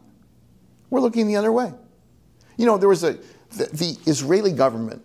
We're 0.88 1.00
looking 1.00 1.26
the 1.26 1.36
other 1.36 1.52
way. 1.52 1.74
You 2.56 2.64
know, 2.64 2.78
there 2.78 2.88
was 2.88 3.04
a 3.04 3.18
the, 3.50 3.66
the 3.72 3.98
Israeli 4.06 4.52
government 4.52 5.02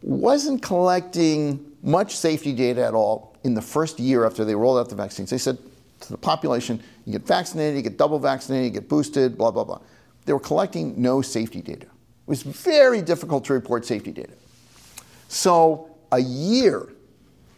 wasn't 0.00 0.62
collecting 0.62 1.72
much 1.82 2.16
safety 2.16 2.54
data 2.54 2.86
at 2.86 2.94
all 2.94 3.36
in 3.44 3.52
the 3.52 3.62
first 3.62 4.00
year 4.00 4.24
after 4.24 4.46
they 4.46 4.54
rolled 4.54 4.78
out 4.78 4.88
the 4.88 4.94
vaccines. 4.96 5.28
They 5.28 5.36
said 5.36 5.58
to 6.00 6.08
the 6.10 6.18
population, 6.18 6.82
you 7.04 7.12
get 7.12 7.26
vaccinated, 7.26 7.76
you 7.76 7.82
get 7.82 7.98
double 7.98 8.18
vaccinated, 8.18 8.64
you 8.64 8.80
get 8.80 8.88
boosted, 8.88 9.36
blah, 9.36 9.50
blah, 9.50 9.64
blah. 9.64 9.80
They 10.26 10.32
were 10.32 10.40
collecting 10.40 11.00
no 11.00 11.22
safety 11.22 11.62
data. 11.62 11.86
It 11.86 12.28
was 12.28 12.42
very 12.42 13.00
difficult 13.00 13.44
to 13.46 13.54
report 13.54 13.86
safety 13.86 14.12
data. 14.12 14.34
So, 15.28 15.90
a 16.12 16.20
year 16.20 16.88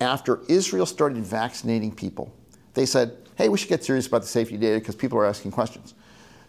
after 0.01 0.41
Israel 0.49 0.87
started 0.87 1.25
vaccinating 1.25 1.93
people, 1.95 2.33
they 2.75 2.87
said, 2.87 3.17
hey, 3.37 3.49
we 3.49 3.59
should 3.59 3.69
get 3.69 3.85
serious 3.85 4.07
about 4.07 4.23
the 4.23 4.29
safety 4.29 4.57
data 4.57 4.79
because 4.79 4.95
people 4.95 5.19
are 5.19 5.27
asking 5.27 5.51
questions. 5.51 5.95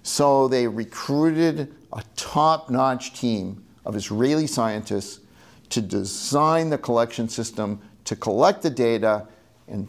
So, 0.03 0.47
they 0.47 0.67
recruited 0.67 1.73
a 1.91 2.03
top 2.15 2.69
notch 2.69 3.19
team 3.19 3.63
of 3.85 3.95
Israeli 3.95 4.47
scientists 4.47 5.21
to 5.69 5.81
design 5.81 6.69
the 6.69 6.77
collection 6.77 7.27
system, 7.29 7.81
to 8.05 8.15
collect 8.15 8.61
the 8.61 8.69
data, 8.69 9.27
and 9.67 9.87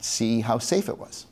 see 0.00 0.40
how 0.40 0.58
safe 0.58 0.88
it 0.88 0.98
was. 0.98 1.26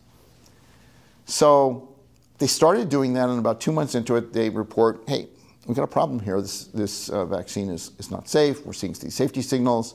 So 1.26 1.93
they 2.38 2.46
started 2.46 2.88
doing 2.88 3.14
that, 3.14 3.28
and 3.28 3.38
about 3.38 3.60
two 3.60 3.72
months 3.72 3.94
into 3.94 4.16
it, 4.16 4.32
they 4.32 4.50
report, 4.50 5.02
hey, 5.06 5.28
we've 5.66 5.76
got 5.76 5.84
a 5.84 5.88
problem 5.88 6.20
here. 6.20 6.40
This, 6.40 6.64
this 6.64 7.08
uh, 7.08 7.24
vaccine 7.24 7.70
is, 7.70 7.92
is 7.98 8.10
not 8.10 8.28
safe. 8.28 8.64
We're 8.66 8.72
seeing 8.72 8.92
these 8.94 9.14
safety 9.14 9.42
signals. 9.42 9.94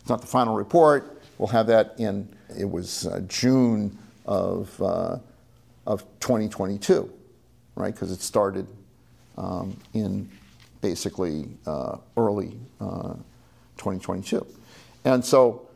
It's 0.00 0.08
not 0.08 0.20
the 0.20 0.26
final 0.26 0.54
report. 0.54 1.20
We'll 1.38 1.48
have 1.48 1.66
that 1.66 1.94
in, 1.98 2.28
it 2.56 2.70
was 2.70 3.06
uh, 3.06 3.20
June 3.28 3.96
of, 4.26 4.80
uh, 4.80 5.18
of 5.86 6.02
2022, 6.20 7.10
right? 7.74 7.92
Because 7.92 8.12
it 8.12 8.20
started 8.20 8.66
um, 9.36 9.76
in 9.94 10.30
basically 10.80 11.48
uh, 11.66 11.96
early 12.16 12.58
uh, 12.80 13.14
2022. 13.78 14.46
And 15.04 15.24
so 15.24 15.66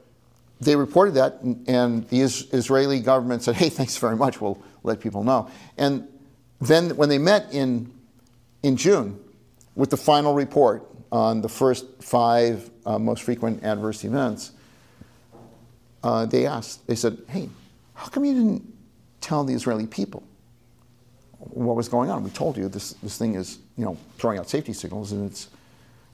they 0.60 0.76
reported 0.76 1.14
that, 1.14 1.40
and 1.42 2.08
the 2.08 2.20
Israeli 2.20 3.00
government 3.00 3.42
said, 3.42 3.56
hey, 3.56 3.68
thanks 3.68 3.96
very 3.96 4.16
much, 4.16 4.40
we'll 4.40 4.62
let 4.84 5.00
people 5.00 5.24
know. 5.24 5.50
And 5.76 6.06
then 6.60 6.96
when 6.96 7.08
they 7.08 7.18
met 7.18 7.52
in, 7.52 7.90
in 8.62 8.76
June 8.76 9.18
with 9.74 9.90
the 9.90 9.96
final 9.96 10.34
report 10.34 10.86
on 11.10 11.40
the 11.40 11.48
first 11.48 11.84
five 12.00 12.70
uh, 12.86 12.98
most 12.98 13.22
frequent 13.22 13.64
adverse 13.64 14.04
events, 14.04 14.52
uh, 16.02 16.26
they 16.26 16.46
asked, 16.46 16.86
they 16.86 16.94
said, 16.94 17.18
hey, 17.28 17.48
how 17.94 18.06
come 18.08 18.24
you 18.24 18.34
didn't 18.34 18.72
tell 19.20 19.42
the 19.42 19.54
Israeli 19.54 19.86
people 19.86 20.22
what 21.38 21.76
was 21.76 21.88
going 21.88 22.10
on? 22.10 22.22
We 22.22 22.30
told 22.30 22.56
you 22.56 22.68
this, 22.68 22.92
this 23.02 23.18
thing 23.18 23.34
is, 23.34 23.58
you 23.76 23.84
know, 23.84 23.96
throwing 24.18 24.38
out 24.38 24.48
safety 24.48 24.72
signals, 24.72 25.12
and 25.12 25.30
it's, 25.30 25.48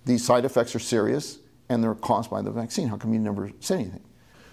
these 0.04 0.24
side 0.24 0.44
effects 0.44 0.74
are 0.74 0.80
serious, 0.80 1.38
and 1.68 1.82
they're 1.82 1.94
caused 1.94 2.30
by 2.30 2.40
the 2.42 2.50
vaccine. 2.50 2.88
How 2.88 2.96
come 2.96 3.12
you 3.12 3.20
never 3.20 3.50
said 3.60 3.80
anything? 3.80 4.02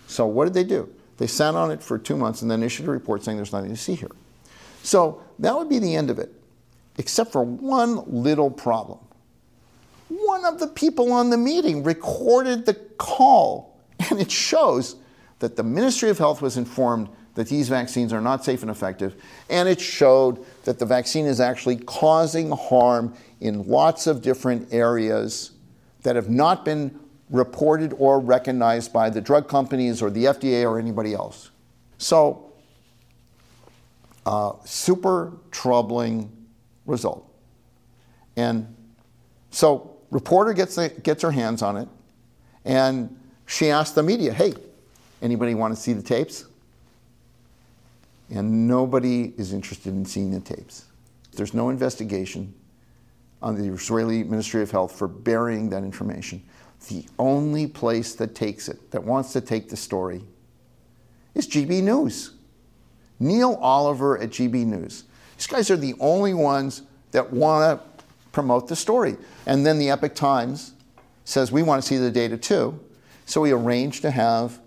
So 0.07 0.25
what 0.25 0.45
did 0.45 0.53
they 0.53 0.63
do? 0.63 0.93
They 1.17 1.27
sat 1.27 1.55
on 1.55 1.71
it 1.71 1.81
for 1.81 1.97
two 1.97 2.15
months 2.15 2.41
and 2.41 2.49
then 2.49 2.63
issued 2.63 2.87
a 2.87 2.91
report 2.91 3.23
saying 3.23 3.37
there's 3.37 3.53
nothing 3.53 3.71
to 3.71 3.77
see 3.77 3.95
here. 3.95 4.11
So 4.83 5.21
that 5.39 5.57
would 5.57 5.69
be 5.69 5.79
the 5.79 5.95
end 5.95 6.09
of 6.09 6.19
it, 6.19 6.31
except 6.97 7.31
for 7.31 7.43
one 7.43 8.03
little 8.05 8.49
problem. 8.49 8.99
One 10.09 10.45
of 10.45 10.59
the 10.59 10.67
people 10.67 11.11
on 11.11 11.29
the 11.29 11.37
meeting 11.37 11.83
recorded 11.83 12.65
the 12.65 12.75
call, 12.97 13.77
and 14.09 14.19
it 14.19 14.31
shows 14.31 14.95
that 15.39 15.55
the 15.55 15.63
Ministry 15.63 16.09
of 16.09 16.17
Health 16.17 16.41
was 16.41 16.57
informed 16.57 17.09
that 17.35 17.47
these 17.49 17.69
vaccines 17.69 18.13
are 18.13 18.21
not 18.21 18.43
safe 18.43 18.61
and 18.61 18.71
effective, 18.71 19.15
and 19.49 19.69
it 19.69 19.79
showed 19.79 20.43
that 20.63 20.79
the 20.79 20.85
vaccine 20.85 21.25
is 21.25 21.39
actually 21.39 21.75
causing 21.75 22.49
harm 22.51 23.13
in 23.41 23.67
lots 23.67 24.07
of 24.07 24.21
different 24.21 24.73
areas 24.73 25.51
that 26.01 26.15
have 26.15 26.29
not 26.29 26.65
been 26.65 26.99
reported 27.29 27.93
or 27.97 28.19
recognized 28.19 28.93
by 28.93 29.09
the 29.09 29.21
drug 29.21 29.47
companies 29.47 30.01
or 30.01 30.09
the 30.09 30.25
FDA 30.25 30.63
or 30.63 30.79
anybody 30.79 31.13
else. 31.13 31.51
So, 31.97 32.51
uh, 34.25 34.53
super 34.65 35.33
troubling 35.51 36.31
result. 36.85 37.29
And 38.35 38.75
so, 39.51 39.97
reporter 40.11 40.53
gets, 40.53 40.75
the, 40.75 40.89
gets 40.89 41.23
her 41.23 41.31
hands 41.31 41.61
on 41.61 41.77
it, 41.77 41.87
and 42.65 43.17
she 43.45 43.69
asked 43.69 43.95
the 43.95 44.03
media, 44.03 44.33
hey, 44.33 44.53
anybody 45.21 45.55
want 45.55 45.75
to 45.75 45.81
see 45.81 45.93
the 45.93 46.03
tapes? 46.03 46.45
And 48.29 48.67
nobody 48.67 49.33
is 49.37 49.53
interested 49.53 49.93
in 49.93 50.05
seeing 50.05 50.31
the 50.31 50.41
tapes. 50.41 50.85
There's 51.31 51.53
no 51.53 51.69
investigation 51.69 52.53
on 53.41 53.55
the 53.55 53.71
Israeli 53.73 54.23
Ministry 54.23 54.61
of 54.61 54.71
Health 54.71 54.97
for 54.97 55.07
burying 55.07 55.69
that 55.69 55.83
information. 55.83 56.43
The 56.87 57.05
only 57.19 57.67
place 57.67 58.15
that 58.15 58.35
takes 58.35 58.69
it, 58.69 58.91
that 58.91 59.03
wants 59.03 59.33
to 59.33 59.41
take 59.41 59.69
the 59.69 59.77
story, 59.77 60.23
is 61.35 61.47
GB 61.47 61.83
News. 61.83 62.31
Neil 63.19 63.55
Oliver 63.55 64.17
at 64.19 64.29
GB 64.29 64.65
News. 64.65 65.03
These 65.37 65.47
guys 65.47 65.71
are 65.71 65.77
the 65.77 65.95
only 65.99 66.33
ones 66.33 66.83
that 67.11 67.31
want 67.31 67.79
to 67.79 68.03
promote 68.31 68.67
the 68.67 68.75
story. 68.75 69.17
And 69.45 69.65
then 69.65 69.79
the 69.79 69.89
Epoch 69.89 70.15
Times 70.15 70.73
says, 71.25 71.51
we 71.51 71.63
want 71.63 71.81
to 71.81 71.87
see 71.87 71.97
the 71.97 72.11
data 72.11 72.37
too. 72.37 72.79
So 73.25 73.41
we 73.41 73.51
arranged 73.51 74.01
to 74.03 74.11
have 74.11 74.59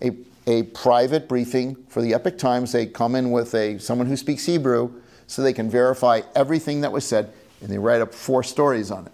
a, 0.00 0.12
a 0.46 0.62
private 0.64 1.28
briefing 1.28 1.76
for 1.88 2.00
the 2.00 2.14
Epoch 2.14 2.38
Times. 2.38 2.72
They 2.72 2.86
come 2.86 3.14
in 3.14 3.30
with 3.30 3.54
a, 3.54 3.78
someone 3.78 4.06
who 4.06 4.16
speaks 4.16 4.46
Hebrew 4.46 4.90
so 5.26 5.42
they 5.42 5.52
can 5.52 5.68
verify 5.68 6.22
everything 6.34 6.80
that 6.82 6.92
was 6.92 7.04
said, 7.04 7.32
and 7.60 7.68
they 7.68 7.78
write 7.78 8.00
up 8.00 8.14
four 8.14 8.42
stories 8.42 8.90
on 8.90 9.06
it. 9.06 9.12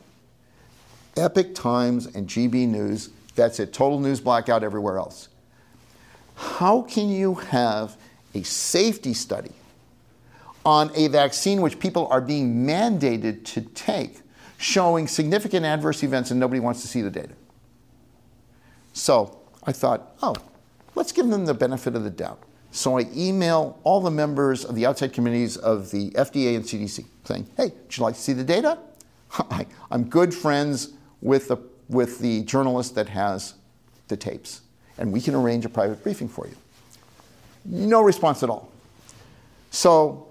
Epoch 1.17 1.55
Times 1.55 2.07
and 2.07 2.27
GB 2.27 2.69
News, 2.69 3.11
that's 3.35 3.61
it. 3.61 3.73
Total 3.73 3.99
news 3.99 4.21
blackout 4.21 4.63
everywhere 4.63 4.99
else. 4.99 5.29
How 6.35 6.83
can 6.83 7.09
you 7.09 7.35
have 7.35 7.97
a 8.35 8.43
safety 8.43 9.15
study 9.15 9.53
on 10.65 10.91
a 10.95 11.09
vaccine 11.09 11.61
which 11.61 11.79
people 11.79 12.07
are 12.09 12.21
being 12.21 12.67
mandated 12.67 13.45
to 13.45 13.61
take 13.61 14.21
showing 14.59 15.09
significant 15.09 15.67
adverse 15.67 16.03
events 16.03 16.31
and 16.31 16.39
nobody 16.39 16.61
wants 16.61 16.83
to 16.83 16.89
see 16.89 17.03
the 17.03 17.11
data? 17.11 17.35
So 18.93 19.39
I 19.65 19.73
thought, 19.73 20.15
oh, 20.23 20.35
let's 20.95 21.13
give 21.13 21.29
them 21.29 21.47
the 21.47 21.55
benefit 21.55 21.95
of 21.95 22.05
the 22.05 22.11
doubt. 22.11 22.43
So 22.71 22.99
I 22.99 23.07
email 23.15 23.79
all 23.85 24.01
the 24.01 24.11
members 24.11 24.65
of 24.65 24.75
the 24.75 24.87
outside 24.87 25.13
committees 25.13 25.57
of 25.59 25.91
the 25.91 26.11
FDA 26.13 26.57
and 26.57 26.65
CDC 26.65 27.05
saying, 27.25 27.47
hey, 27.57 27.65
would 27.65 27.97
you 27.97 28.03
like 28.03 28.15
to 28.15 28.21
see 28.21 28.33
the 28.33 28.45
data? 28.45 28.79
I'm 29.91 30.05
good 30.05 30.35
friends 30.35 30.95
with 31.23 31.49
the, 31.49 31.57
with 31.89 32.19
the 32.19 32.43
journalist 32.43 32.95
that 32.97 33.09
has 33.09 33.55
the 34.09 34.17
tapes, 34.17 34.61
and 34.99 35.13
we 35.13 35.21
can 35.21 35.35
arrange 35.35 35.65
a 35.65 35.69
private 35.69 36.03
briefing 36.03 36.29
for 36.29 36.47
you. 36.47 36.55
No 37.65 38.03
response 38.03 38.43
at 38.43 38.51
all. 38.51 38.71
So 39.71 40.29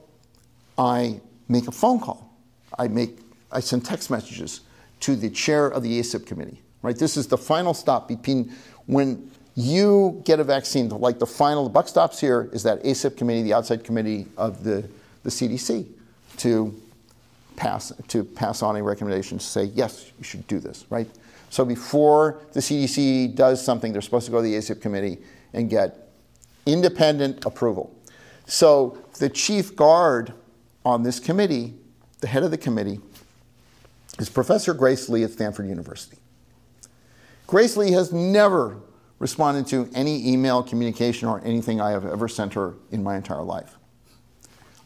I 0.77 1.19
make 1.47 1.67
a 1.67 1.71
phone 1.71 1.99
call. 1.99 2.31
I 2.77 2.87
make 2.87 3.17
I 3.51 3.59
send 3.59 3.85
text 3.85 4.09
messages 4.09 4.61
to 5.01 5.15
the 5.15 5.29
chair 5.29 5.67
of 5.67 5.83
the 5.83 5.99
ACIP 5.99 6.25
committee. 6.25 6.61
Right, 6.81 6.97
this 6.97 7.17
is 7.17 7.27
the 7.27 7.37
final 7.37 7.73
stop 7.73 8.07
between 8.07 8.53
when 8.87 9.29
you 9.55 10.21
get 10.25 10.39
a 10.39 10.43
vaccine. 10.43 10.89
Like 10.89 11.19
the 11.19 11.27
final, 11.27 11.65
the 11.65 11.69
buck 11.69 11.87
stops 11.87 12.19
here 12.19 12.49
is 12.53 12.63
that 12.63 12.83
ACIP 12.83 13.17
committee, 13.17 13.43
the 13.43 13.53
outside 13.53 13.83
committee 13.83 14.25
of 14.37 14.63
the, 14.63 14.87
the 15.23 15.29
CDC, 15.29 15.85
to 16.37 16.81
pass, 17.61 17.93
to 18.07 18.23
pass 18.23 18.63
on 18.63 18.75
a 18.75 18.81
recommendation 18.81 19.37
to 19.37 19.43
say, 19.43 19.65
yes, 19.65 20.11
you 20.17 20.23
should 20.23 20.47
do 20.47 20.59
this, 20.59 20.85
right? 20.89 21.07
So 21.51 21.63
before 21.63 22.39
the 22.53 22.59
CDC 22.59 23.35
does 23.35 23.63
something, 23.63 23.93
they're 23.93 24.01
supposed 24.01 24.25
to 24.25 24.31
go 24.31 24.37
to 24.37 24.43
the 24.43 24.55
ACIP 24.55 24.81
committee 24.81 25.19
and 25.53 25.69
get 25.69 26.09
independent 26.65 27.45
approval. 27.45 27.95
So 28.47 28.97
the 29.19 29.29
chief 29.29 29.75
guard 29.75 30.33
on 30.83 31.03
this 31.03 31.19
committee, 31.19 31.75
the 32.19 32.27
head 32.27 32.41
of 32.41 32.49
the 32.49 32.57
committee, 32.57 32.99
is 34.17 34.27
Professor 34.27 34.73
Grace 34.73 35.07
Lee 35.07 35.23
at 35.23 35.29
Stanford 35.29 35.67
University. 35.67 36.17
Grace 37.45 37.77
Lee 37.77 37.91
has 37.91 38.11
never 38.11 38.77
responded 39.19 39.67
to 39.67 39.87
any 39.93 40.33
email 40.33 40.63
communication 40.63 41.27
or 41.27 41.39
anything 41.45 41.79
I 41.79 41.91
have 41.91 42.07
ever 42.07 42.27
sent 42.27 42.55
her 42.55 42.73
in 42.89 43.03
my 43.03 43.17
entire 43.17 43.43
life. 43.43 43.77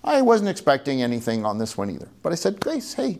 I 0.05 0.21
wasn't 0.21 0.49
expecting 0.49 1.01
anything 1.01 1.45
on 1.45 1.57
this 1.57 1.75
one 1.77 1.89
either. 1.89 2.07
But 2.21 2.31
I 2.31 2.35
said, 2.35 2.59
Grace, 2.59 2.93
hey, 2.93 3.19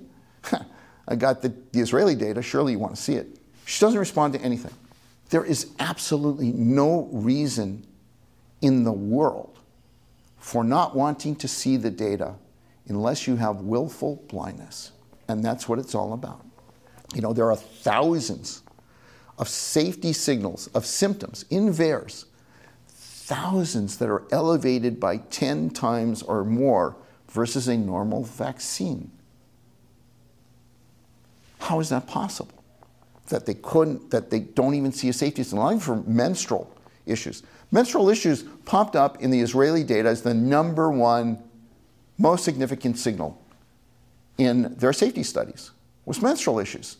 I 1.07 1.15
got 1.15 1.41
the, 1.41 1.53
the 1.71 1.79
Israeli 1.79 2.15
data. 2.15 2.41
Surely 2.41 2.73
you 2.73 2.79
want 2.79 2.95
to 2.95 3.01
see 3.01 3.15
it. 3.15 3.27
She 3.65 3.81
doesn't 3.81 3.99
respond 3.99 4.33
to 4.33 4.41
anything. 4.41 4.73
There 5.29 5.43
is 5.43 5.71
absolutely 5.79 6.51
no 6.51 7.09
reason 7.11 7.85
in 8.61 8.83
the 8.83 8.91
world 8.91 9.59
for 10.37 10.63
not 10.63 10.95
wanting 10.95 11.35
to 11.37 11.47
see 11.47 11.75
the 11.75 11.89
data 11.89 12.35
unless 12.87 13.25
you 13.25 13.35
have 13.35 13.61
willful 13.61 14.23
blindness. 14.27 14.91
And 15.27 15.43
that's 15.43 15.67
what 15.67 15.79
it's 15.79 15.95
all 15.95 16.13
about. 16.13 16.45
You 17.15 17.21
know, 17.21 17.33
there 17.33 17.49
are 17.49 17.55
thousands 17.55 18.61
of 19.39 19.49
safety 19.49 20.13
signals, 20.13 20.67
of 20.67 20.85
symptoms 20.85 21.45
in 21.49 21.73
VAERS 21.73 22.25
thousands 23.25 23.97
that 23.97 24.07
are 24.07 24.23
elevated 24.31 24.99
by 24.99 25.17
10 25.17 25.71
times 25.71 26.21
or 26.21 26.43
more 26.43 26.95
versus 27.29 27.67
a 27.67 27.75
normal 27.75 28.23
vaccine. 28.23 29.09
How 31.59 31.79
is 31.79 31.89
that 31.89 32.05
possible? 32.05 32.63
That 33.29 33.47
they 33.47 33.55
couldn't, 33.55 34.11
that 34.11 34.29
they 34.29 34.41
don't 34.41 34.75
even 34.75 34.91
see 34.91 35.09
a 35.09 35.13
safety 35.13 35.41
signal, 35.41 35.79
for 35.79 35.95
menstrual 36.03 36.71
issues. 37.07 37.41
Menstrual 37.71 38.09
issues 38.09 38.43
popped 38.65 38.95
up 38.95 39.19
in 39.19 39.31
the 39.31 39.41
Israeli 39.41 39.83
data 39.83 40.07
as 40.07 40.21
the 40.21 40.35
number 40.35 40.91
one 40.91 41.41
most 42.19 42.45
significant 42.45 42.99
signal 42.99 43.41
in 44.37 44.75
their 44.75 44.93
safety 44.93 45.23
studies 45.23 45.71
was 46.05 46.21
menstrual 46.21 46.59
issues. 46.59 46.97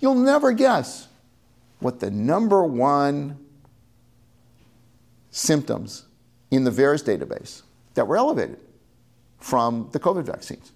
You'll 0.00 0.16
never 0.16 0.50
guess 0.50 1.06
what 1.78 2.00
the 2.00 2.10
number 2.10 2.64
one 2.64 3.38
symptoms 5.30 6.06
in 6.50 6.64
the 6.64 6.70
VAERS 6.70 7.04
database 7.04 7.62
that 7.94 8.06
were 8.06 8.16
elevated 8.16 8.58
from 9.38 9.88
the 9.92 10.00
COVID 10.00 10.24
vaccines. 10.24 10.72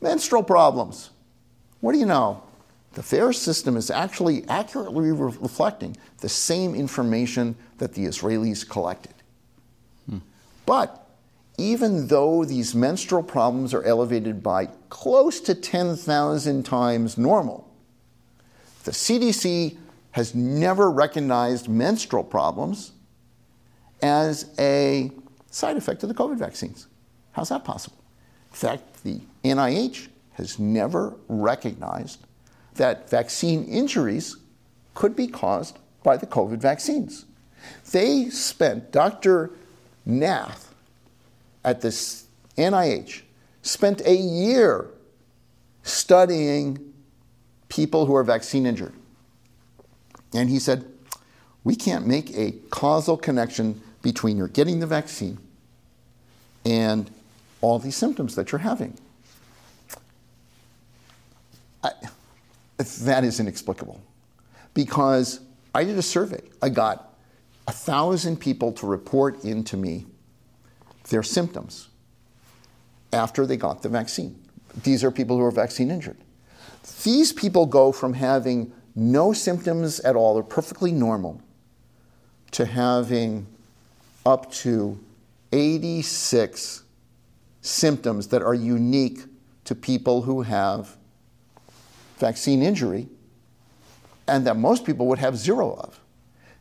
Menstrual 0.00 0.42
problems. 0.42 1.10
What 1.80 1.92
do 1.92 1.98
you 1.98 2.06
know? 2.06 2.42
The 2.94 3.02
VAERS 3.02 3.36
system 3.36 3.76
is 3.76 3.90
actually 3.90 4.46
accurately 4.48 5.12
re- 5.12 5.36
reflecting 5.40 5.96
the 6.20 6.28
same 6.28 6.74
information 6.74 7.56
that 7.78 7.92
the 7.92 8.06
Israelis 8.06 8.66
collected. 8.68 9.14
Hmm. 10.08 10.18
But 10.64 11.06
even 11.58 12.06
though 12.06 12.44
these 12.44 12.74
menstrual 12.74 13.22
problems 13.22 13.74
are 13.74 13.82
elevated 13.82 14.42
by 14.42 14.66
close 14.88 15.40
to 15.40 15.54
10,000 15.54 16.62
times 16.64 17.18
normal, 17.18 17.70
the 18.84 18.92
CDC 18.92 19.76
has 20.16 20.34
never 20.34 20.90
recognized 20.90 21.68
menstrual 21.68 22.24
problems 22.24 22.92
as 24.00 24.50
a 24.58 25.10
side 25.50 25.76
effect 25.76 26.02
of 26.02 26.08
the 26.08 26.14
COVID 26.14 26.38
vaccines. 26.38 26.86
How's 27.32 27.50
that 27.50 27.64
possible? 27.64 27.98
In 28.50 28.56
fact, 28.56 29.04
the 29.04 29.20
NIH 29.44 30.08
has 30.32 30.58
never 30.58 31.14
recognized 31.28 32.20
that 32.76 33.10
vaccine 33.10 33.66
injuries 33.66 34.38
could 34.94 35.14
be 35.14 35.26
caused 35.26 35.78
by 36.02 36.16
the 36.16 36.26
COVID 36.26 36.60
vaccines. 36.60 37.26
They 37.92 38.30
spent, 38.30 38.92
Dr. 38.92 39.50
Nath 40.06 40.74
at 41.62 41.82
the 41.82 41.88
NIH 42.56 43.20
spent 43.60 44.00
a 44.06 44.16
year 44.16 44.88
studying 45.82 46.94
people 47.68 48.06
who 48.06 48.16
are 48.16 48.24
vaccine 48.24 48.64
injured. 48.64 48.94
And 50.36 50.50
he 50.50 50.58
said, 50.58 50.84
We 51.64 51.74
can't 51.74 52.06
make 52.06 52.30
a 52.36 52.52
causal 52.70 53.16
connection 53.16 53.80
between 54.02 54.36
your 54.36 54.48
getting 54.48 54.80
the 54.80 54.86
vaccine 54.86 55.38
and 56.64 57.10
all 57.60 57.78
these 57.78 57.96
symptoms 57.96 58.34
that 58.34 58.52
you're 58.52 58.58
having. 58.58 58.96
I, 61.82 61.90
that 63.02 63.24
is 63.24 63.40
inexplicable 63.40 64.00
because 64.74 65.40
I 65.74 65.84
did 65.84 65.96
a 65.96 66.02
survey. 66.02 66.42
I 66.60 66.68
got 66.68 67.14
a 67.66 67.72
thousand 67.72 68.38
people 68.38 68.72
to 68.72 68.86
report 68.86 69.42
into 69.44 69.76
me 69.76 70.06
their 71.08 71.22
symptoms 71.22 71.88
after 73.12 73.46
they 73.46 73.56
got 73.56 73.82
the 73.82 73.88
vaccine. 73.88 74.38
These 74.82 75.02
are 75.02 75.10
people 75.10 75.38
who 75.38 75.44
are 75.44 75.50
vaccine 75.50 75.90
injured. 75.90 76.18
These 77.04 77.32
people 77.32 77.64
go 77.64 77.90
from 77.90 78.12
having 78.12 78.72
no 78.96 79.32
symptoms 79.34 80.00
at 80.00 80.16
all, 80.16 80.34
they're 80.34 80.42
perfectly 80.42 80.90
normal, 80.90 81.40
to 82.52 82.64
having 82.64 83.46
up 84.24 84.50
to 84.50 84.98
86 85.52 86.82
symptoms 87.60 88.28
that 88.28 88.42
are 88.42 88.54
unique 88.54 89.20
to 89.64 89.74
people 89.74 90.22
who 90.22 90.42
have 90.42 90.96
vaccine 92.18 92.62
injury 92.62 93.08
and 94.26 94.46
that 94.46 94.56
most 94.56 94.84
people 94.84 95.06
would 95.06 95.18
have 95.18 95.36
zero 95.36 95.74
of. 95.74 96.00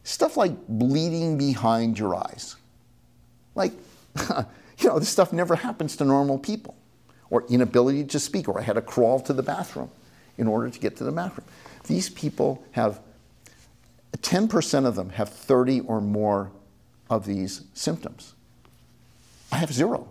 Stuff 0.04 0.38
like 0.38 0.52
bleeding 0.68 1.38
behind 1.38 1.98
your 1.98 2.16
eyes. 2.16 2.56
Like, 3.56 3.72
you 4.78 4.90
know, 4.90 5.00
this 5.00 5.10
stuff 5.10 5.34
never 5.34 5.56
happens 5.56 5.96
to 5.98 6.06
normal 6.06 6.38
people. 6.38 6.76
Or 7.32 7.44
inability 7.50 8.04
to 8.06 8.20
speak, 8.20 8.48
or 8.48 8.60
I 8.60 8.62
had 8.62 8.74
to 8.74 8.82
crawl 8.82 9.20
to 9.22 9.34
the 9.34 9.42
bathroom 9.42 9.90
in 10.38 10.48
order 10.48 10.70
to 10.70 10.80
get 10.80 10.98
to 10.98 11.04
the 11.04 11.12
bathroom. 11.12 11.48
These 11.88 12.10
people 12.10 12.64
have, 12.72 13.00
10% 14.14 14.86
of 14.86 14.96
them 14.96 15.10
have 15.10 15.30
30 15.30 15.82
or 15.82 16.02
more 16.02 16.52
of 17.10 17.26
these 17.26 17.62
symptoms. 17.74 18.34
I 19.52 19.58
have 19.58 19.72
zero. 19.72 20.08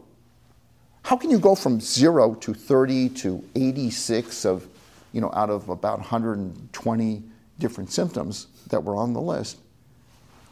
How 1.02 1.16
can 1.16 1.30
you 1.30 1.38
go 1.38 1.54
from 1.54 1.80
zero 1.80 2.34
to 2.36 2.54
30 2.54 3.10
to 3.10 3.44
86 3.54 4.46
of, 4.46 4.66
you 5.12 5.20
know, 5.20 5.30
out 5.34 5.50
of 5.50 5.68
about 5.68 5.98
120 5.98 7.22
different 7.58 7.92
symptoms 7.92 8.46
that 8.68 8.82
were 8.82 8.96
on 8.96 9.12
the 9.12 9.20
list 9.20 9.58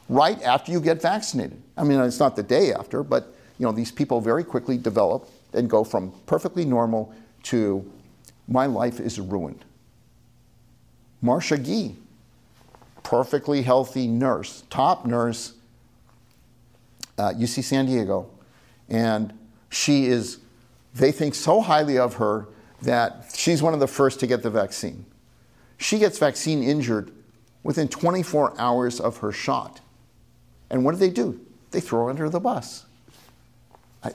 right 0.08 0.42
after 0.42 0.72
you 0.72 0.80
get 0.80 1.00
vaccinated? 1.00 1.62
I 1.76 1.84
mean, 1.84 2.00
it's 2.00 2.20
not 2.20 2.36
the 2.36 2.42
day 2.42 2.72
after, 2.72 3.02
but, 3.02 3.34
you 3.58 3.64
know, 3.64 3.72
these 3.72 3.90
people 3.90 4.20
very 4.20 4.44
quickly 4.44 4.76
develop 4.76 5.28
and 5.54 5.70
go 5.70 5.84
from 5.84 6.12
perfectly 6.26 6.64
normal 6.64 7.14
to 7.44 7.90
my 8.48 8.66
life 8.66 9.00
is 9.00 9.18
ruined. 9.18 9.64
Marcia 11.22 11.56
Gee, 11.56 11.96
perfectly 13.02 13.62
healthy 13.62 14.06
nurse, 14.06 14.64
top 14.68 15.06
nurse, 15.06 15.54
uh, 17.16 17.32
UC 17.32 17.62
San 17.62 17.86
Diego, 17.86 18.28
and 18.88 19.32
she 19.70 20.06
is, 20.06 20.38
they 20.94 21.12
think 21.12 21.34
so 21.34 21.60
highly 21.60 21.96
of 21.96 22.14
her 22.14 22.48
that 22.82 23.32
she's 23.34 23.62
one 23.62 23.72
of 23.72 23.80
the 23.80 23.86
first 23.86 24.20
to 24.20 24.26
get 24.26 24.42
the 24.42 24.50
vaccine. 24.50 25.06
She 25.78 25.98
gets 25.98 26.18
vaccine 26.18 26.62
injured 26.62 27.12
within 27.62 27.88
24 27.88 28.60
hours 28.60 29.00
of 29.00 29.18
her 29.18 29.32
shot. 29.32 29.80
And 30.70 30.84
what 30.84 30.92
do 30.92 30.98
they 30.98 31.10
do? 31.10 31.40
They 31.70 31.80
throw 31.80 32.04
her 32.04 32.10
under 32.10 32.28
the 32.28 32.40
bus. 32.40 32.84
I, 34.02 34.12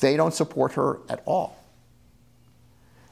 they 0.00 0.16
don't 0.16 0.34
support 0.34 0.72
her 0.72 0.98
at 1.08 1.22
all. 1.24 1.56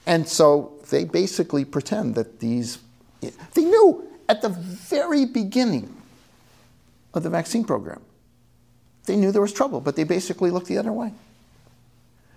And 0.06 0.28
so 0.28 0.78
they 0.90 1.04
basically 1.04 1.64
pretend 1.64 2.14
that 2.16 2.40
these, 2.40 2.78
they 3.20 3.64
knew 3.64 4.08
at 4.28 4.42
the 4.42 4.48
very 4.48 5.24
beginning 5.24 5.94
of 7.14 7.22
the 7.22 7.30
vaccine 7.30 7.64
program, 7.64 8.00
they 9.06 9.16
knew 9.16 9.32
there 9.32 9.42
was 9.42 9.52
trouble, 9.52 9.80
but 9.80 9.96
they 9.96 10.04
basically 10.04 10.50
looked 10.50 10.66
the 10.66 10.78
other 10.78 10.92
way. 10.92 11.12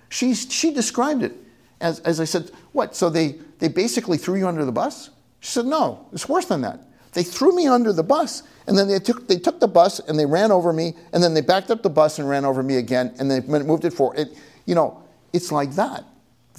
She, 0.10 0.34
she 0.34 0.74
described 0.74 1.24
it 1.24 1.34
as, 1.82 2.00
as 2.00 2.20
I 2.20 2.26
said, 2.26 2.50
what? 2.72 2.96
So 2.96 3.10
they, 3.10 3.36
they 3.60 3.68
basically 3.68 4.18
threw 4.18 4.36
you 4.36 4.48
under 4.48 4.66
the 4.66 4.72
bus? 4.72 5.10
She 5.42 5.52
said, 5.52 5.66
no, 5.66 6.08
it's 6.14 6.30
worse 6.30 6.46
than 6.46 6.62
that. 6.62 6.80
They 7.12 7.24
threw 7.24 7.54
me 7.56 7.68
under 7.68 7.94
the 7.94 8.04
bus, 8.04 8.44
and 8.66 8.78
then 8.78 8.88
they 8.88 9.00
took, 9.00 9.28
they 9.28 9.38
took 9.38 9.60
the 9.60 9.68
bus 9.68 10.00
and 10.00 10.18
they 10.18 10.26
ran 10.26 10.52
over 10.52 10.74
me, 10.74 10.96
and 11.12 11.22
then 11.22 11.34
they 11.34 11.42
backed 11.42 11.70
up 11.70 11.84
the 11.84 11.90
bus 11.90 12.18
and 12.18 12.28
ran 12.28 12.46
over 12.46 12.64
me 12.64 12.78
again, 12.78 13.14
and 13.20 13.30
they 13.30 13.42
moved 13.42 13.86
it 13.86 13.92
forward. 13.92 14.18
It, 14.18 14.38
you 14.66 14.74
know, 14.74 15.04
it's 15.34 15.52
like 15.52 15.74
that. 15.74 16.06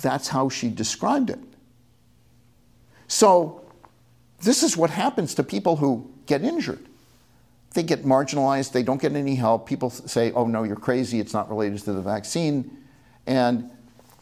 That's 0.03 0.29
how 0.29 0.49
she 0.49 0.69
described 0.69 1.31
it. 1.31 1.41
So, 3.09 3.64
this 4.43 4.63
is 4.63 4.77
what 4.77 4.91
happens 4.91 5.35
to 5.37 5.43
people 5.43 5.77
who 5.77 6.11
get 6.27 6.43
injured. 6.43 6.85
They 7.73 7.83
get 7.83 8.05
marginalized, 8.05 8.73
they 8.73 8.83
don't 8.83 9.01
get 9.01 9.13
any 9.13 9.35
help. 9.35 9.67
People 9.67 9.91
say, 9.91 10.33
oh 10.33 10.47
no, 10.47 10.63
you're 10.63 10.77
crazy, 10.77 11.19
it's 11.21 11.33
not 11.33 11.49
related 11.49 11.79
to 11.81 11.93
the 11.93 12.03
vaccine. 12.03 12.79
And 13.27 13.71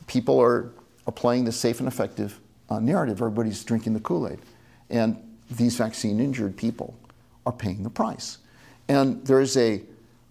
people 0.07 0.41
are, 0.41 0.73
applying 1.07 1.45
the 1.45 1.53
safe 1.53 1.81
and 1.81 1.89
effective 1.89 2.39
uh, 2.71 2.79
narrative. 2.79 3.21
Everybody's 3.21 3.63
drinking 3.65 3.95
the 3.95 4.01
Kool 4.01 4.29
Aid. 4.29 4.39
And 4.91 5.17
these 5.51 5.77
vaccine 5.77 6.21
injured 6.21 6.57
people 6.57 6.95
are 7.45 7.53
paying 7.53 7.83
the 7.83 7.91
price. 7.91 8.39
And 8.89 9.25
there 9.27 9.41
is 9.41 9.57
a, 9.57 9.83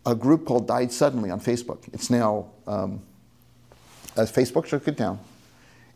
a 0.05 0.15
group 0.15 0.45
called 0.45 0.67
Died 0.67 0.91
Suddenly 0.91 1.29
on 1.29 1.39
Facebook. 1.39 1.79
It's 1.93 2.09
now, 2.09 2.47
um, 2.67 3.01
as 4.15 4.31
Facebook 4.31 4.67
took 4.67 4.87
it 4.87 4.97
down, 4.97 5.19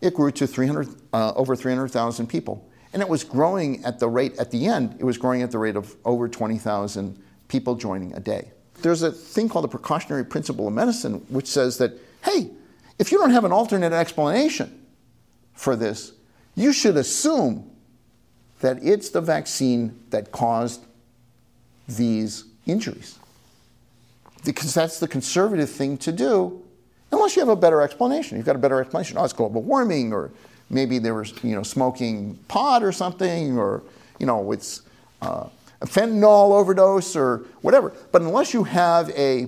it 0.02 0.14
grew 0.14 0.32
to 0.32 0.46
300, 0.46 0.90
uh, 1.14 1.34
over 1.36 1.56
300,000 1.56 2.28
people. 2.28 2.68
And 2.96 3.02
it 3.02 3.10
was 3.10 3.26
growing 3.26 3.84
at 3.84 4.00
the 4.00 4.08
rate, 4.08 4.38
at 4.38 4.52
the 4.52 4.68
end, 4.68 4.96
it 5.00 5.04
was 5.04 5.18
growing 5.18 5.42
at 5.42 5.52
the 5.52 5.60
rate 5.60 5.76
of 5.76 5.98
over 6.06 6.30
20,000 6.30 7.22
people 7.50 7.76
joining 7.76 8.14
a 8.14 8.22
day. 8.22 8.52
There's 8.82 9.02
a 9.02 9.12
thing 9.12 9.50
called 9.50 9.66
the 9.66 9.70
precautionary 9.70 10.24
principle 10.24 10.66
of 10.66 10.74
medicine, 10.74 11.16
which 11.28 11.48
says 11.48 11.78
that, 11.80 11.92
hey, 12.24 12.52
if 12.98 13.12
you 13.12 13.18
don't 13.18 13.32
have 13.32 13.44
an 13.44 13.52
alternate 13.52 13.92
explanation 13.92 14.86
for 15.56 15.76
this, 15.76 16.14
you 16.56 16.72
should 16.72 16.96
assume 16.96 17.70
that 18.62 18.82
it's 18.82 19.10
the 19.10 19.20
vaccine 19.20 20.00
that 20.12 20.32
caused 20.32 20.86
these 21.90 22.46
injuries. 22.66 23.20
Because 24.46 24.74
that's 24.74 25.02
the 25.02 25.08
conservative 25.10 25.70
thing 25.70 25.98
to 25.98 26.14
do, 26.14 26.64
unless 27.12 27.36
you 27.36 27.42
have 27.42 27.50
a 27.50 27.58
better 27.58 27.82
explanation. 27.82 28.38
You've 28.38 28.46
got 28.46 28.56
a 28.56 28.60
better 28.60 28.80
explanation. 28.80 29.18
Oh, 29.18 29.26
it's 29.26 29.34
global 29.34 29.62
warming, 29.62 30.14
or 30.14 30.32
maybe 30.70 31.00
they 31.00 31.12
were 31.12 31.26
you 31.44 31.56
know, 31.56 31.64
smoking 31.64 32.36
pot 32.48 32.84
or 32.84 32.92
something, 32.92 33.58
or 33.58 33.84
you 34.20 34.26
know, 34.26 34.52
it's 34.52 34.82
uh, 35.22 35.48
a 35.82 35.86
fentanyl 35.86 36.52
overdose 36.52 37.16
or 37.16 37.46
whatever. 37.62 37.94
But 38.12 38.22
unless 38.22 38.54
you 38.54 38.64
have 38.64 39.10
a 39.12 39.48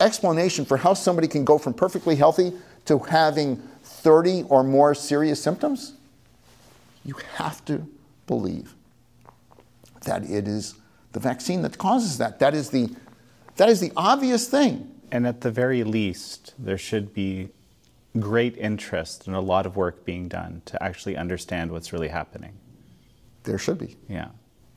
explanation 0.00 0.64
for 0.64 0.76
how 0.76 0.94
somebody 0.94 1.28
can 1.28 1.44
go 1.44 1.58
from 1.58 1.74
perfectly 1.74 2.16
healthy 2.16 2.52
to 2.86 2.98
having 2.98 3.56
30 3.82 4.44
or 4.44 4.62
more 4.62 4.94
serious 4.94 5.42
symptoms, 5.42 5.94
you 7.04 7.14
have 7.34 7.64
to 7.64 7.86
believe 8.26 8.74
that 10.04 10.22
it 10.24 10.46
is 10.46 10.74
the 11.12 11.20
vaccine 11.20 11.62
that 11.62 11.78
causes 11.78 12.18
that. 12.18 12.38
That 12.38 12.54
is 12.54 12.70
the, 12.70 12.90
that 13.56 13.68
is 13.68 13.80
the 13.80 13.92
obvious 13.96 14.48
thing. 14.48 14.94
And 15.10 15.26
at 15.26 15.40
the 15.40 15.50
very 15.50 15.84
least, 15.84 16.54
there 16.58 16.78
should 16.78 17.14
be 17.14 17.48
great 18.18 18.56
interest 18.56 19.26
and 19.26 19.36
a 19.36 19.40
lot 19.40 19.66
of 19.66 19.76
work 19.76 20.04
being 20.04 20.28
done 20.28 20.62
to 20.66 20.82
actually 20.82 21.16
understand 21.16 21.70
what's 21.70 21.92
really 21.92 22.08
happening. 22.08 22.52
There 23.44 23.58
should 23.58 23.78
be. 23.78 23.96
Yeah. 24.08 24.28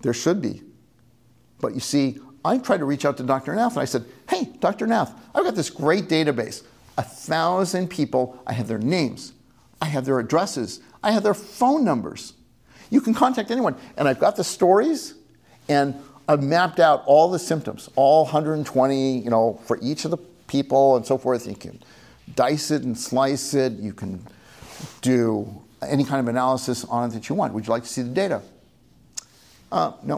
There 0.02 0.14
should 0.14 0.42
be. 0.42 0.62
But 1.60 1.74
you 1.74 1.80
see, 1.80 2.20
I 2.44 2.58
tried 2.58 2.78
to 2.78 2.86
reach 2.86 3.06
out 3.06 3.18
to 3.18 3.24
Dr. 3.24 3.56
Nath 3.56 3.74
and 3.74 3.82
I 3.82 3.86
said, 3.86 4.06
Hey, 4.30 4.46
Dr. 4.60 4.88
Nath, 4.88 5.14
I've 5.34 5.44
got 5.44 5.56
this 5.56 5.70
great 5.70 6.08
database. 6.08 6.64
A 6.98 7.04
thousand 7.04 7.90
people, 7.90 8.42
I 8.46 8.54
have 8.54 8.68
their 8.68 8.80
names, 8.80 9.34
I 9.82 9.86
have 9.86 10.06
their 10.06 10.20
addresses, 10.20 10.82
I 11.04 11.12
have 11.12 11.24
their 11.24 11.34
phone 11.34 11.86
numbers. 11.86 12.34
You 12.90 13.00
can 13.02 13.14
contact 13.14 13.52
anyone. 13.52 13.76
And 13.98 14.08
I've 14.08 14.20
got 14.20 14.36
the 14.36 14.44
stories, 14.44 15.16
and 15.70 15.96
I've 16.28 16.44
mapped 16.44 16.80
out 16.80 17.04
all 17.06 17.32
the 17.32 17.40
symptoms, 17.40 17.90
all 17.96 18.24
120, 18.24 19.20
you 19.20 19.30
know, 19.30 19.60
for 19.66 19.80
each 19.82 20.04
of 20.06 20.12
the 20.12 20.18
people 20.48 20.98
and 20.98 21.06
so 21.06 21.18
forth. 21.18 21.48
You 21.48 21.56
can 21.56 21.82
dice 22.36 22.72
it 22.72 22.84
and 22.84 22.98
slice 22.98 23.54
it. 23.54 23.74
You 23.74 23.94
can 23.94 24.26
do 25.02 25.62
any 25.82 26.04
kind 26.04 26.20
of 26.20 26.28
analysis 26.28 26.86
on 26.86 27.10
it 27.10 27.14
that 27.14 27.30
you 27.30 27.36
want. 27.36 27.54
Would 27.54 27.66
you 27.66 27.72
like 27.72 27.84
to 27.84 27.90
see 27.90 28.02
the 28.02 28.10
data? 28.10 28.42
Uh, 29.72 29.94
no. 30.04 30.18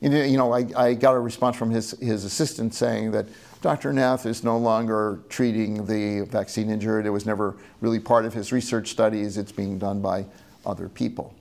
You 0.00 0.36
know, 0.36 0.52
I, 0.52 0.66
I 0.76 0.94
got 0.94 1.14
a 1.14 1.20
response 1.20 1.56
from 1.56 1.70
his, 1.70 1.92
his 2.00 2.24
assistant 2.24 2.74
saying 2.74 3.12
that 3.12 3.26
Dr. 3.60 3.92
Nath 3.92 4.26
is 4.26 4.42
no 4.42 4.58
longer 4.58 5.20
treating 5.28 5.86
the 5.86 6.26
vaccine 6.26 6.70
injured. 6.70 7.06
It 7.06 7.10
was 7.10 7.24
never 7.24 7.56
really 7.80 8.00
part 8.00 8.24
of 8.24 8.34
his 8.34 8.50
research 8.50 8.88
studies. 8.88 9.38
It's 9.38 9.52
being 9.52 9.78
done 9.78 10.00
by 10.02 10.26
other 10.66 10.88
people. 10.88 11.32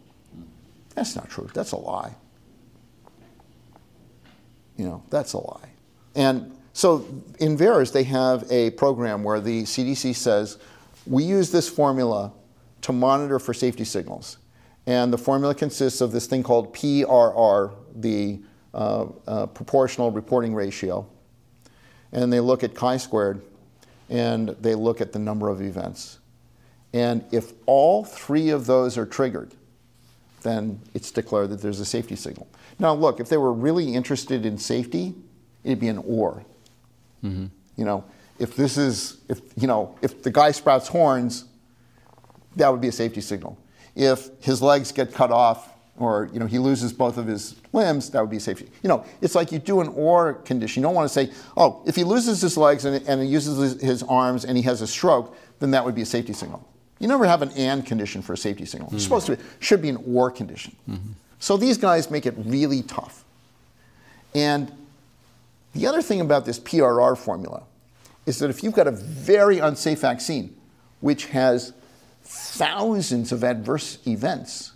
That's 0.94 1.16
not 1.16 1.30
true. 1.30 1.50
That's 1.56 1.72
a 1.72 1.78
lie. 1.78 2.14
You 4.78 4.86
know, 4.86 5.04
that's 5.10 5.34
a 5.34 5.40
lie. 5.40 5.70
And 6.16 6.56
so 6.74 7.06
in 7.40 7.58
VAERS, 7.58 7.92
they 7.92 8.04
have 8.04 8.50
a 8.52 8.72
program 8.72 9.24
where 9.24 9.40
the 9.40 9.64
CDC 9.64 10.16
says, 10.16 10.58
we 11.06 11.24
use 11.24 11.52
this 11.52 11.68
formula 11.68 12.32
to 12.82 12.94
monitor 12.94 13.40
for 13.40 13.54
safety 13.54 13.84
signals. 13.84 14.38
And 14.88 15.12
the 15.12 15.18
formula 15.18 15.54
consists 15.54 16.02
of 16.02 16.12
this 16.12 16.28
thing 16.28 16.44
called 16.44 16.74
PRR, 16.74 17.74
the 17.96 18.40
uh, 18.74 19.06
uh, 19.28 19.46
proportional 19.48 20.12
reporting 20.12 20.56
ratio. 20.56 21.08
And 22.12 22.32
they 22.32 22.40
look 22.40 22.64
at 22.64 22.74
chi 22.74 22.98
squared 22.98 23.42
and 24.10 24.50
they 24.50 24.76
look 24.76 25.02
at 25.02 25.14
the 25.14 25.20
number 25.20 25.50
of 25.50 25.62
events. 25.62 26.20
And 26.94 27.24
if 27.32 27.54
all 27.66 28.04
three 28.04 28.50
of 28.50 28.66
those 28.66 28.98
are 28.98 29.06
triggered, 29.06 29.54
then 30.42 30.82
it's 30.94 31.12
declared 31.12 31.50
that 31.52 31.62
there's 31.62 31.80
a 31.80 31.86
safety 31.86 32.16
signal. 32.16 32.48
Now, 32.80 32.94
look, 32.94 33.20
if 33.20 33.30
they 33.30 33.38
were 33.38 33.54
really 33.54 33.94
interested 33.94 34.46
in 34.46 34.58
safety, 34.58 35.16
it'd 35.64 35.80
be 35.80 35.88
an 35.88 36.00
or. 36.00 36.44
Mm-hmm. 37.24 37.46
You 37.78 37.86
know, 37.86 38.04
if 38.40 38.56
this 38.56 38.78
is, 38.78 39.18
if 39.30 39.42
you 39.56 39.68
know, 39.68 39.96
if 40.02 40.24
the 40.24 40.32
guy 40.32 40.52
sprouts 40.52 40.88
horns, 40.88 41.46
that 42.56 42.70
would 42.70 42.82
be 42.82 42.88
a 42.88 42.92
safety 42.92 43.22
signal. 43.22 43.58
If 43.96 44.30
his 44.42 44.62
legs 44.62 44.92
get 44.92 45.14
cut 45.14 45.32
off, 45.32 45.70
or 45.98 46.30
you 46.34 46.40
know, 46.40 46.48
he 46.48 46.58
loses 46.58 46.92
both 46.92 47.18
of 47.18 47.28
his 47.28 47.56
limbs, 47.74 48.10
that 48.10 48.22
would 48.22 48.30
be 48.30 48.38
a 48.38 48.42
safety. 48.42 48.70
You 48.82 48.90
know, 48.90 49.06
it's 49.22 49.36
like 49.36 49.52
you 49.52 49.60
do 49.60 49.82
an 49.82 49.90
or 49.90 50.34
condition. 50.34 50.82
You 50.82 50.88
don't 50.88 50.96
want 50.96 51.08
to 51.08 51.14
say, 51.14 51.32
oh, 51.56 51.84
if 51.86 51.96
he 51.96 52.04
loses 52.04 52.42
his 52.42 52.58
legs 52.58 52.86
and, 52.86 53.08
and 53.08 53.22
he 53.22 53.28
uses 53.28 53.58
his, 53.58 53.82
his 53.82 54.04
arms 54.04 54.46
and 54.46 54.58
he 54.58 54.64
has 54.64 54.82
a 54.82 54.88
stroke, 54.88 55.36
then 55.60 55.72
that 55.72 55.86
would 55.86 55.96
be 55.96 56.02
a 56.02 56.06
safety 56.06 56.34
signal. 56.34 56.68
You 57.00 57.08
never 57.08 57.26
have 57.26 57.42
an 57.42 57.52
and 57.52 57.86
condition 57.86 58.22
for 58.22 58.34
a 58.34 58.38
safety 58.38 58.66
signal. 58.66 58.88
It's 58.88 59.04
mm-hmm. 59.04 59.04
supposed 59.04 59.26
to 59.28 59.36
be, 59.38 59.44
should 59.60 59.82
be 59.82 59.90
an 59.90 60.04
or 60.08 60.32
condition. 60.32 60.76
Mm-hmm. 60.90 61.12
So 61.40 61.58
these 61.58 61.78
guys 61.78 62.10
make 62.12 62.26
it 62.26 62.36
really 62.38 62.84
tough. 62.84 63.24
And 64.34 64.72
the 65.74 65.88
other 65.88 66.02
thing 66.02 66.22
about 66.22 66.46
this 66.46 66.60
PRR 66.60 67.18
formula 67.18 67.64
is 68.26 68.40
that 68.40 68.50
if 68.50 68.64
you've 68.64 68.74
got 68.74 68.88
a 68.88 68.92
very 68.92 69.60
unsafe 69.60 70.02
vaccine, 70.02 70.56
which 71.00 71.28
has 71.28 71.74
thousands 72.24 73.32
of 73.32 73.44
adverse 73.44 73.98
events, 74.06 74.74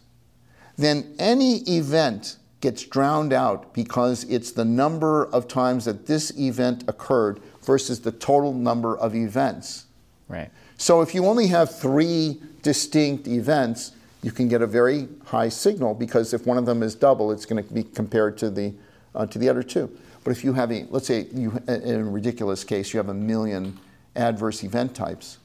then 0.78 1.16
any 1.20 1.58
event 1.70 2.38
gets 2.62 2.84
drowned 2.84 3.32
out 3.32 3.74
because 3.74 4.24
it's 4.24 4.52
the 4.52 4.66
number 4.66 5.26
of 5.28 5.48
times 5.48 5.86
that 5.86 6.08
this 6.08 6.32
event 6.38 6.84
occurred 6.88 7.40
versus 7.62 8.02
the 8.02 8.12
total 8.12 8.54
number 8.54 8.98
of 8.98 9.16
events. 9.16 9.86
Right. 10.28 10.50
So 10.78 11.02
if 11.02 11.14
you 11.14 11.26
only 11.26 11.48
have 11.48 11.78
three 11.78 12.42
distinct 12.64 13.28
events, 13.28 13.92
you 14.24 14.32
can 14.32 14.48
get 14.48 14.62
a 14.62 14.68
very 14.68 15.08
high 15.26 15.50
signal 15.50 15.94
because 15.94 16.34
if 16.34 16.48
one 16.48 16.58
of 16.58 16.66
them 16.66 16.82
is 16.82 16.96
double, 16.96 17.32
it's 17.32 17.46
going 17.46 17.64
to 17.64 17.74
be 17.74 17.84
compared 17.84 18.38
to 18.40 18.50
the 18.50 18.74
uh, 19.14 19.26
to 19.28 19.40
the 19.40 19.48
other 19.48 19.64
two. 19.64 19.96
But 20.26 20.32
if 20.32 20.44
you 20.44 20.54
have 20.54 20.72
a, 20.72 20.86
let's 20.90 21.06
say, 21.08 21.28
you 21.34 21.52
in 21.68 21.96
a 22.02 22.04
ridiculous 22.04 22.64
case, 22.64 22.92
you 22.94 22.98
have 22.98 23.10
a 23.10 23.14
million 23.14 23.80
adverse 24.16 24.64
event 24.64 24.96
types, 24.96 25.38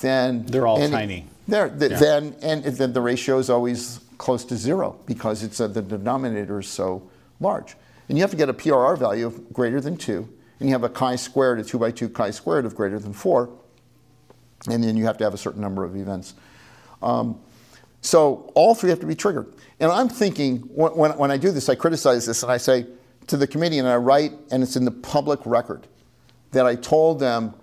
then 0.00 0.44
They're 0.44 0.66
all 0.66 0.78
any- 0.78 0.92
tiny. 0.92 1.26
They're, 1.48 1.70
th- 1.70 1.92
Yeah. 1.92 1.98
Then 1.98 2.36
and 2.42 2.62
then 2.64 2.92
the 2.92 3.00
ratio 3.00 3.38
is 3.38 3.48
always 3.50 4.00
close 4.18 4.44
to 4.46 4.56
zero 4.56 4.96
because 5.06 5.42
it's 5.42 5.60
uh, 5.60 5.66
the 5.68 5.80
denominator 5.82 6.60
is 6.60 6.68
so 6.68 7.02
large, 7.40 7.74
and 8.08 8.18
you 8.18 8.22
have 8.22 8.30
to 8.32 8.36
get 8.36 8.48
a 8.50 8.52
PRR 8.54 8.96
value 8.98 9.26
of 9.26 9.52
greater 9.52 9.80
than 9.80 9.96
two, 9.96 10.28
and 10.60 10.68
you 10.68 10.74
have 10.74 10.84
a 10.84 10.88
chi 10.90 11.16
squared, 11.16 11.58
a 11.58 11.64
two 11.64 11.78
by 11.78 11.90
two 11.90 12.10
chi 12.10 12.30
squared 12.30 12.66
of 12.66 12.76
greater 12.76 12.98
than 12.98 13.14
four, 13.14 13.48
and 14.70 14.84
then 14.84 14.94
you 14.94 15.06
have 15.06 15.16
to 15.18 15.24
have 15.24 15.32
a 15.32 15.38
certain 15.38 15.62
number 15.62 15.84
of 15.84 15.96
events. 15.96 16.34
Um, 17.02 17.40
so 18.02 18.52
all 18.54 18.74
three 18.74 18.90
have 18.90 19.00
to 19.00 19.06
be 19.06 19.14
triggered. 19.14 19.46
And 19.80 19.90
I'm 19.90 20.10
thinking, 20.10 20.58
when, 20.74 20.94
when, 20.94 21.16
when 21.16 21.30
I 21.30 21.38
do 21.38 21.50
this, 21.50 21.70
I 21.70 21.74
criticize 21.74 22.26
this 22.26 22.42
and 22.42 22.52
I 22.52 22.58
say 22.58 22.86
to 23.26 23.36
the 23.36 23.46
committee, 23.46 23.78
and 23.78 23.88
I 23.88 23.96
write, 23.96 24.32
and 24.50 24.62
it's 24.62 24.76
in 24.76 24.84
the 24.84 24.90
public 24.90 25.40
record, 25.44 25.86
that 26.52 26.66
I 26.66 26.74
told 26.74 27.20
them 27.20 27.54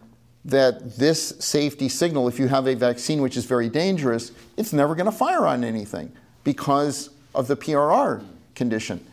that 0.45 0.95
this 0.97 1.29
safety 1.39 1.87
signal, 1.87 2.27
if 2.27 2.39
you 2.39 2.47
have 2.47 2.67
a 2.67 2.73
vaccine 2.73 3.21
which 3.21 3.37
is 3.37 3.45
very 3.45 3.69
dangerous, 3.69 4.31
it's 4.57 4.73
never 4.73 4.95
going 4.95 5.05
to 5.05 5.11
fire 5.11 5.45
on 5.45 5.63
anything 5.63 6.11
because 6.43 7.11
of 7.35 7.47
the 7.47 7.55
PRR 7.55 8.25
condition. 8.55 9.05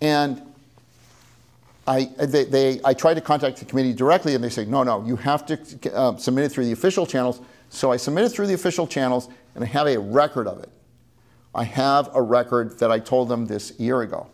And 0.00 0.42
I, 1.86 2.04
they, 2.04 2.44
they, 2.44 2.80
I 2.84 2.94
tried 2.94 3.14
to 3.14 3.20
contact 3.20 3.58
the 3.58 3.64
committee 3.64 3.92
directly, 3.92 4.34
and 4.34 4.42
they 4.42 4.48
say, 4.48 4.64
no, 4.64 4.82
no, 4.82 5.04
you 5.04 5.16
have 5.16 5.44
to 5.46 5.94
uh, 5.94 6.16
submit 6.16 6.44
it 6.44 6.48
through 6.50 6.64
the 6.64 6.72
official 6.72 7.06
channels. 7.06 7.40
So 7.68 7.92
I 7.92 7.96
submitted 7.96 8.30
through 8.30 8.46
the 8.46 8.54
official 8.54 8.86
channels, 8.86 9.28
and 9.54 9.64
I 9.64 9.66
have 9.66 9.86
a 9.86 9.98
record 9.98 10.46
of 10.46 10.62
it. 10.62 10.70
I 11.54 11.64
have 11.64 12.10
a 12.14 12.22
record 12.22 12.78
that 12.78 12.90
I 12.90 13.00
told 13.00 13.28
them 13.28 13.46
this 13.46 13.72
year 13.78 14.02
ago. 14.02 14.28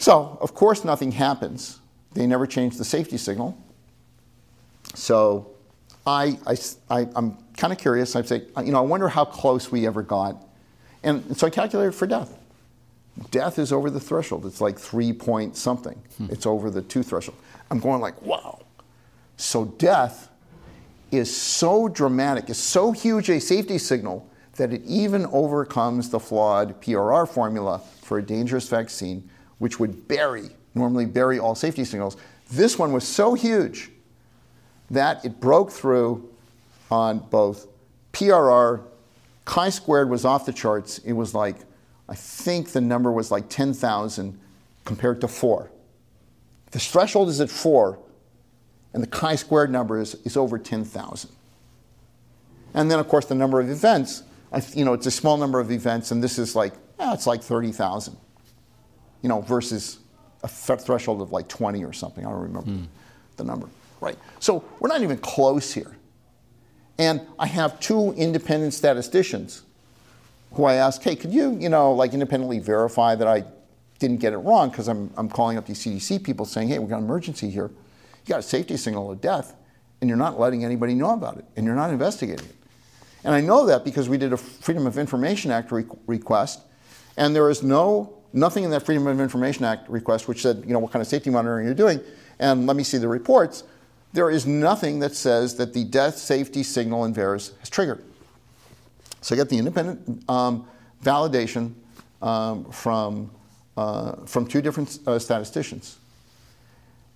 So, 0.00 0.38
of 0.40 0.54
course, 0.54 0.82
nothing 0.82 1.12
happens. 1.12 1.78
They 2.14 2.26
never 2.26 2.46
change 2.46 2.78
the 2.78 2.86
safety 2.86 3.18
signal. 3.18 3.62
So 4.94 5.50
I, 6.06 6.38
I, 6.46 6.56
I, 6.88 7.00
am 7.14 7.36
kind 7.58 7.70
of 7.70 7.78
curious. 7.78 8.16
I 8.16 8.22
say, 8.22 8.44
uh, 8.56 8.62
you 8.62 8.72
know, 8.72 8.78
I 8.78 8.86
wonder 8.86 9.08
how 9.08 9.26
close 9.26 9.70
we 9.70 9.86
ever 9.86 10.02
got. 10.02 10.42
And 11.02 11.36
so 11.36 11.46
I 11.46 11.50
calculated 11.50 11.92
for 11.92 12.06
death. 12.06 12.34
Death 13.30 13.58
is 13.58 13.74
over 13.74 13.90
the 13.90 14.00
threshold. 14.00 14.46
It's 14.46 14.62
like 14.62 14.78
three 14.78 15.12
point 15.12 15.54
something. 15.54 16.00
Hmm. 16.16 16.28
It's 16.30 16.46
over 16.46 16.70
the 16.70 16.80
two 16.80 17.02
threshold. 17.02 17.36
I'm 17.70 17.78
going 17.78 18.00
like, 18.00 18.22
wow. 18.22 18.60
So 19.36 19.66
death 19.66 20.30
is 21.10 21.34
so 21.34 21.88
dramatic, 21.88 22.48
is 22.48 22.56
so 22.56 22.92
huge 22.92 23.28
a 23.28 23.38
safety 23.38 23.76
signal 23.76 24.26
that 24.56 24.72
it 24.72 24.82
even 24.86 25.26
overcomes 25.26 26.08
the 26.08 26.20
flawed 26.20 26.80
PRR 26.80 27.28
formula 27.28 27.82
for 28.00 28.18
a 28.18 28.22
dangerous 28.22 28.66
vaccine, 28.66 29.28
which 29.60 29.78
would 29.78 30.08
bury, 30.08 30.50
normally 30.74 31.06
bury 31.06 31.38
all 31.38 31.54
safety 31.54 31.84
signals. 31.84 32.16
This 32.50 32.78
one 32.78 32.92
was 32.92 33.06
so 33.06 33.34
huge 33.34 33.90
that 34.90 35.24
it 35.24 35.38
broke 35.38 35.70
through 35.70 36.28
on 36.90 37.20
both 37.30 37.68
PRR, 38.12 38.82
chi 39.44 39.70
squared 39.70 40.10
was 40.10 40.24
off 40.24 40.46
the 40.46 40.52
charts. 40.52 40.98
It 40.98 41.12
was 41.12 41.34
like, 41.34 41.56
I 42.08 42.14
think 42.14 42.70
the 42.70 42.80
number 42.80 43.12
was 43.12 43.30
like 43.30 43.48
10,000 43.48 44.38
compared 44.84 45.20
to 45.20 45.28
four. 45.28 45.70
The 46.72 46.78
threshold 46.78 47.28
is 47.28 47.40
at 47.40 47.50
four, 47.50 47.98
and 48.92 49.02
the 49.02 49.06
chi 49.06 49.36
squared 49.36 49.70
number 49.70 50.00
is, 50.00 50.14
is 50.24 50.36
over 50.36 50.58
10,000. 50.58 51.30
And 52.74 52.90
then, 52.90 52.98
of 52.98 53.08
course, 53.08 53.26
the 53.26 53.34
number 53.34 53.60
of 53.60 53.68
events, 53.68 54.22
you 54.74 54.84
know, 54.84 54.92
it's 54.92 55.06
a 55.06 55.10
small 55.10 55.36
number 55.36 55.60
of 55.60 55.70
events, 55.70 56.10
and 56.10 56.22
this 56.22 56.38
is 56.38 56.54
like, 56.54 56.72
eh, 56.98 57.12
it's 57.12 57.26
like 57.26 57.42
30,000, 57.42 58.16
you 59.22 59.28
know, 59.28 59.40
versus 59.40 59.98
a 60.42 60.48
threshold 60.48 61.20
of 61.20 61.32
like 61.32 61.48
20 61.48 61.84
or 61.84 61.92
something. 61.92 62.24
I 62.24 62.30
don't 62.30 62.40
remember 62.40 62.70
hmm. 62.70 62.84
the 63.36 63.44
number. 63.44 63.68
Right. 64.00 64.16
So 64.38 64.64
we're 64.78 64.88
not 64.88 65.02
even 65.02 65.18
close 65.18 65.72
here. 65.72 65.96
And 66.98 67.20
I 67.38 67.46
have 67.46 67.80
two 67.80 68.12
independent 68.12 68.74
statisticians 68.74 69.62
who 70.52 70.64
I 70.64 70.74
asked, 70.74 71.04
hey, 71.04 71.16
could 71.16 71.32
you, 71.32 71.56
you 71.58 71.68
know, 71.68 71.92
like 71.92 72.12
independently 72.12 72.58
verify 72.58 73.14
that 73.14 73.28
I 73.28 73.44
didn't 73.98 74.18
get 74.18 74.32
it 74.32 74.38
wrong? 74.38 74.70
Because 74.70 74.88
I'm, 74.88 75.10
I'm 75.16 75.28
calling 75.28 75.56
up 75.56 75.66
these 75.66 75.84
CDC 75.84 76.22
people 76.24 76.44
saying, 76.44 76.68
hey, 76.68 76.78
we've 76.78 76.88
got 76.88 76.98
an 76.98 77.04
emergency 77.04 77.50
here. 77.50 77.70
You 78.26 78.28
got 78.28 78.40
a 78.40 78.42
safety 78.42 78.76
signal 78.76 79.10
of 79.10 79.20
death, 79.20 79.54
and 80.00 80.08
you're 80.08 80.18
not 80.18 80.38
letting 80.38 80.64
anybody 80.64 80.94
know 80.94 81.14
about 81.14 81.38
it, 81.38 81.44
and 81.56 81.64
you're 81.64 81.74
not 81.74 81.90
investigating 81.90 82.44
it. 82.44 82.56
And 83.24 83.34
I 83.34 83.40
know 83.40 83.66
that 83.66 83.84
because 83.84 84.08
we 84.08 84.18
did 84.18 84.32
a 84.32 84.36
Freedom 84.36 84.86
of 84.86 84.98
Information 84.98 85.50
Act 85.50 85.72
re- 85.72 85.84
request, 86.06 86.60
and 87.16 87.34
there 87.34 87.50
is 87.50 87.62
no 87.62 88.19
nothing 88.32 88.64
in 88.64 88.70
that 88.70 88.84
Freedom 88.84 89.06
of 89.06 89.20
Information 89.20 89.64
Act 89.64 89.88
request 89.88 90.28
which 90.28 90.42
said, 90.42 90.62
you 90.66 90.72
know, 90.72 90.78
what 90.78 90.92
kind 90.92 91.00
of 91.00 91.08
safety 91.08 91.30
monitoring 91.30 91.66
you're 91.66 91.74
doing, 91.74 92.00
and 92.38 92.66
let 92.66 92.76
me 92.76 92.82
see 92.82 92.98
the 92.98 93.08
reports. 93.08 93.64
There 94.12 94.30
is 94.30 94.46
nothing 94.46 94.98
that 95.00 95.14
says 95.14 95.56
that 95.56 95.72
the 95.72 95.84
death 95.84 96.16
safety 96.16 96.62
signal 96.62 97.04
in 97.04 97.14
VAERS 97.14 97.56
has 97.60 97.70
triggered. 97.70 98.04
So 99.20 99.34
I 99.34 99.38
got 99.38 99.48
the 99.48 99.58
independent 99.58 100.28
um, 100.28 100.66
validation 101.04 101.74
um, 102.22 102.64
from, 102.70 103.30
uh, 103.76 104.24
from 104.26 104.46
two 104.46 104.62
different 104.62 104.98
uh, 105.06 105.18
statisticians. 105.18 105.98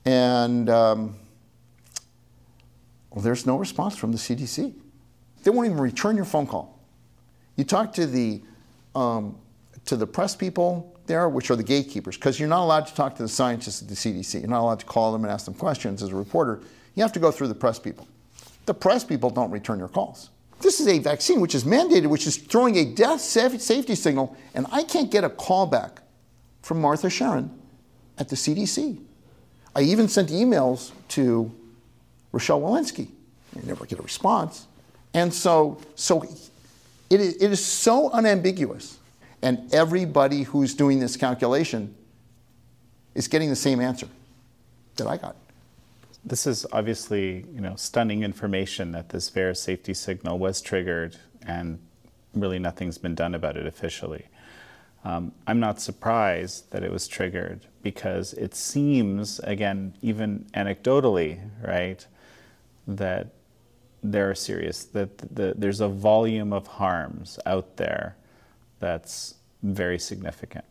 And 0.04 0.68
um, 0.68 1.16
well, 3.10 3.22
there's 3.22 3.46
no 3.46 3.56
response 3.56 3.96
from 3.96 4.12
the 4.12 4.18
CDC. 4.18 4.74
They 5.42 5.50
won't 5.50 5.66
even 5.66 5.80
return 5.80 6.16
your 6.16 6.24
phone 6.24 6.46
call. 6.46 6.78
You 7.56 7.64
talk 7.64 7.92
to 7.94 8.06
the, 8.06 8.42
um, 8.94 9.36
to 9.86 9.96
the 9.96 10.06
press 10.06 10.34
people 10.34 10.93
there, 11.06 11.28
which 11.28 11.50
are 11.50 11.56
the 11.56 11.62
gatekeepers, 11.62 12.16
because 12.16 12.38
you're 12.38 12.48
not 12.48 12.62
allowed 12.62 12.86
to 12.86 12.94
talk 12.94 13.16
to 13.16 13.22
the 13.22 13.28
scientists 13.28 13.82
at 13.82 13.88
the 13.88 13.94
CDC. 13.94 14.40
You're 14.40 14.48
not 14.48 14.60
allowed 14.60 14.80
to 14.80 14.86
call 14.86 15.12
them 15.12 15.24
and 15.24 15.32
ask 15.32 15.44
them 15.44 15.54
questions 15.54 16.02
as 16.02 16.10
a 16.10 16.16
reporter. 16.16 16.60
You 16.94 17.02
have 17.02 17.12
to 17.12 17.20
go 17.20 17.30
through 17.30 17.48
the 17.48 17.54
press 17.54 17.78
people. 17.78 18.06
The 18.66 18.74
press 18.74 19.04
people 19.04 19.30
don't 19.30 19.50
return 19.50 19.78
your 19.78 19.88
calls. 19.88 20.30
This 20.60 20.80
is 20.80 20.88
a 20.88 20.98
vaccine 20.98 21.40
which 21.40 21.54
is 21.54 21.64
mandated, 21.64 22.06
which 22.06 22.26
is 22.26 22.36
throwing 22.36 22.76
a 22.76 22.84
death 22.84 23.20
safety 23.20 23.94
signal, 23.94 24.36
and 24.54 24.66
I 24.72 24.84
can't 24.84 25.10
get 25.10 25.24
a 25.24 25.28
call 25.28 25.66
back 25.66 26.00
from 26.62 26.80
Martha 26.80 27.08
Sharan 27.08 27.50
at 28.18 28.28
the 28.28 28.36
CDC. 28.36 28.98
I 29.76 29.82
even 29.82 30.08
sent 30.08 30.30
emails 30.30 30.92
to 31.08 31.52
Rochelle 32.32 32.60
Walensky. 32.60 33.08
I 33.56 33.66
never 33.66 33.84
get 33.84 33.98
a 33.98 34.02
response. 34.02 34.66
And 35.12 35.32
so, 35.32 35.80
so 35.94 36.22
it 37.10 37.20
is, 37.20 37.36
it 37.36 37.52
is 37.52 37.64
so 37.64 38.10
unambiguous. 38.10 38.98
And 39.44 39.72
everybody 39.74 40.44
who's 40.44 40.74
doing 40.74 41.00
this 41.00 41.18
calculation 41.18 41.94
is 43.14 43.28
getting 43.28 43.50
the 43.50 43.56
same 43.56 43.78
answer 43.78 44.08
that 44.96 45.06
I 45.06 45.18
got. 45.18 45.36
This 46.24 46.46
is 46.46 46.64
obviously, 46.72 47.44
you 47.52 47.60
know, 47.60 47.76
stunning 47.76 48.22
information 48.22 48.92
that 48.92 49.10
this 49.10 49.28
VAERS 49.28 49.58
safety 49.58 49.92
signal 49.92 50.38
was 50.38 50.62
triggered 50.62 51.18
and 51.46 51.78
really 52.32 52.58
nothing's 52.58 52.96
been 52.96 53.14
done 53.14 53.34
about 53.34 53.58
it 53.58 53.66
officially. 53.66 54.24
Um, 55.04 55.32
I'm 55.46 55.60
not 55.60 55.78
surprised 55.78 56.70
that 56.70 56.82
it 56.82 56.90
was 56.90 57.06
triggered 57.06 57.66
because 57.82 58.32
it 58.32 58.54
seems, 58.54 59.40
again, 59.40 59.92
even 60.00 60.46
anecdotally, 60.54 61.38
right, 61.62 62.06
that 62.86 63.26
there 64.02 64.30
are 64.30 64.34
serious, 64.34 64.84
that 64.84 65.18
the, 65.18 65.52
there's 65.54 65.82
a 65.82 65.88
volume 65.88 66.54
of 66.54 66.66
harms 66.66 67.38
out 67.44 67.76
there 67.76 68.16
that's 68.84 69.36
very 69.62 69.98
significant. 69.98 70.64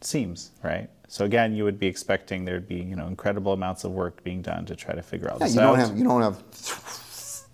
Seems 0.00 0.52
right. 0.62 0.88
So 1.08 1.24
again, 1.26 1.54
you 1.54 1.64
would 1.64 1.78
be 1.78 1.86
expecting 1.86 2.44
there'd 2.46 2.66
be 2.66 2.76
you 2.76 2.96
know 2.96 3.06
incredible 3.06 3.52
amounts 3.52 3.84
of 3.84 3.92
work 3.92 4.24
being 4.24 4.40
done 4.40 4.64
to 4.66 4.74
try 4.74 4.94
to 4.94 5.02
figure 5.02 5.30
out 5.30 5.38
Yeah, 5.40 5.46
this 5.46 5.54
you 5.54 5.60
out. 5.60 5.66
don't 5.76 5.78
have 5.78 5.98
you 5.98 6.04
don't 6.04 6.22
have 6.22 6.42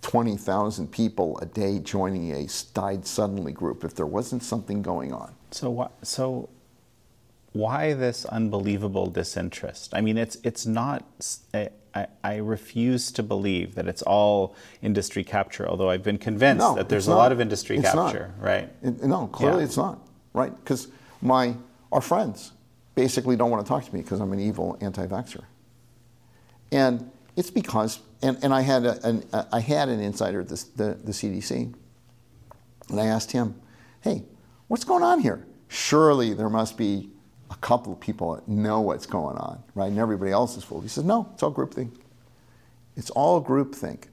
twenty 0.02 0.36
thousand 0.36 0.92
people 0.92 1.36
a 1.40 1.46
day 1.46 1.80
joining 1.80 2.30
a 2.32 2.46
died 2.74 3.04
suddenly 3.04 3.52
group 3.52 3.82
if 3.84 3.94
there 3.94 4.06
wasn't 4.06 4.42
something 4.44 4.82
going 4.82 5.12
on. 5.12 5.34
So 5.50 5.68
what, 5.70 5.90
so 6.06 6.48
why 7.52 7.92
this 7.94 8.24
unbelievable 8.24 9.06
disinterest? 9.06 9.94
I 9.94 10.00
mean, 10.00 10.16
it's 10.18 10.36
it's 10.42 10.66
not. 10.66 11.04
I, 11.94 12.06
I, 12.24 12.36
refuse 12.36 13.12
to 13.12 13.22
believe 13.22 13.74
that 13.74 13.86
it's 13.86 14.00
all 14.00 14.56
industry 14.80 15.22
capture. 15.24 15.68
Although 15.68 15.90
I've 15.90 16.02
been 16.02 16.16
convinced 16.16 16.60
No, 16.60 16.74
that 16.76 16.88
there's 16.88 17.06
a 17.06 17.10
not. 17.10 17.16
lot 17.18 17.32
of 17.32 17.40
industry 17.40 17.76
It's 17.76 17.94
not. 17.94 18.12
capture, 18.14 18.32
right? 18.40 18.70
It- 18.82 19.02
no, 19.02 19.26
clearly 19.26 19.58
Yeah. 19.58 19.64
it's 19.66 19.76
not 19.76 19.98
right 20.32 20.54
because 20.56 20.88
my 21.20 21.54
our 21.92 22.00
friends 22.00 22.52
basically 22.94 23.36
don't 23.36 23.50
want 23.50 23.62
to 23.62 23.68
talk 23.68 23.84
to 23.84 23.94
me 23.94 24.00
because 24.00 24.20
I'm 24.20 24.32
an 24.32 24.40
evil 24.40 24.78
anti-vaxxer, 24.80 25.42
and 26.70 27.10
it's 27.36 27.50
because 27.50 28.00
and, 28.22 28.38
and 28.42 28.54
I 28.54 28.62
had 28.62 28.86
a, 28.86 29.06
an 29.06 29.24
I 29.52 29.60
had 29.60 29.90
an 29.90 30.00
insider 30.00 30.40
at 30.40 30.48
the, 30.48 30.64
the 30.76 30.94
the 31.04 31.12
CDC, 31.12 31.74
and 32.88 33.00
I 33.00 33.04
asked 33.06 33.32
him, 33.32 33.54
"Hey, 34.00 34.22
what's 34.68 34.84
going 34.84 35.02
on 35.02 35.20
here? 35.20 35.46
Surely 35.68 36.32
there 36.32 36.48
must 36.48 36.78
be 36.78 37.10
a 37.52 37.56
couple 37.56 37.92
of 37.92 38.00
people 38.00 38.42
know 38.46 38.80
what's 38.80 39.06
going 39.06 39.36
on, 39.36 39.62
right? 39.74 39.90
And 39.90 39.98
everybody 39.98 40.32
else 40.32 40.56
is 40.56 40.64
fooled." 40.64 40.82
He 40.82 40.88
said, 40.88 41.04
"No, 41.04 41.28
it's 41.34 41.42
all 41.42 41.52
groupthink. 41.52 41.90
It's 42.96 43.10
all 43.10 43.42
groupthink. 43.42 44.04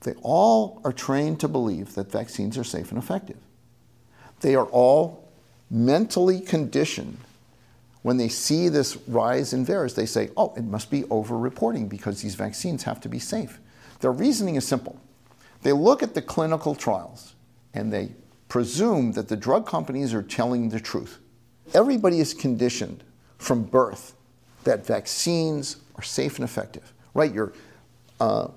They 0.00 0.14
all 0.22 0.80
are 0.84 0.92
trained 0.92 1.40
to 1.40 1.48
believe 1.48 1.94
that 1.94 2.12
vaccines 2.12 2.58
are 2.58 2.64
safe 2.64 2.90
and 2.90 2.98
effective." 2.98 3.38
they 4.44 4.54
are 4.54 4.66
all 4.66 5.32
mentally 5.70 6.38
conditioned 6.38 7.16
when 8.02 8.18
they 8.18 8.28
see 8.28 8.68
this 8.68 8.98
rise 9.08 9.54
in 9.54 9.64
VAERS, 9.64 9.94
they 9.94 10.04
say, 10.04 10.28
oh, 10.36 10.52
it 10.54 10.64
must 10.64 10.90
be 10.90 11.04
over 11.04 11.38
reporting 11.38 11.88
because 11.88 12.20
these 12.20 12.34
vaccines 12.34 12.82
have 12.82 13.00
to 13.00 13.08
be 13.08 13.18
safe. 13.18 13.58
Their 14.00 14.12
reasoning 14.12 14.56
is 14.56 14.66
simple. 14.66 15.00
They 15.62 15.72
look 15.72 16.02
at 16.02 16.12
the 16.12 16.20
clinical 16.20 16.74
trials 16.74 17.34
and 17.72 17.90
they 17.90 18.10
presume 18.48 19.12
that 19.12 19.28
the 19.28 19.36
drug 19.36 19.66
companies 19.66 20.12
are 20.12 20.22
telling 20.22 20.68
the 20.68 20.80
truth. 20.80 21.18
Everybody 21.72 22.20
is 22.20 22.34
conditioned 22.34 23.02
from 23.38 23.64
birth 23.64 24.14
that 24.64 24.86
vaccines 24.86 25.76
are 25.96 26.02
safe 26.02 26.36
and 26.36 26.44
effective, 26.44 26.92
right? 27.14 27.32
Your, 27.32 27.52
uh, 28.20 28.48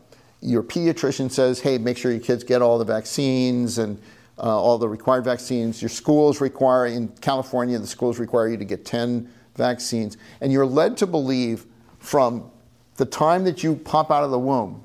your 0.41 0.63
pediatrician 0.63 1.31
says, 1.31 1.59
hey, 1.59 1.77
make 1.77 1.97
sure 1.97 2.11
your 2.11 2.21
kids 2.21 2.43
get 2.43 2.61
all 2.61 2.77
the 2.77 2.85
vaccines 2.85 3.77
and 3.77 4.01
uh, 4.37 4.41
all 4.43 4.77
the 4.77 4.87
required 4.87 5.23
vaccines. 5.23 5.81
Your 5.81 5.89
schools 5.89 6.41
require, 6.41 6.85
in 6.85 7.07
California, 7.21 7.77
the 7.79 7.87
schools 7.87 8.19
require 8.19 8.49
you 8.49 8.57
to 8.57 8.65
get 8.65 8.85
10 8.85 9.29
vaccines. 9.55 10.17
And 10.41 10.51
you're 10.51 10.65
led 10.65 10.97
to 10.97 11.07
believe 11.07 11.65
from 11.99 12.49
the 12.95 13.05
time 13.05 13.43
that 13.45 13.63
you 13.63 13.75
pop 13.75 14.11
out 14.11 14.23
of 14.23 14.31
the 14.31 14.39
womb, 14.39 14.83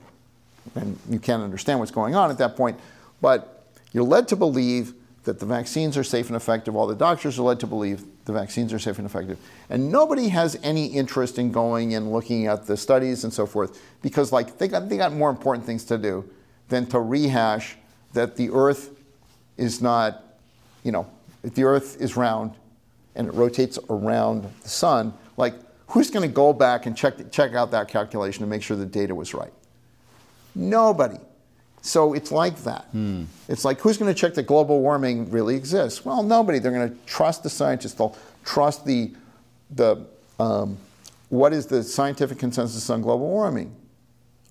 and 0.75 0.99
you 1.09 1.19
can't 1.19 1.43
understand 1.43 1.79
what's 1.79 1.91
going 1.91 2.15
on 2.15 2.31
at 2.31 2.39
that 2.39 2.57
point, 2.57 2.79
but 3.21 3.67
you're 3.93 4.05
led 4.05 4.29
to 4.29 4.37
believe 4.37 4.95
that 5.25 5.39
the 5.39 5.47
vaccines 5.47 5.97
are 5.97 6.05
safe 6.05 6.27
and 6.27 6.37
effective. 6.37 6.75
All 6.75 6.87
the 6.87 6.97
doctors 6.97 7.39
are 7.39 7.43
led 7.43 7.61
to 7.61 7.67
believe 7.67 8.05
the 8.25 8.33
vaccines 8.33 8.73
are 8.73 8.79
safe 8.79 8.99
and 8.99 9.07
effective. 9.07 9.39
And 9.71 9.91
nobody 9.93 10.29
has 10.29 10.59
any 10.63 10.87
interest 10.87 11.39
in 11.39 11.53
going 11.53 11.95
and 11.95 12.13
looking 12.13 12.47
at 12.47 12.67
the 12.67 12.77
studies 12.77 13.25
and 13.25 13.33
so 13.33 13.47
forth 13.47 13.81
because 14.03 14.33
like 14.33 14.59
they 14.59 14.69
got, 14.69 14.89
they 14.89 14.97
got 14.97 15.13
more 15.13 15.31
important 15.31 15.65
things 15.65 15.85
to 15.85 15.99
do 15.99 16.29
than 16.69 16.87
to 16.87 17.01
rehash 17.01 17.77
that 18.15 18.37
the 18.37 18.51
earth 18.51 18.91
is 19.57 19.81
not, 19.81 20.25
you 20.83 20.91
know, 20.91 21.09
if 21.45 21.55
the 21.55 21.65
earth 21.65 22.01
is 22.01 22.17
round 22.17 22.53
and 23.15 23.29
it 23.29 23.35
rotates 23.35 23.79
around 23.91 24.49
the 24.63 24.69
sun, 24.69 25.15
like 25.37 25.55
who's 25.89 26.11
going 26.11 26.29
to 26.29 26.35
go 26.35 26.53
back 26.53 26.87
and 26.87 26.97
check, 26.97 27.31
check 27.31 27.55
out 27.55 27.71
that 27.71 27.89
calculation 27.89 28.43
and 28.43 28.51
make 28.51 28.63
sure 28.63 28.77
the 28.77 28.87
data 28.87 29.15
was 29.15 29.35
right? 29.35 29.53
Nobody. 30.55 31.19
So 31.83 32.15
it's 32.15 32.31
like 32.31 32.57
that. 32.63 32.87
It's 33.49 33.65
like 33.65 33.81
who's 33.81 33.99
going 33.99 34.13
to 34.13 34.19
check 34.19 34.35
that 34.35 34.45
global 34.45 34.81
warming 34.81 35.31
really 35.31 35.57
exists? 35.57 36.05
Well, 36.05 36.23
nobody. 36.23 36.61
They're 36.61 36.73
going 36.73 36.89
to 36.89 36.97
trust 37.07 37.43
the 37.43 37.51
scientists. 37.51 37.95
They'll 37.95 38.17
trust 38.45 38.87
the 38.87 39.13
the 39.71 40.07
um, 40.39 40.79
what 41.29 41.53
is 41.53 41.67
the 41.67 41.83
scientific 41.83 42.39
consensus 42.39 42.89
on 42.91 43.03
global 43.03 43.29
warming, 43.29 43.75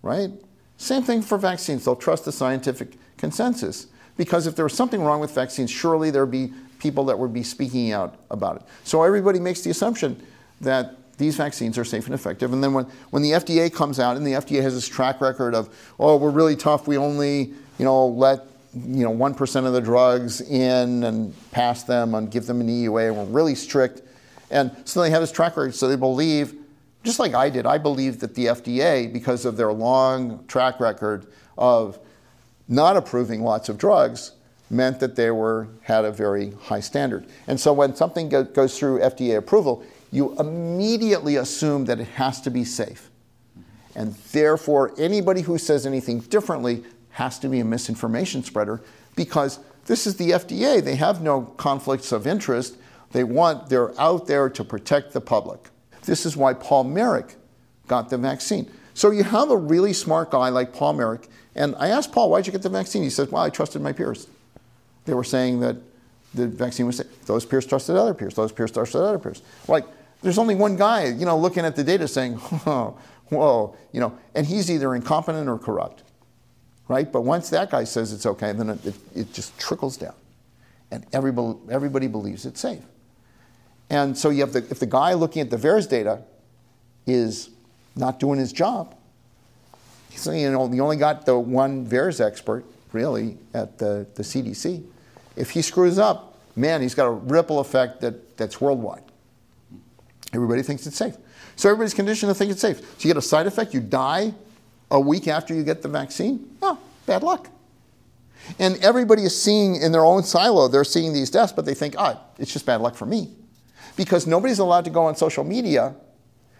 right? 0.01 0.31
Same 0.77 1.03
thing 1.03 1.21
for 1.21 1.37
vaccines. 1.37 1.85
They'll 1.85 1.95
trust 1.95 2.25
the 2.25 2.31
scientific 2.31 2.97
consensus 3.17 3.87
because 4.17 4.47
if 4.47 4.55
there 4.55 4.65
was 4.65 4.73
something 4.73 5.01
wrong 5.01 5.19
with 5.19 5.31
vaccines, 5.31 5.69
surely 5.71 6.11
there'd 6.11 6.31
be 6.31 6.51
people 6.79 7.05
that 7.05 7.17
would 7.17 7.31
be 7.31 7.43
speaking 7.43 7.91
out 7.91 8.15
about 8.31 8.55
it. 8.57 8.63
So 8.83 9.03
everybody 9.03 9.39
makes 9.39 9.61
the 9.61 9.69
assumption 9.69 10.21
that 10.59 10.97
these 11.17 11.35
vaccines 11.35 11.77
are 11.77 11.85
safe 11.85 12.05
and 12.05 12.15
effective. 12.15 12.53
And 12.53 12.63
then 12.63 12.73
when, 12.73 12.85
when 13.11 13.21
the 13.21 13.31
FDA 13.31 13.73
comes 13.73 13.99
out, 13.99 14.17
and 14.17 14.25
the 14.25 14.33
FDA 14.33 14.61
has 14.61 14.73
this 14.73 14.87
track 14.87 15.21
record 15.21 15.53
of, 15.53 15.69
oh, 15.99 16.17
we're 16.17 16.31
really 16.31 16.55
tough, 16.55 16.87
we 16.87 16.97
only, 16.97 17.53
you 17.77 17.85
know, 17.85 18.07
let 18.07 18.47
you 18.73 19.03
know 19.03 19.13
1% 19.13 19.65
of 19.65 19.73
the 19.73 19.81
drugs 19.81 20.41
in 20.41 21.03
and 21.03 21.51
pass 21.51 21.83
them 21.83 22.15
and 22.15 22.31
give 22.31 22.45
them 22.45 22.61
an 22.61 22.67
EUA, 22.67 23.09
and 23.09 23.17
we're 23.17 23.25
really 23.25 23.55
strict. 23.55 24.01
And 24.49 24.75
so 24.85 25.01
they 25.01 25.09
have 25.09 25.21
this 25.21 25.31
track 25.31 25.57
record, 25.57 25.75
so 25.75 25.87
they 25.87 25.95
believe, 25.95 26.55
just 27.03 27.19
like 27.19 27.33
I 27.33 27.49
did, 27.49 27.65
I 27.65 27.77
believe 27.77 28.19
that 28.21 28.35
the 28.35 28.47
FDA, 28.47 29.11
because 29.11 29.45
of 29.45 29.57
their 29.57 29.73
long 29.73 30.45
track 30.47 30.79
record 30.79 31.27
of 31.57 31.99
not 32.67 32.95
approving 32.95 33.43
lots 33.43 33.69
of 33.69 33.77
drugs, 33.77 34.31
meant 34.69 35.01
that 35.01 35.17
they 35.17 35.29
were 35.31 35.67
had 35.81 36.05
a 36.05 36.11
very 36.11 36.51
high 36.61 36.79
standard. 36.79 37.25
And 37.47 37.59
so 37.59 37.73
when 37.73 37.93
something 37.93 38.29
go, 38.29 38.45
goes 38.45 38.79
through 38.79 38.99
FDA 38.99 39.37
approval, 39.37 39.83
you 40.11 40.37
immediately 40.37 41.37
assume 41.37 41.85
that 41.85 41.99
it 41.99 42.07
has 42.09 42.41
to 42.41 42.51
be 42.51 42.63
safe. 42.63 43.09
And 43.95 44.13
therefore, 44.31 44.93
anybody 44.97 45.41
who 45.41 45.57
says 45.57 45.85
anything 45.85 46.19
differently 46.19 46.83
has 47.11 47.39
to 47.39 47.49
be 47.49 47.59
a 47.59 47.65
misinformation 47.65 48.43
spreader 48.43 48.81
because 49.15 49.59
this 49.85 50.07
is 50.07 50.15
the 50.15 50.31
FDA. 50.31 50.83
They 50.83 50.95
have 50.95 51.21
no 51.21 51.41
conflicts 51.41 52.11
of 52.11 52.27
interest. 52.27 52.77
They 53.11 53.23
want, 53.23 53.69
they're 53.69 53.99
out 53.99 54.27
there 54.27 54.49
to 54.49 54.63
protect 54.63 55.11
the 55.11 55.21
public. 55.21 55.69
This 56.03 56.25
is 56.25 56.37
why 56.37 56.53
Paul 56.53 56.85
Marik 56.85 57.35
got 57.87 58.09
the 58.09 58.17
vaccine. 58.17 58.71
So 58.93 59.11
you 59.11 59.23
have 59.23 59.51
a 59.51 59.57
really 59.57 59.93
smart 59.93 60.31
guy 60.31 60.49
like 60.49 60.73
Paul 60.73 60.93
Marik, 60.93 61.27
and 61.55 61.75
I 61.77 61.89
asked 61.89 62.11
Paul, 62.11 62.29
why'd 62.29 62.45
you 62.45 62.51
get 62.51 62.61
the 62.61 62.69
vaccine? 62.69 63.03
He 63.03 63.09
said, 63.09 63.31
well, 63.31 63.43
I 63.43 63.49
trusted 63.49 63.81
my 63.81 63.91
peers. 63.91 64.27
They 65.05 65.13
were 65.13 65.23
saying 65.23 65.59
that 65.61 65.77
the 66.33 66.47
vaccine 66.47 66.85
was 66.85 66.97
safe. 66.97 67.25
Those 67.25 67.45
peers 67.45 67.65
trusted 67.65 67.97
other 67.97 68.13
peers. 68.13 68.35
Those 68.35 68.51
peers 68.51 68.71
trusted 68.71 69.01
other 69.01 69.19
peers. 69.19 69.41
Like, 69.67 69.85
there's 70.21 70.37
only 70.37 70.55
one 70.55 70.75
guy, 70.75 71.05
you 71.07 71.25
know, 71.25 71.37
looking 71.37 71.65
at 71.65 71.75
the 71.75 71.83
data 71.83 72.07
saying, 72.07 72.39
oh, 72.65 72.97
whoa, 73.29 73.75
you 73.91 73.99
know, 73.99 74.17
and 74.35 74.45
he's 74.45 74.69
either 74.69 74.93
incompetent 74.95 75.49
or 75.49 75.57
corrupt, 75.57 76.03
right? 76.87 77.11
But 77.11 77.21
once 77.21 77.49
that 77.49 77.71
guy 77.71 77.83
says 77.83 78.13
it's 78.13 78.25
okay, 78.25 78.51
then 78.53 78.69
it, 78.69 78.85
it, 78.85 78.95
it 79.15 79.33
just 79.33 79.57
trickles 79.59 79.97
down. 79.97 80.13
And 80.91 81.05
everybody, 81.13 81.57
everybody 81.69 82.07
believes 82.07 82.45
it's 82.45 82.59
safe. 82.59 82.83
And 83.89 84.17
so 84.17 84.29
you 84.29 84.41
have 84.41 84.53
the, 84.53 84.59
if 84.69 84.79
the 84.79 84.85
guy 84.85 85.13
looking 85.13 85.41
at 85.41 85.49
the 85.49 85.57
VAERS 85.57 85.89
data 85.89 86.23
is 87.07 87.49
not 87.95 88.19
doing 88.19 88.39
his 88.39 88.53
job, 88.53 88.95
you 90.25 90.51
know, 90.51 90.71
you 90.71 90.83
only 90.83 90.97
got 90.97 91.25
the 91.25 91.37
one 91.37 91.85
VAERS 91.85 92.25
expert, 92.25 92.65
really, 92.91 93.37
at 93.53 93.77
the, 93.77 94.05
the 94.15 94.23
CDC. 94.23 94.83
If 95.35 95.51
he 95.51 95.61
screws 95.61 95.97
up, 95.97 96.37
man, 96.55 96.81
he's 96.81 96.93
got 96.93 97.05
a 97.05 97.11
ripple 97.11 97.59
effect 97.59 98.01
that, 98.01 98.37
that's 98.37 98.59
worldwide. 98.59 99.03
Everybody 100.33 100.61
thinks 100.63 100.87
it's 100.87 100.97
safe. 100.97 101.15
So 101.55 101.69
everybody's 101.69 101.93
conditioned 101.93 102.29
to 102.29 102.33
think 102.33 102.51
it's 102.51 102.61
safe. 102.61 102.79
So 102.79 102.85
you 102.99 103.07
get 103.07 103.17
a 103.17 103.21
side 103.21 103.47
effect, 103.47 103.73
you 103.73 103.81
die 103.81 104.33
a 104.89 104.99
week 104.99 105.27
after 105.27 105.53
you 105.53 105.63
get 105.63 105.81
the 105.81 105.89
vaccine. 105.89 106.55
Oh, 106.61 106.79
bad 107.05 107.23
luck. 107.23 107.49
And 108.59 108.77
everybody 108.77 109.23
is 109.23 109.39
seeing 109.39 109.75
in 109.75 109.91
their 109.91 110.05
own 110.05 110.23
silo, 110.23 110.67
they're 110.67 110.83
seeing 110.83 111.13
these 111.13 111.29
deaths, 111.29 111.53
but 111.53 111.65
they 111.65 111.73
think, 111.73 111.95
ah, 111.97 112.19
it's 112.39 112.51
just 112.51 112.65
bad 112.65 112.81
luck 112.81 112.95
for 112.95 113.05
me. 113.05 113.29
Because 113.95 114.25
nobody's 114.25 114.59
allowed 114.59 114.85
to 114.85 114.89
go 114.89 115.05
on 115.05 115.15
social 115.15 115.43
media 115.43 115.95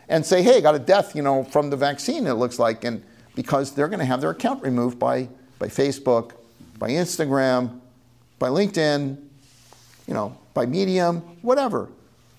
and 0.07 0.26
say, 0.26 0.43
hey, 0.43 0.57
I 0.57 0.61
got 0.61 0.76
a 0.76 0.80
death, 0.80 1.15
you 1.15 1.22
know, 1.22 1.43
from 1.45 1.69
the 1.69 1.78
vaccine, 1.78 2.28
it 2.28 2.34
looks 2.34 2.59
like. 2.59 2.84
And 2.84 3.03
because 3.36 3.74
they're 3.74 3.88
going 3.88 3.99
to 3.99 4.05
have 4.05 4.22
their 4.22 4.32
account 4.32 4.61
removed 4.61 4.99
by, 4.99 5.30
by 5.57 5.67
Facebook, 5.67 6.34
by 6.78 6.89
Instagram, 6.89 7.80
by 8.38 8.49
LinkedIn, 8.49 9.17
you 10.07 10.13
know, 10.13 10.38
by 10.53 10.65
Medium, 10.65 11.22
whatever. 11.41 11.89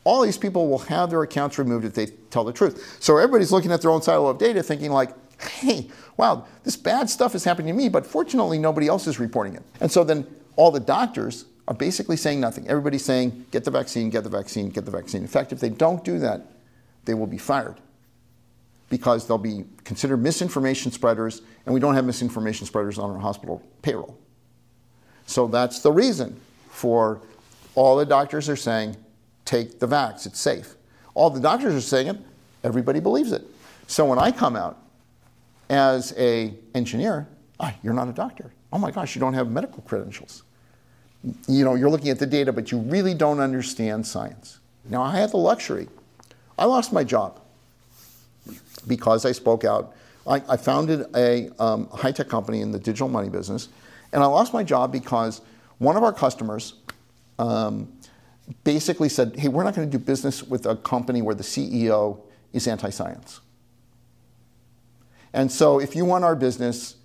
All 0.05 0.23
these 0.23 0.39
people 0.39 0.69
will 0.69 0.79
have 0.79 1.11
their 1.11 1.23
accounts 1.23 1.59
removed 1.59 1.85
if 1.85 1.95
they 1.95 2.07
tell 2.31 2.45
the 2.45 2.53
truth. 2.53 2.99
So 3.01 3.17
everybody's 3.19 3.53
looking 3.53 3.71
at 3.73 3.83
their 3.83 3.91
own 3.91 4.03
silo 4.03 4.29
of 4.31 4.39
data 4.39 4.63
thinking 4.63 4.91
like, 4.91 5.11
hey, 5.41 5.89
wow, 6.17 6.47
this 6.65 6.77
bad 6.77 7.09
stuff 7.09 7.35
is 7.35 7.45
happening 7.45 7.69
to 7.69 7.83
me, 7.83 7.89
but 7.89 8.07
fortunately 8.07 8.59
nobody 8.59 8.89
else 8.89 9.07
is 9.07 9.19
reporting 9.21 9.55
it. 9.55 9.63
And 9.81 9.91
so 9.91 10.05
then 10.05 10.27
all 10.57 10.71
the 10.71 10.81
doctors 10.81 11.45
are 11.69 11.75
basically 11.75 12.17
saying 12.17 12.41
nothing. 12.41 12.67
Everybody's 12.69 13.05
saying, 13.05 13.47
get 13.51 13.65
the 13.65 13.71
vaccine, 13.71 14.11
get 14.11 14.25
the 14.25 14.31
vaccine, 14.31 14.71
get 14.71 14.85
the 14.85 14.91
vaccine. 14.91 15.23
In 15.23 15.29
fact, 15.29 15.53
if 15.53 15.61
they 15.61 15.69
don't 15.69 16.05
do 16.05 16.19
that, 16.19 16.47
they 17.05 17.15
will 17.15 17.27
be 17.27 17.39
fired 17.39 17.77
because 18.91 19.27
they'll 19.27 19.39
be 19.39 19.65
considered 19.85 20.19
misinformation 20.19 20.93
spreaders, 20.93 21.43
and 21.65 21.73
we 21.73 21.81
don't 21.81 21.95
have 21.95 22.05
misinformation 22.05 22.67
spreaders 22.67 22.99
on 22.99 23.11
our 23.11 23.19
hospital 23.19 23.63
payroll. 23.81 24.19
So 25.27 25.47
that's 25.47 25.81
the 25.81 25.91
reason 25.91 26.39
for 26.69 27.23
All 27.75 27.97
the 27.97 28.05
doctors 28.05 28.49
are 28.49 28.57
saying, 28.57 28.97
take 29.45 29.79
the 29.79 29.87
vax, 29.87 30.27
it's 30.27 30.41
safe. 30.41 30.75
All 31.15 31.31
the 31.31 31.41
doctors 31.41 31.75
are 31.75 31.81
saying 31.81 32.09
it, 32.09 32.17
everybody 32.65 33.01
believes 33.01 33.33
it. 33.33 33.43
So 33.87 34.05
when 34.07 34.19
I 34.19 34.31
come 34.31 34.57
out 34.57 34.79
as 35.69 36.15
a 36.17 36.55
engineer, 36.75 37.29
ah, 37.61 37.75
you're 37.83 37.95
not 37.95 38.09
a 38.09 38.13
doctor. 38.13 38.53
Oh 38.73 38.79
my 38.79 38.91
gosh, 38.91 39.15
you 39.15 39.21
don't 39.21 39.35
have 39.35 39.51
medical 39.51 39.83
credentials. 39.83 40.45
You 41.47 41.65
know, 41.65 41.75
you're 41.75 41.91
looking 41.91 42.09
at 42.09 42.19
the 42.19 42.27
data, 42.27 42.53
but 42.53 42.73
you 42.73 42.79
really 42.79 43.15
don't 43.15 43.41
understand 43.41 44.07
science. 44.07 44.59
Now 44.89 45.03
I 45.03 45.17
had 45.17 45.31
the 45.31 45.37
luxury. 45.37 45.89
I 46.59 46.65
lost 46.65 46.93
my 46.93 47.05
job 47.05 47.41
because 48.87 49.25
I 49.25 49.33
spoke 49.33 49.65
out. 49.65 49.95
I, 50.27 50.43
I 50.49 50.57
founded 50.57 51.07
a 51.15 51.51
um, 51.59 51.89
high-tech 51.89 52.29
company 52.29 52.61
in 52.61 52.73
the 52.73 52.79
digital 52.79 53.09
money 53.09 53.29
business, 53.29 53.69
and 54.13 54.23
I 54.23 54.27
lost 54.27 54.53
my 54.53 54.63
job 54.63 54.93
because 54.93 55.41
one 55.79 55.97
of 55.97 56.03
our 56.03 56.13
customers 56.13 56.75
um, 57.39 57.93
basically 58.65 59.09
said, 59.09 59.37
hey, 59.37 59.49
we're 59.49 59.65
not 59.65 59.75
going 59.75 59.91
to 59.91 59.99
do 59.99 60.03
business 60.03 60.43
with 60.43 60.67
a 60.67 60.77
company 60.77 61.23
where 61.23 61.35
the 61.35 61.43
CEO 61.43 62.21
is 62.53 62.67
anti 62.67 62.91
science. 62.91 63.41
And 65.33 65.51
so 65.51 65.81
if 65.81 65.97
you 65.97 66.05
want 66.05 66.25
our 66.25 66.37
business, 66.37 66.97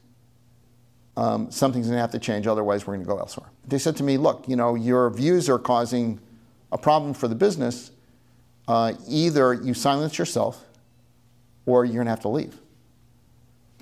um, 1.16 1.50
something's 1.50 1.88
going 1.88 1.96
to 1.96 2.02
have 2.02 2.12
to 2.12 2.20
change, 2.20 2.46
otherwise, 2.46 2.86
we're 2.86 2.94
going 2.94 3.06
to 3.06 3.10
go 3.10 3.18
elsewhere. 3.18 3.50
They 3.68 3.80
said 3.80 3.96
to 3.98 4.04
me, 4.04 4.18
look, 4.18 4.48
you 4.48 4.56
know, 4.56 4.76
your 4.76 5.10
views 5.10 5.50
are 5.50 5.58
causing 5.58 6.20
a 6.72 6.78
problem 6.78 7.14
for 7.14 7.28
the 7.28 7.36
business. 7.36 7.92
Uh, 8.68 8.94
either 9.08 9.54
you 9.54 9.74
silence 9.74 10.20
yourself 10.20 10.64
or 11.66 11.86
you're 11.86 11.96
going 11.96 12.06
to 12.06 12.12
have 12.12 12.22
to 12.22 12.30
leave. 12.30 12.58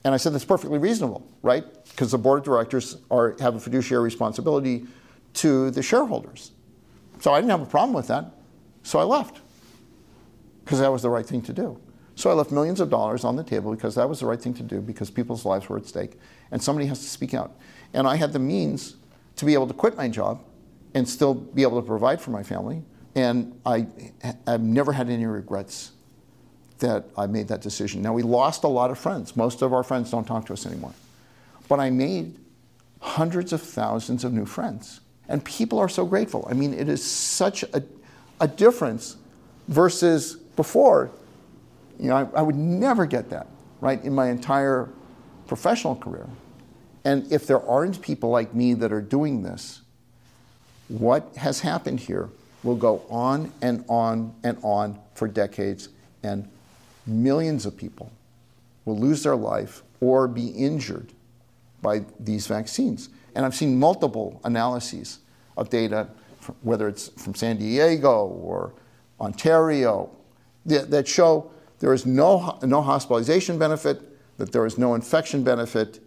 And 0.06 0.14
I 0.14 0.18
said, 0.18 0.34
that's 0.34 0.46
perfectly 0.46 0.78
reasonable, 0.78 1.28
right? 1.42 1.66
Because 1.90 2.12
the 2.12 2.18
board 2.18 2.40
of 2.40 2.46
directors 2.46 2.98
are, 3.10 3.36
have 3.40 3.56
a 3.56 3.60
fiduciary 3.60 4.04
responsibility 4.04 4.86
to 5.36 5.72
the 5.72 5.82
shareholders. 5.82 6.52
So 7.20 7.34
I 7.34 7.40
didn't 7.40 7.52
have 7.52 7.62
a 7.62 7.66
problem 7.66 7.94
with 7.94 8.08
that. 8.08 8.32
So 8.84 9.00
I 9.00 9.04
left 9.04 9.42
because 10.64 10.80
that 10.80 10.92
was 10.92 11.02
the 11.02 11.10
right 11.10 11.26
thing 11.26 11.42
to 11.44 11.54
do. 11.54 11.80
So 12.16 12.30
I 12.30 12.34
left 12.34 12.52
millions 12.52 12.80
of 12.80 12.90
dollars 12.90 13.24
on 13.24 13.36
the 13.36 13.44
table 13.44 13.72
because 13.72 13.96
that 13.96 14.08
was 14.08 14.22
the 14.22 14.26
right 14.26 14.42
thing 14.42 14.54
to 14.56 14.64
do 14.64 14.80
because 14.80 15.10
people's 15.10 15.46
lives 15.46 15.68
were 15.68 15.78
at 15.78 15.86
stake 15.86 16.18
and 16.52 16.62
somebody 16.62 16.88
has 16.88 17.00
to 17.00 17.08
speak 17.08 17.34
out. 17.34 17.52
And 17.94 18.08
I 18.08 18.16
had 18.16 18.34
the 18.34 18.40
means 18.40 18.96
to 19.36 19.46
be 19.46 19.54
able 19.54 19.68
to 19.68 19.74
quit 19.74 19.98
my 19.98 20.08
job 20.08 20.42
and 20.94 21.08
still 21.08 21.34
be 21.34 21.62
able 21.62 21.82
to 21.82 21.86
provide 21.86 22.22
for 22.22 22.32
my 22.32 22.42
family. 22.42 22.84
And 23.16 23.60
I, 23.66 23.88
have 24.48 24.62
never 24.62 24.94
had 24.94 25.10
any 25.10 25.26
regrets 25.26 25.92
that 26.80 27.06
I 27.18 27.28
made 27.28 27.48
that 27.50 27.62
decision. 27.62 28.02
Now, 28.02 28.14
we 28.14 28.24
lost 28.24 28.64
a 28.64 28.68
lot 28.68 28.92
of 28.92 28.98
friends. 28.98 29.36
Most 29.36 29.62
of 29.62 29.74
our 29.74 29.84
friends 29.84 30.12
don't 30.12 30.26
talk 30.26 30.46
to 30.48 30.54
us 30.54 30.66
anymore. 30.66 30.94
But 31.68 31.80
I 31.80 31.90
made 31.90 32.38
hundreds 33.00 33.54
of 33.54 33.62
thousands 33.62 34.24
of 34.24 34.34
new 34.34 34.46
friends. 34.46 35.00
And 35.28 35.44
people 35.44 35.80
are 35.80 35.90
so 35.90 36.06
grateful. 36.06 36.48
I 36.50 36.54
mean, 36.54 36.74
it 36.74 36.88
is 36.88 37.04
such 37.04 37.64
a, 37.64 37.84
a 38.40 38.48
difference 38.48 39.18
versus 39.68 40.36
before. 40.56 41.12
You 42.00 42.10
know, 42.10 42.16
I, 42.16 42.40
I 42.40 42.42
would 42.42 42.56
never 42.56 43.06
get 43.06 43.30
that, 43.30 43.48
right, 43.82 44.04
in 44.04 44.14
my 44.14 44.30
entire 44.30 44.90
professional 45.48 45.96
career. 45.96 46.28
And 47.04 47.32
if 47.32 47.48
there 47.48 47.64
aren't 47.68 48.02
people 48.02 48.30
like 48.30 48.54
me 48.54 48.74
that 48.76 48.92
are 48.92 49.02
doing 49.02 49.44
this, 49.44 49.82
what 50.88 51.36
has 51.38 51.60
happened 51.62 52.00
here 52.00 52.30
will 52.64 52.76
go 52.76 53.04
on 53.10 53.52
and 53.62 53.86
on 53.88 54.34
and 54.44 54.58
on 54.64 55.00
for 55.14 55.28
decades, 55.28 55.90
and 56.24 56.50
millions 57.06 57.66
of 57.66 57.78
people 57.78 58.12
will 58.86 58.98
lose 58.98 59.24
their 59.24 59.36
life 59.36 59.84
or 60.02 60.28
be 60.28 60.48
injured 60.48 61.12
by 61.86 62.04
these 62.20 62.48
vaccines. 62.48 63.10
And 63.36 63.46
I've 63.46 63.56
seen 63.56 63.78
multiple 63.78 64.42
analyses 64.44 65.20
of 65.56 65.70
data, 65.70 66.08
whether 66.64 66.88
it's 66.88 67.10
from 67.10 67.36
San 67.36 67.58
Diego 67.58 68.26
or 68.26 68.74
Ontario, 69.22 70.10
that 70.66 71.08
show 71.08 71.52
there 71.80 71.94
is 71.94 72.06
no, 72.06 72.58
no 72.64 72.82
hospitalization 72.82 73.60
benefit, 73.60 74.02
that 74.38 74.52
there 74.52 74.66
is 74.66 74.78
no 74.78 74.96
infection 74.96 75.44
benefit, 75.44 76.00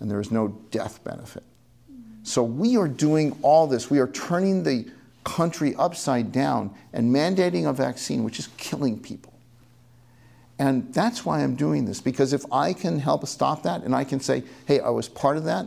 and 0.00 0.10
there 0.10 0.20
is 0.20 0.30
no 0.30 0.48
death 0.70 1.02
benefit. 1.02 1.44
So 2.24 2.42
we 2.42 2.76
are 2.76 2.88
doing 2.88 3.36
all 3.42 3.66
this. 3.66 3.90
We 3.90 3.98
are 4.00 4.08
turning 4.08 4.62
the 4.62 4.86
country 5.24 5.74
upside 5.76 6.30
down 6.30 6.74
and 6.92 7.12
mandating 7.12 7.68
a 7.68 7.72
vaccine 7.72 8.22
which 8.22 8.38
is 8.38 8.48
killing 8.58 9.00
people. 9.00 9.31
And 10.62 10.94
that's 10.94 11.26
why 11.26 11.42
I'm 11.42 11.56
doing 11.56 11.86
this, 11.86 12.00
because 12.00 12.32
if 12.32 12.44
I 12.52 12.72
can 12.72 13.00
help 13.00 13.26
stop 13.26 13.64
that 13.64 13.82
and 13.82 13.96
I 13.96 14.04
can 14.04 14.20
say, 14.20 14.44
hey, 14.64 14.78
I 14.78 14.90
was 14.90 15.08
part 15.08 15.36
of 15.36 15.42
that, 15.42 15.66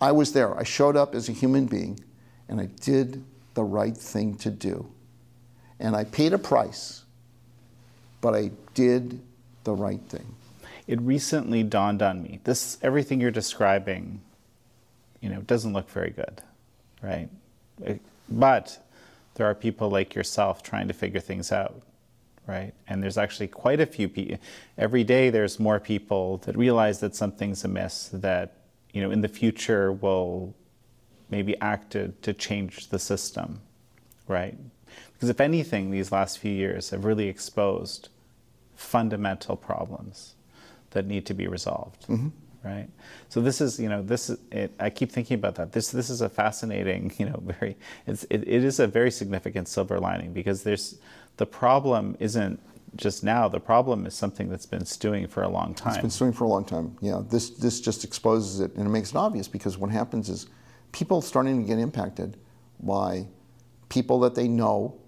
I 0.00 0.12
was 0.12 0.32
there. 0.32 0.58
I 0.58 0.62
showed 0.62 0.96
up 0.96 1.14
as 1.14 1.28
a 1.28 1.32
human 1.32 1.66
being 1.66 2.00
and 2.48 2.58
I 2.58 2.70
did 2.80 3.22
the 3.52 3.62
right 3.62 3.94
thing 3.94 4.36
to 4.36 4.50
do. 4.50 4.90
And 5.78 5.94
I 5.94 6.04
paid 6.04 6.32
a 6.32 6.38
price, 6.38 7.02
but 8.22 8.34
I 8.34 8.52
did 8.72 9.20
the 9.64 9.74
right 9.74 10.00
thing. 10.08 10.34
It 10.86 10.98
recently 11.02 11.62
dawned 11.62 12.00
on 12.00 12.22
me. 12.22 12.40
This 12.44 12.78
everything 12.80 13.20
you're 13.20 13.30
describing, 13.30 14.22
you 15.20 15.28
know, 15.28 15.42
doesn't 15.42 15.74
look 15.74 15.90
very 15.90 16.10
good, 16.10 16.40
right? 17.02 17.28
But 18.30 18.78
there 19.34 19.44
are 19.44 19.54
people 19.54 19.90
like 19.90 20.14
yourself 20.14 20.62
trying 20.62 20.88
to 20.88 20.94
figure 20.94 21.20
things 21.20 21.52
out, 21.52 21.82
right? 22.46 22.74
And 22.88 23.02
there's 23.02 23.18
actually 23.18 23.48
quite 23.48 23.80
a 23.80 23.86
few 23.86 24.08
people. 24.08 24.38
Every 24.76 25.04
day, 25.04 25.30
there's 25.30 25.60
more 25.60 25.78
people 25.80 26.38
that 26.38 26.56
realize 26.56 27.00
that 27.00 27.14
something's 27.14 27.64
amiss. 27.64 28.10
That 28.12 28.56
you 28.92 29.00
know, 29.00 29.10
in 29.10 29.20
the 29.20 29.28
future 29.28 29.92
will 29.92 30.54
maybe 31.30 31.58
acted 31.60 32.22
to 32.22 32.32
change 32.32 32.88
the 32.88 32.98
system, 32.98 33.60
right? 34.28 34.56
Because 35.14 35.30
if 35.30 35.40
anything, 35.40 35.90
these 35.90 36.12
last 36.12 36.38
few 36.38 36.52
years 36.52 36.90
have 36.90 37.04
really 37.04 37.28
exposed 37.28 38.10
fundamental 38.74 39.56
problems 39.56 40.34
that 40.90 41.06
need 41.06 41.24
to 41.26 41.34
be 41.34 41.46
resolved, 41.46 42.06
mm-hmm. 42.06 42.28
right? 42.62 42.88
So 43.28 43.40
this 43.40 43.60
is, 43.60 43.80
you 43.80 43.88
know, 43.88 44.02
this 44.02 44.28
is. 44.28 44.38
It, 44.50 44.72
I 44.78 44.90
keep 44.90 45.10
thinking 45.10 45.36
about 45.36 45.54
that. 45.54 45.72
This 45.72 45.90
this 45.90 46.10
is 46.10 46.20
a 46.20 46.28
fascinating, 46.28 47.12
you 47.18 47.26
know, 47.26 47.42
very. 47.42 47.76
It's 48.06 48.24
it, 48.24 48.42
it 48.46 48.64
is 48.64 48.78
a 48.78 48.86
very 48.86 49.10
significant 49.10 49.68
silver 49.68 49.98
lining 49.98 50.32
because 50.32 50.62
there's 50.64 50.98
the 51.36 51.46
problem 51.46 52.16
isn't 52.20 52.60
just 52.96 53.24
now. 53.24 53.48
The 53.48 53.60
problem 53.60 54.06
is 54.06 54.14
something 54.14 54.48
that's 54.48 54.66
been 54.66 54.84
stewing 54.84 55.26
for 55.26 55.42
a 55.42 55.48
long 55.48 55.74
time. 55.74 55.94
It's 55.94 56.02
been 56.02 56.10
stewing 56.10 56.32
for 56.32 56.44
a 56.44 56.48
long 56.48 56.64
time. 56.64 56.96
Yeah, 57.00 57.22
this 57.28 57.50
this 57.50 57.80
just 57.80 58.04
exposes 58.04 58.60
it 58.60 58.74
and 58.76 58.86
it 58.86 58.90
makes 58.90 59.10
it 59.10 59.16
obvious 59.16 59.48
because 59.48 59.78
what 59.78 59.90
happens 59.90 60.28
is 60.28 60.46
people 60.92 61.22
starting 61.22 61.62
to 61.62 61.66
get 61.66 61.78
impacted 61.78 62.36
by 62.80 63.26
people 63.88 64.20
that 64.20 64.34
they 64.34 64.48
know 64.48 64.98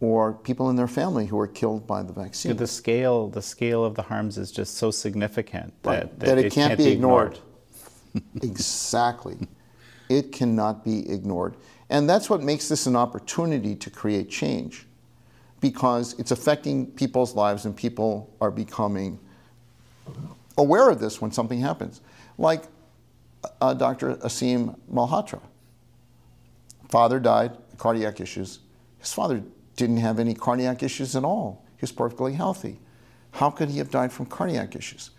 or 0.00 0.34
people 0.34 0.70
in 0.70 0.76
their 0.76 0.88
family 0.88 1.26
who 1.26 1.38
are 1.38 1.46
killed 1.46 1.86
by 1.86 2.02
the 2.02 2.12
vaccine. 2.12 2.56
The 2.56 2.66
scale, 2.66 3.28
the 3.28 3.42
scale 3.42 3.84
of 3.84 3.94
the 3.94 4.02
harms 4.02 4.36
is 4.36 4.50
just 4.50 4.76
so 4.76 4.90
significant 4.90 5.72
that, 5.82 5.90
right. 5.90 6.20
that, 6.20 6.26
that 6.26 6.38
it, 6.38 6.46
it, 6.46 6.52
can't, 6.52 6.70
can't 6.70 6.78
be 6.78 6.88
ignored. 6.88 7.38
ignored. 8.14 8.42
exactly. 8.42 9.48
It 10.08 10.32
cannot 10.32 10.84
be 10.84 11.10
ignored. 11.10 11.56
And 11.88 12.08
that's 12.08 12.28
what 12.28 12.42
makes 12.42 12.68
this 12.68 12.86
an 12.86 12.96
opportunity 12.96 13.74
to 13.76 13.90
create 13.90 14.28
change 14.28 14.86
because 15.64 16.14
it's 16.18 16.30
affecting 16.30 16.84
people's 16.88 17.34
lives 17.34 17.64
and 17.64 17.74
people 17.74 18.30
are 18.38 18.50
becoming 18.50 19.18
aware 20.58 20.90
of 20.90 21.00
this 21.00 21.22
when 21.22 21.32
something 21.32 21.58
happens. 21.58 22.02
Like 22.36 22.64
uh, 23.62 23.72
Dr. 23.72 24.16
Aseem 24.16 24.78
Malhotra. 24.92 25.40
Father 26.90 27.18
died, 27.18 27.56
cardiac 27.78 28.20
issues. 28.20 28.58
His 28.98 29.14
father 29.14 29.42
didn't 29.74 29.96
have 29.96 30.18
any 30.18 30.34
cardiac 30.34 30.82
issues 30.82 31.16
at 31.16 31.24
all. 31.24 31.64
He 31.76 31.80
was 31.80 31.92
perfectly 31.92 32.34
healthy. 32.34 32.78
How 33.30 33.48
could 33.48 33.70
he 33.70 33.78
have 33.78 33.90
died 33.90 34.12
from 34.12 34.26
cardiac 34.26 34.76
issues? 34.76 35.12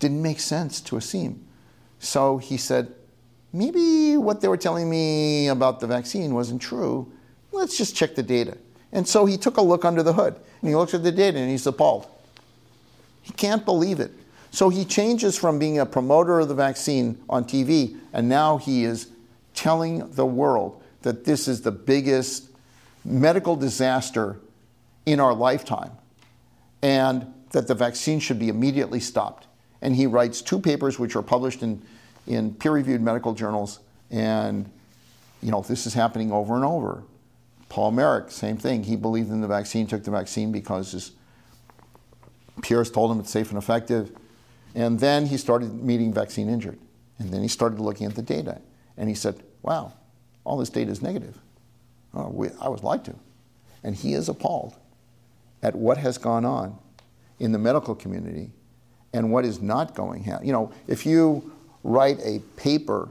Didn't 0.00 0.20
make 0.20 0.40
sense 0.40 0.80
to 0.80 0.96
Aseem. 0.96 1.38
So 2.00 2.38
he 2.38 2.56
said, 2.56 2.92
maybe 3.52 4.16
what 4.16 4.40
they 4.40 4.48
were 4.48 4.56
telling 4.56 4.90
me 4.90 5.46
about 5.46 5.78
the 5.78 5.86
vaccine 5.86 6.34
wasn't 6.34 6.60
true. 6.60 7.12
Let's 7.52 7.78
just 7.78 7.94
check 7.94 8.16
the 8.16 8.24
data. 8.24 8.58
And 8.96 9.06
so 9.06 9.26
he 9.26 9.36
took 9.36 9.58
a 9.58 9.62
look 9.62 9.84
under 9.84 10.02
the 10.02 10.14
hood 10.14 10.34
and 10.34 10.70
he 10.70 10.74
looked 10.74 10.94
at 10.94 11.02
the 11.02 11.12
data 11.12 11.38
and 11.38 11.50
he's 11.50 11.66
appalled. 11.66 12.06
He 13.20 13.32
can't 13.34 13.62
believe 13.62 14.00
it. 14.00 14.10
So 14.50 14.70
he 14.70 14.86
changes 14.86 15.36
from 15.36 15.58
being 15.58 15.78
a 15.78 15.84
promoter 15.84 16.40
of 16.40 16.48
the 16.48 16.54
vaccine 16.54 17.22
on 17.28 17.44
TV, 17.44 17.98
and 18.14 18.26
now 18.26 18.56
he 18.56 18.84
is 18.84 19.08
telling 19.52 20.10
the 20.12 20.24
world 20.24 20.82
that 21.02 21.26
this 21.26 21.46
is 21.46 21.60
the 21.60 21.70
biggest 21.70 22.48
medical 23.04 23.54
disaster 23.54 24.38
in 25.04 25.20
our 25.20 25.34
lifetime, 25.34 25.90
and 26.80 27.30
that 27.50 27.68
the 27.68 27.74
vaccine 27.74 28.18
should 28.18 28.38
be 28.38 28.48
immediately 28.48 28.98
stopped. 28.98 29.46
And 29.82 29.94
he 29.94 30.06
writes 30.06 30.40
two 30.40 30.58
papers 30.58 30.98
which 30.98 31.16
are 31.16 31.22
published 31.22 31.62
in, 31.62 31.82
in 32.26 32.54
peer-reviewed 32.54 33.02
medical 33.02 33.34
journals, 33.34 33.80
and 34.10 34.70
you 35.42 35.50
know 35.50 35.60
this 35.60 35.84
is 35.86 35.92
happening 35.92 36.32
over 36.32 36.54
and 36.54 36.64
over. 36.64 37.02
Paul 37.68 37.92
Marik, 37.92 38.30
same 38.30 38.56
thing. 38.56 38.84
He 38.84 38.96
believed 38.96 39.30
in 39.30 39.40
the 39.40 39.48
vaccine, 39.48 39.86
took 39.86 40.04
the 40.04 40.10
vaccine 40.10 40.52
because 40.52 40.92
his 40.92 41.12
peers 42.62 42.90
told 42.90 43.10
him 43.10 43.20
it's 43.20 43.30
safe 43.30 43.50
and 43.50 43.58
effective. 43.58 44.12
And 44.74 45.00
then 45.00 45.26
he 45.26 45.36
started 45.36 45.72
meeting 45.82 46.12
vaccine 46.12 46.48
injured. 46.48 46.78
And 47.18 47.30
then 47.30 47.42
he 47.42 47.48
started 47.48 47.80
looking 47.80 48.06
at 48.06 48.14
the 48.14 48.22
data. 48.22 48.60
And 48.96 49.08
he 49.08 49.14
said, 49.14 49.42
wow, 49.62 49.92
all 50.44 50.56
this 50.56 50.70
data 50.70 50.90
is 50.90 51.02
negative. 51.02 51.38
Oh, 52.14 52.28
we, 52.28 52.48
I 52.60 52.68
was 52.68 52.82
lied 52.82 53.04
to. 53.06 53.14
And 53.82 53.94
he 53.94 54.14
is 54.14 54.28
appalled 54.28 54.76
at 55.62 55.74
what 55.74 55.98
has 55.98 56.18
gone 56.18 56.44
on 56.44 56.78
in 57.38 57.52
the 57.52 57.58
medical 57.58 57.94
community 57.94 58.50
and 59.12 59.32
what 59.32 59.44
is 59.44 59.60
not 59.60 59.94
going 59.94 60.30
on. 60.30 60.44
You 60.44 60.52
know, 60.52 60.72
if 60.86 61.06
you 61.06 61.52
write 61.82 62.18
a 62.22 62.40
paper 62.56 63.08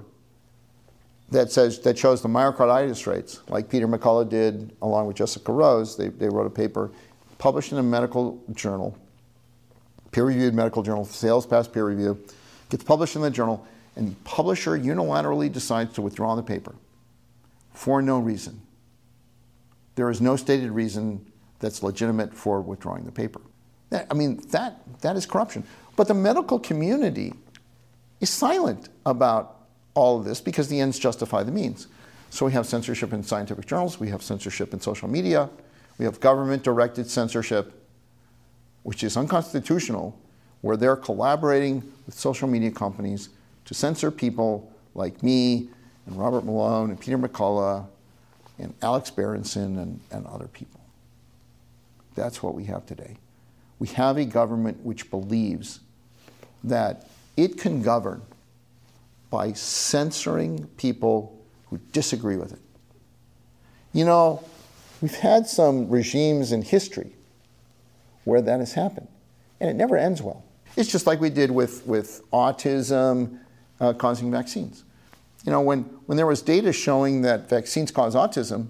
that 1.35 1.51
says 1.51 1.79
that 1.79 1.97
shows 1.97 2.21
the 2.21 2.29
myocarditis 2.29 3.05
rates, 3.07 3.41
like 3.49 3.69
Peter 3.69 3.87
McCullough 3.87 4.29
did 4.29 4.75
along 4.81 5.07
with 5.07 5.17
Jessica 5.17 5.51
Rose, 5.51 5.95
they, 5.95 6.07
they 6.07 6.29
wrote 6.29 6.47
a 6.47 6.49
paper 6.49 6.91
published 7.37 7.71
in 7.71 7.77
a 7.77 7.83
medical 7.83 8.41
journal, 8.53 8.97
peer-reviewed 10.11 10.53
medical 10.53 10.81
journal, 10.81 11.05
sales 11.05 11.45
past 11.45 11.73
peer 11.73 11.85
review, 11.85 12.17
gets 12.69 12.83
published 12.83 13.15
in 13.15 13.21
the 13.21 13.29
journal, 13.29 13.65
and 13.95 14.11
the 14.11 14.15
publisher 14.23 14.77
unilaterally 14.77 15.51
decides 15.51 15.93
to 15.93 16.01
withdraw 16.01 16.35
the 16.35 16.43
paper 16.43 16.73
for 17.73 18.01
no 18.01 18.19
reason. 18.19 18.61
There 19.95 20.09
is 20.09 20.21
no 20.21 20.35
stated 20.35 20.71
reason 20.71 21.25
that's 21.59 21.83
legitimate 21.83 22.33
for 22.33 22.61
withdrawing 22.61 23.03
the 23.03 23.11
paper. 23.11 23.41
I 23.91 24.13
mean, 24.13 24.37
that, 24.49 24.79
that 25.01 25.15
is 25.15 25.25
corruption. 25.25 25.63
But 25.95 26.07
the 26.07 26.13
medical 26.13 26.59
community 26.59 27.33
is 28.19 28.29
silent 28.29 28.89
about 29.05 29.54
all 29.95 30.19
of 30.19 30.25
this 30.25 30.39
because 30.39 30.67
the 30.67 30.79
ends 30.79 30.99
justify 30.99 31.41
the 31.41 31.51
means. 31.51 31.87
So 32.29 32.45
we 32.45 32.51
have 32.51 32.65
censorship 32.65 33.13
in 33.13 33.23
scientific 33.23 33.65
journals, 33.65 33.99
we 33.99 34.09
have 34.09 34.21
censorship 34.21 34.73
in 34.73 34.79
social 34.79 35.07
media, 35.07 35.49
we 35.97 36.05
have 36.05 36.19
government 36.19 36.63
directed 36.63 37.09
censorship, 37.09 37.73
which 38.83 39.03
is 39.03 39.17
unconstitutional, 39.17 40.19
where 40.61 40.75
they're 40.75 40.97
collaborating 40.97 41.81
with 42.05 42.15
social 42.15 42.47
media 42.47 42.71
companies 42.71 43.29
to 43.63 43.73
censor 43.73 44.11
people 44.11 44.71
like 44.93 45.23
me 45.23 45.69
and 46.05 46.17
Robert 46.17 46.45
Malone 46.45 46.89
and 46.89 46.99
Peter 46.99 47.17
McCullough 47.17 47.87
and 48.59 48.73
Alex 48.81 49.09
Berenson 49.09 49.77
and, 49.79 49.99
and 50.11 50.27
other 50.27 50.47
people. 50.47 50.79
That's 52.15 52.43
what 52.43 52.53
we 52.53 52.65
have 52.65 52.85
today. 52.85 53.17
We 53.79 53.87
have 53.89 54.17
a 54.17 54.25
government 54.25 54.83
which 54.83 55.09
believes 55.09 55.79
that 56.63 57.07
it 57.37 57.57
can 57.57 57.81
govern 57.81 58.21
by 59.35 59.51
censoring 59.51 60.65
people 60.77 61.37
who 61.65 61.77
disagree 61.91 62.37
with 62.37 62.53
it. 62.53 62.61
You 63.91 64.05
know, 64.05 64.41
we've 65.01 65.13
had 65.13 65.45
some 65.45 65.89
regimes 65.89 66.53
in 66.53 66.61
history 66.61 67.11
where 68.23 68.41
that 68.41 68.61
has 68.61 68.71
happened, 68.71 69.09
and 69.59 69.69
it 69.69 69.73
never 69.73 69.97
ends 69.97 70.21
well. 70.21 70.45
It's 70.77 70.89
just 70.89 71.05
like 71.05 71.19
we 71.19 71.29
did 71.29 71.51
with, 71.51 71.85
with 71.85 72.21
autism 72.31 73.39
uh, 73.81 73.91
causing 73.91 74.31
vaccines. 74.31 74.85
You 75.43 75.51
know, 75.51 75.59
when, 75.59 75.81
when 76.05 76.15
there 76.15 76.27
was 76.27 76.41
data 76.41 76.71
showing 76.71 77.21
that 77.23 77.49
vaccines 77.49 77.91
cause 77.91 78.15
autism, 78.15 78.67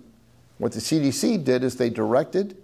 what 0.58 0.72
the 0.72 0.80
CDC 0.80 1.44
did 1.44 1.64
is 1.64 1.76
they 1.76 1.92
directed 1.92 2.58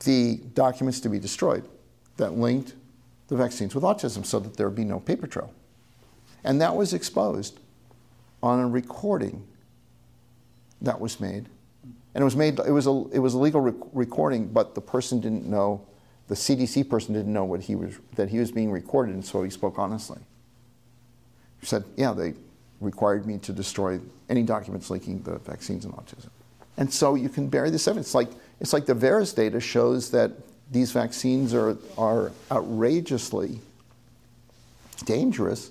the 0.00 0.40
documents 0.54 0.98
to 0.98 1.08
be 1.08 1.20
destroyed 1.20 1.64
that 2.16 2.32
linked 2.32 2.74
the 3.28 3.36
vaccines 3.36 3.72
with 3.72 3.84
autism 3.84 4.26
so 4.26 4.40
that 4.40 4.56
there 4.56 4.68
would 4.68 4.74
be 4.74 4.84
no 4.84 4.98
paper 4.98 5.28
trail. 5.28 5.54
And 6.44 6.60
that 6.60 6.74
was 6.74 6.92
exposed 6.92 7.58
on 8.42 8.60
a 8.60 8.68
recording 8.68 9.46
that 10.80 11.00
was 11.00 11.20
made. 11.20 11.46
And 12.14 12.20
it 12.20 12.24
was 12.24 12.36
made, 12.36 12.58
it 12.58 12.70
was 12.70 12.86
a, 12.86 13.04
it 13.12 13.20
was 13.20 13.34
a 13.34 13.38
legal 13.38 13.60
rec- 13.60 13.74
recording, 13.92 14.48
but 14.48 14.74
the 14.74 14.80
person 14.80 15.20
didn't 15.20 15.46
know, 15.46 15.86
the 16.28 16.34
CDC 16.34 16.88
person 16.88 17.14
didn't 17.14 17.32
know 17.32 17.44
what 17.44 17.62
he 17.62 17.74
was, 17.74 17.94
that 18.16 18.28
he 18.28 18.38
was 18.38 18.50
being 18.50 18.70
recorded, 18.70 19.14
and 19.14 19.24
so 19.24 19.42
he 19.42 19.50
spoke 19.50 19.78
honestly. 19.78 20.18
He 21.60 21.66
said, 21.66 21.84
yeah, 21.96 22.12
they 22.12 22.34
required 22.80 23.26
me 23.26 23.38
to 23.38 23.52
destroy 23.52 24.00
any 24.28 24.42
documents 24.42 24.90
linking 24.90 25.22
the 25.22 25.38
vaccines 25.38 25.84
and 25.84 25.94
autism. 25.94 26.28
And 26.76 26.92
so 26.92 27.14
you 27.14 27.28
can 27.28 27.48
bury 27.48 27.70
this 27.70 27.86
evidence. 27.86 28.08
It's 28.08 28.14
like, 28.14 28.30
it's 28.60 28.72
like 28.72 28.86
the 28.86 28.94
VAERS 28.94 29.34
data 29.34 29.60
shows 29.60 30.10
that 30.10 30.32
these 30.70 30.90
vaccines 30.90 31.54
are, 31.54 31.76
are 31.96 32.32
outrageously 32.50 33.60
dangerous 35.04 35.70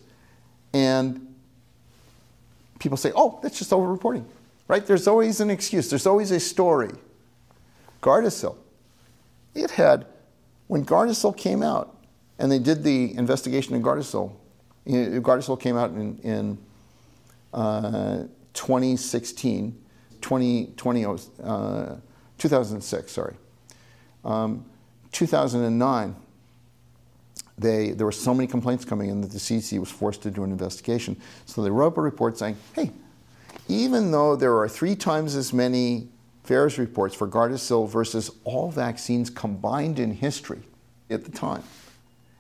and 0.73 1.35
people 2.79 2.97
say, 2.97 3.11
oh, 3.15 3.39
that's 3.43 3.57
just 3.57 3.71
overreporting, 3.71 4.25
right? 4.67 4.85
There's 4.85 5.07
always 5.07 5.39
an 5.39 5.49
excuse, 5.49 5.89
there's 5.89 6.07
always 6.07 6.31
a 6.31 6.39
story. 6.39 6.91
Gardasil, 8.01 8.55
it 9.53 9.71
had, 9.71 10.05
when 10.67 10.85
Gardasil 10.85 11.35
came 11.37 11.61
out, 11.61 11.95
and 12.39 12.51
they 12.51 12.59
did 12.59 12.83
the 12.83 13.15
investigation 13.15 13.75
in 13.75 13.83
Gardasil, 13.83 14.31
Gardasil 14.87 15.59
came 15.59 15.77
out 15.77 15.91
in, 15.91 16.17
in 16.19 16.57
uh, 17.53 18.23
2016, 18.53 19.77
20, 20.21 20.73
uh, 21.43 21.95
2006, 22.37 23.11
sorry. 23.11 23.35
Um, 24.23 24.65
2009, 25.11 26.15
they, 27.61 27.91
there 27.91 28.05
were 28.05 28.11
so 28.11 28.33
many 28.33 28.47
complaints 28.47 28.83
coming 28.83 29.09
in 29.09 29.21
that 29.21 29.31
the 29.31 29.37
CDC 29.37 29.79
was 29.79 29.89
forced 29.89 30.21
to 30.23 30.31
do 30.31 30.43
an 30.43 30.51
investigation. 30.51 31.15
So 31.45 31.61
they 31.61 31.69
wrote 31.69 31.87
up 31.87 31.97
a 31.97 32.01
report 32.01 32.37
saying, 32.37 32.57
hey, 32.73 32.91
even 33.67 34.11
though 34.11 34.35
there 34.35 34.57
are 34.57 34.67
three 34.67 34.95
times 34.95 35.35
as 35.35 35.53
many 35.53 36.09
VAERS 36.45 36.77
reports 36.77 37.15
for 37.15 37.27
Gardasil 37.27 37.87
versus 37.87 38.31
all 38.43 38.71
vaccines 38.71 39.29
combined 39.29 39.99
in 39.99 40.11
history 40.11 40.61
at 41.09 41.23
the 41.23 41.31
time, 41.31 41.63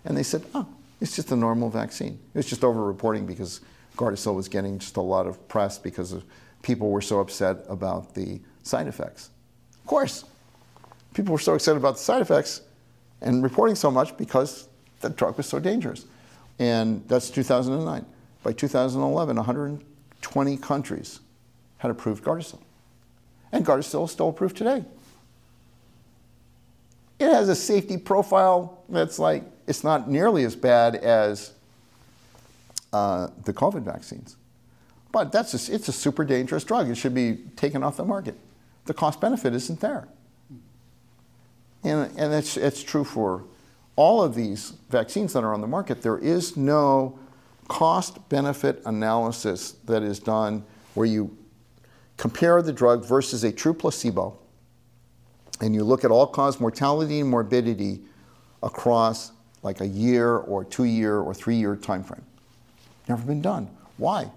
and 0.05 0.17
they 0.17 0.23
said, 0.23 0.43
oh, 0.55 0.67
it's 0.99 1.15
just 1.15 1.31
a 1.31 1.35
normal 1.35 1.69
vaccine. 1.69 2.19
It 2.33 2.37
was 2.37 2.45
just 2.47 2.63
over-reporting 2.63 3.25
because 3.25 3.61
Gardasil 3.95 4.35
was 4.35 4.47
getting 4.47 4.79
just 4.79 4.97
a 4.97 5.01
lot 5.01 5.27
of 5.27 5.47
press 5.47 5.77
because 5.77 6.11
of 6.11 6.23
people 6.61 6.89
were 6.89 7.01
so 7.01 7.19
upset 7.19 7.63
about 7.69 8.13
the 8.13 8.39
side 8.63 8.87
effects. 8.87 9.29
Of 9.79 9.85
course, 9.85 10.25
people 11.13 11.33
were 11.33 11.39
so 11.39 11.53
excited 11.53 11.77
about 11.77 11.93
the 11.93 12.01
side 12.01 12.21
effects 12.21 12.61
and 13.21 13.43
reporting 13.43 13.75
so 13.75 13.91
much 13.91 14.17
because 14.17 14.67
the 15.01 15.09
drug 15.09 15.37
was 15.37 15.47
so 15.47 15.59
dangerous. 15.59 16.05
And 16.59 17.03
that's 17.07 17.29
2009. 17.29 18.05
By 18.43 18.53
2011, 18.53 19.35
120 19.35 20.57
countries 20.57 21.19
had 21.77 21.91
approved 21.91 22.23
Gardasil. 22.23 22.59
And 23.51 23.65
Gardasil 23.65 24.05
is 24.05 24.11
still 24.11 24.29
approved 24.29 24.57
today. 24.57 24.83
It 27.19 27.27
has 27.27 27.49
a 27.49 27.55
safety 27.55 27.97
profile 27.97 28.83
that's 28.89 29.19
like, 29.19 29.43
it's 29.67 29.83
not 29.83 30.09
nearly 30.09 30.43
as 30.43 30.55
bad 30.55 30.95
as 30.95 31.53
uh, 32.93 33.27
the 33.45 33.53
COVID 33.53 33.83
vaccines. 33.83 34.37
But 35.11 35.31
that's 35.31 35.69
it's 35.69 35.87
a 35.87 35.91
super 35.91 36.23
dangerous 36.23 36.63
drug. 36.63 36.89
It 36.89 36.95
should 36.95 37.13
be 37.13 37.37
taken 37.55 37.83
off 37.83 37.97
the 37.97 38.05
market. 38.05 38.35
The 38.85 38.93
cost 38.93 39.21
benefit 39.21 39.53
isn't 39.53 39.79
there. 39.81 40.07
And, 41.83 42.11
and 42.17 42.33
it's, 42.33 42.57
it's 42.57 42.81
true 42.81 43.03
for 43.03 43.43
all 43.95 44.21
of 44.21 44.35
these 44.35 44.73
vaccines 44.89 45.33
that 45.33 45.43
are 45.43 45.53
on 45.53 45.61
the 45.61 45.67
market, 45.67 46.01
there 46.01 46.17
is 46.17 46.57
no 46.57 47.19
cost 47.67 48.27
benefit 48.29 48.81
analysis 48.85 49.71
that 49.85 50.03
is 50.03 50.19
done 50.19 50.63
where 50.93 51.05
you 51.05 51.37
compare 52.17 52.61
the 52.61 52.73
drug 52.73 53.05
versus 53.05 53.43
a 53.43 53.51
true 53.51 53.73
placebo 53.73 54.37
and 55.61 55.75
you 55.75 55.83
look 55.83 56.03
at 56.03 56.11
all 56.11 56.27
cause 56.27 56.59
mortality 56.59 57.19
and 57.19 57.29
morbidity 57.29 58.01
across 58.63 59.31
like 59.63 59.79
a 59.79 59.87
year 59.87 60.37
or 60.37 60.65
two 60.65 60.83
year 60.83 61.19
or 61.19 61.33
three 61.33 61.55
year 61.55 61.75
time 61.75 62.03
frame. 62.03 62.23
Never 63.07 63.23
been 63.23 63.41
done. 63.41 63.69
Why? 63.97 64.31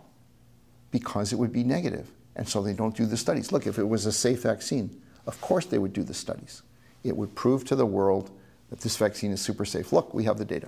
Because 0.91 1.33
it 1.33 1.37
would 1.37 1.53
be 1.53 1.65
negative. 1.65 2.11
And 2.37 2.49
so 2.49 2.63
they 2.63 2.73
don't 2.73 2.97
do 2.97 3.07
the 3.07 3.17
studies. 3.17 3.53
Look, 3.53 3.67
if 3.67 3.79
it 3.79 3.85
was 3.85 4.07
a 4.07 4.13
safe 4.13 4.43
vaccine, 4.43 5.01
of 5.27 5.41
course 5.41 5.67
they 5.67 5.79
would 5.79 5.93
do 5.93 6.03
the 6.03 6.15
studies. 6.15 6.63
It 7.03 7.17
would 7.17 7.35
prove 7.35 7.65
to 7.67 7.77
the 7.77 7.87
world 7.87 8.31
that 8.75 8.83
this 8.83 8.97
vaccine 8.97 9.31
is 9.31 9.41
super 9.41 9.65
safe. 9.65 9.93
Look, 9.93 10.13
we 10.13 10.25
have 10.25 10.37
the 10.37 10.45
data. 10.45 10.67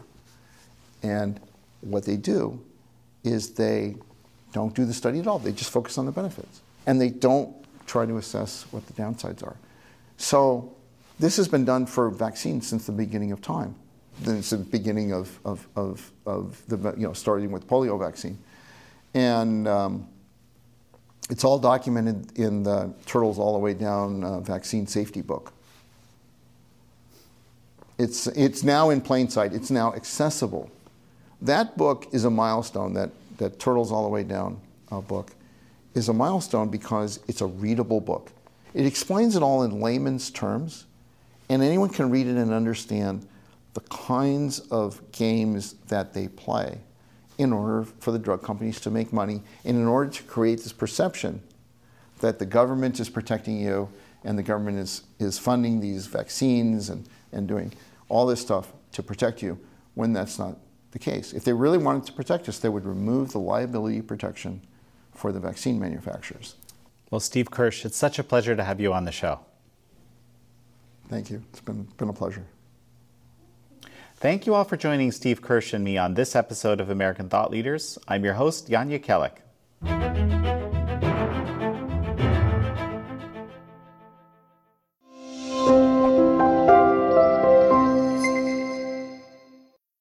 And 1.03 1.41
what 1.81 2.05
they 2.05 2.17
do 2.17 2.63
is 3.25 3.51
they 3.55 3.97
don't 4.53 4.73
do 4.77 4.85
the 4.85 4.95
study 4.95 5.19
at 5.19 5.27
all. 5.27 5.41
They 5.41 5.51
just 5.51 5.71
focus 5.71 5.99
on 5.99 6.07
the 6.07 6.13
benefits. 6.13 6.61
And 6.87 7.01
they 7.01 7.09
don't 7.09 7.53
try 7.85 8.07
to 8.07 8.17
assess 8.17 8.65
what 8.71 8.87
the 8.87 8.93
downsides 8.93 9.43
are. 9.43 9.57
So 10.19 10.73
this 11.19 11.37
has 11.37 11.49
been 11.49 11.65
done 11.65 11.85
for 11.85 12.09
vaccines 12.11 12.69
since 12.69 12.87
the 12.87 12.93
beginning 12.93 13.33
of 13.33 13.43
time. 13.43 13.75
Since 14.23 14.51
the 14.51 14.59
beginning 14.59 15.13
of, 15.13 15.41
of, 15.45 15.67
of, 15.75 16.13
of 16.27 16.63
the, 16.69 16.77
you 16.97 17.09
know, 17.09 17.13
starting 17.13 17.51
with 17.51 17.67
polio 17.67 17.99
vaccine. 17.99 18.39
And 19.15 19.67
um, 19.67 20.07
it's 21.29 21.43
all 21.43 21.59
documented 21.59 22.39
in 22.39 22.63
the 22.63 22.95
Turtles 23.05 23.41
All 23.41 23.53
the 23.55 23.59
Way 23.59 23.75
Down 23.75 24.23
uh, 24.23 24.39
vaccine 24.39 24.87
safety 24.87 25.23
book. 25.23 25.53
It's, 27.99 28.27
it's 28.29 28.63
now 28.63 28.91
in 28.91 29.01
plain 29.01 29.29
sight, 29.29 29.53
it's 29.53 29.71
now 29.71 29.95
accessible. 29.95 30.71
That 31.41 31.77
book 31.77 32.09
is 32.13 32.25
a 32.25 32.31
milestone, 32.31 32.95
that, 32.95 33.11
that 33.39 33.59
Turtles 33.59 33.93
All 33.93 34.03
the 34.03 34.09
Way 34.09 34.23
Down 34.23 34.61
uh, 34.91 35.01
book 35.01 35.33
is 35.95 36.09
a 36.09 36.13
milestone 36.13 36.69
because 36.69 37.21
it's 37.27 37.41
a 37.41 37.47
readable 37.47 38.01
book. 38.01 38.31
It 38.75 38.85
explains 38.85 39.37
it 39.37 39.43
all 39.43 39.63
in 39.63 39.81
layman's 39.81 40.31
terms, 40.31 40.85
and 41.49 41.63
anyone 41.63 41.89
can 41.89 42.11
read 42.11 42.27
it 42.27 42.37
and 42.37 42.53
understand 42.53 43.27
the 43.73 43.81
kinds 43.83 44.61
of 44.61 45.01
games 45.13 45.75
that 45.89 46.13
they 46.13 46.29
play 46.29 46.79
in 47.39 47.53
order 47.53 47.87
for 48.01 48.11
the 48.13 48.19
drug 48.19 48.43
companies 48.43 48.81
to 48.81 48.91
make 48.91 49.13
money 49.13 49.43
and 49.65 49.77
in 49.77 49.87
order 49.87 50.11
to 50.11 50.23
create 50.23 50.63
this 50.63 50.73
perception 50.73 51.43
that 52.21 52.39
the 52.39 52.47
government 52.47 52.99
is 52.99 53.11
protecting 53.11 53.61
you 53.61 53.89
and 54.25 54.39
the 54.39 54.43
government 54.43 54.79
is, 54.79 55.03
is 55.19 55.39
funding 55.39 55.81
these 55.81 56.07
vaccines 56.07 56.89
and, 56.89 57.07
and 57.33 57.47
doing 57.47 57.73
all 58.09 58.27
this 58.27 58.41
stuff 58.41 58.73
to 58.93 59.03
protect 59.03 59.43
you 59.43 59.59
when 59.95 60.13
that's 60.13 60.39
not 60.39 60.59
the 60.93 60.99
case. 60.99 61.33
If 61.33 61.45
they 61.45 61.53
really 61.53 61.79
wanted 61.79 62.05
to 62.07 62.13
protect 62.13 62.49
us, 62.49 62.59
they 62.59 62.69
would 62.69 62.87
remove 62.87 63.33
the 63.33 63.39
liability 63.39 64.03
protection 64.03 64.63
for 65.13 65.33
the 65.33 65.41
vaccine 65.41 65.79
manufacturers. 65.79 66.55
Well, 67.11 67.21
Steve 67.21 67.51
Kirsch, 67.51 67.85
it's 67.85 67.97
such 67.97 68.19
a 68.19 68.25
pleasure 68.25 68.57
to 68.57 68.65
have 68.65 68.81
you 68.81 68.93
on 68.93 69.05
the 69.05 69.13
show. 69.13 69.41
Thank 71.09 71.31
you. 71.31 71.43
It's 71.51 71.61
been, 71.61 71.85
been 71.97 72.09
a 72.09 72.13
pleasure. 72.13 72.45
Thank 74.17 74.47
you 74.47 74.55
all 74.55 74.65
for 74.65 74.77
joining 74.77 75.13
Steve 75.13 75.43
Kirsch 75.43 75.73
and 75.73 75.85
me 75.85 75.99
on 75.99 76.15
this 76.15 76.35
episode 76.35 76.81
of 76.81 76.89
American 76.91 77.29
Thought 77.29 77.51
Leaders. 77.51 77.99
I'm 78.09 78.25
your 78.25 78.35
host, 78.35 78.69
Jan 78.69 78.91
Jekielek. 78.91 80.66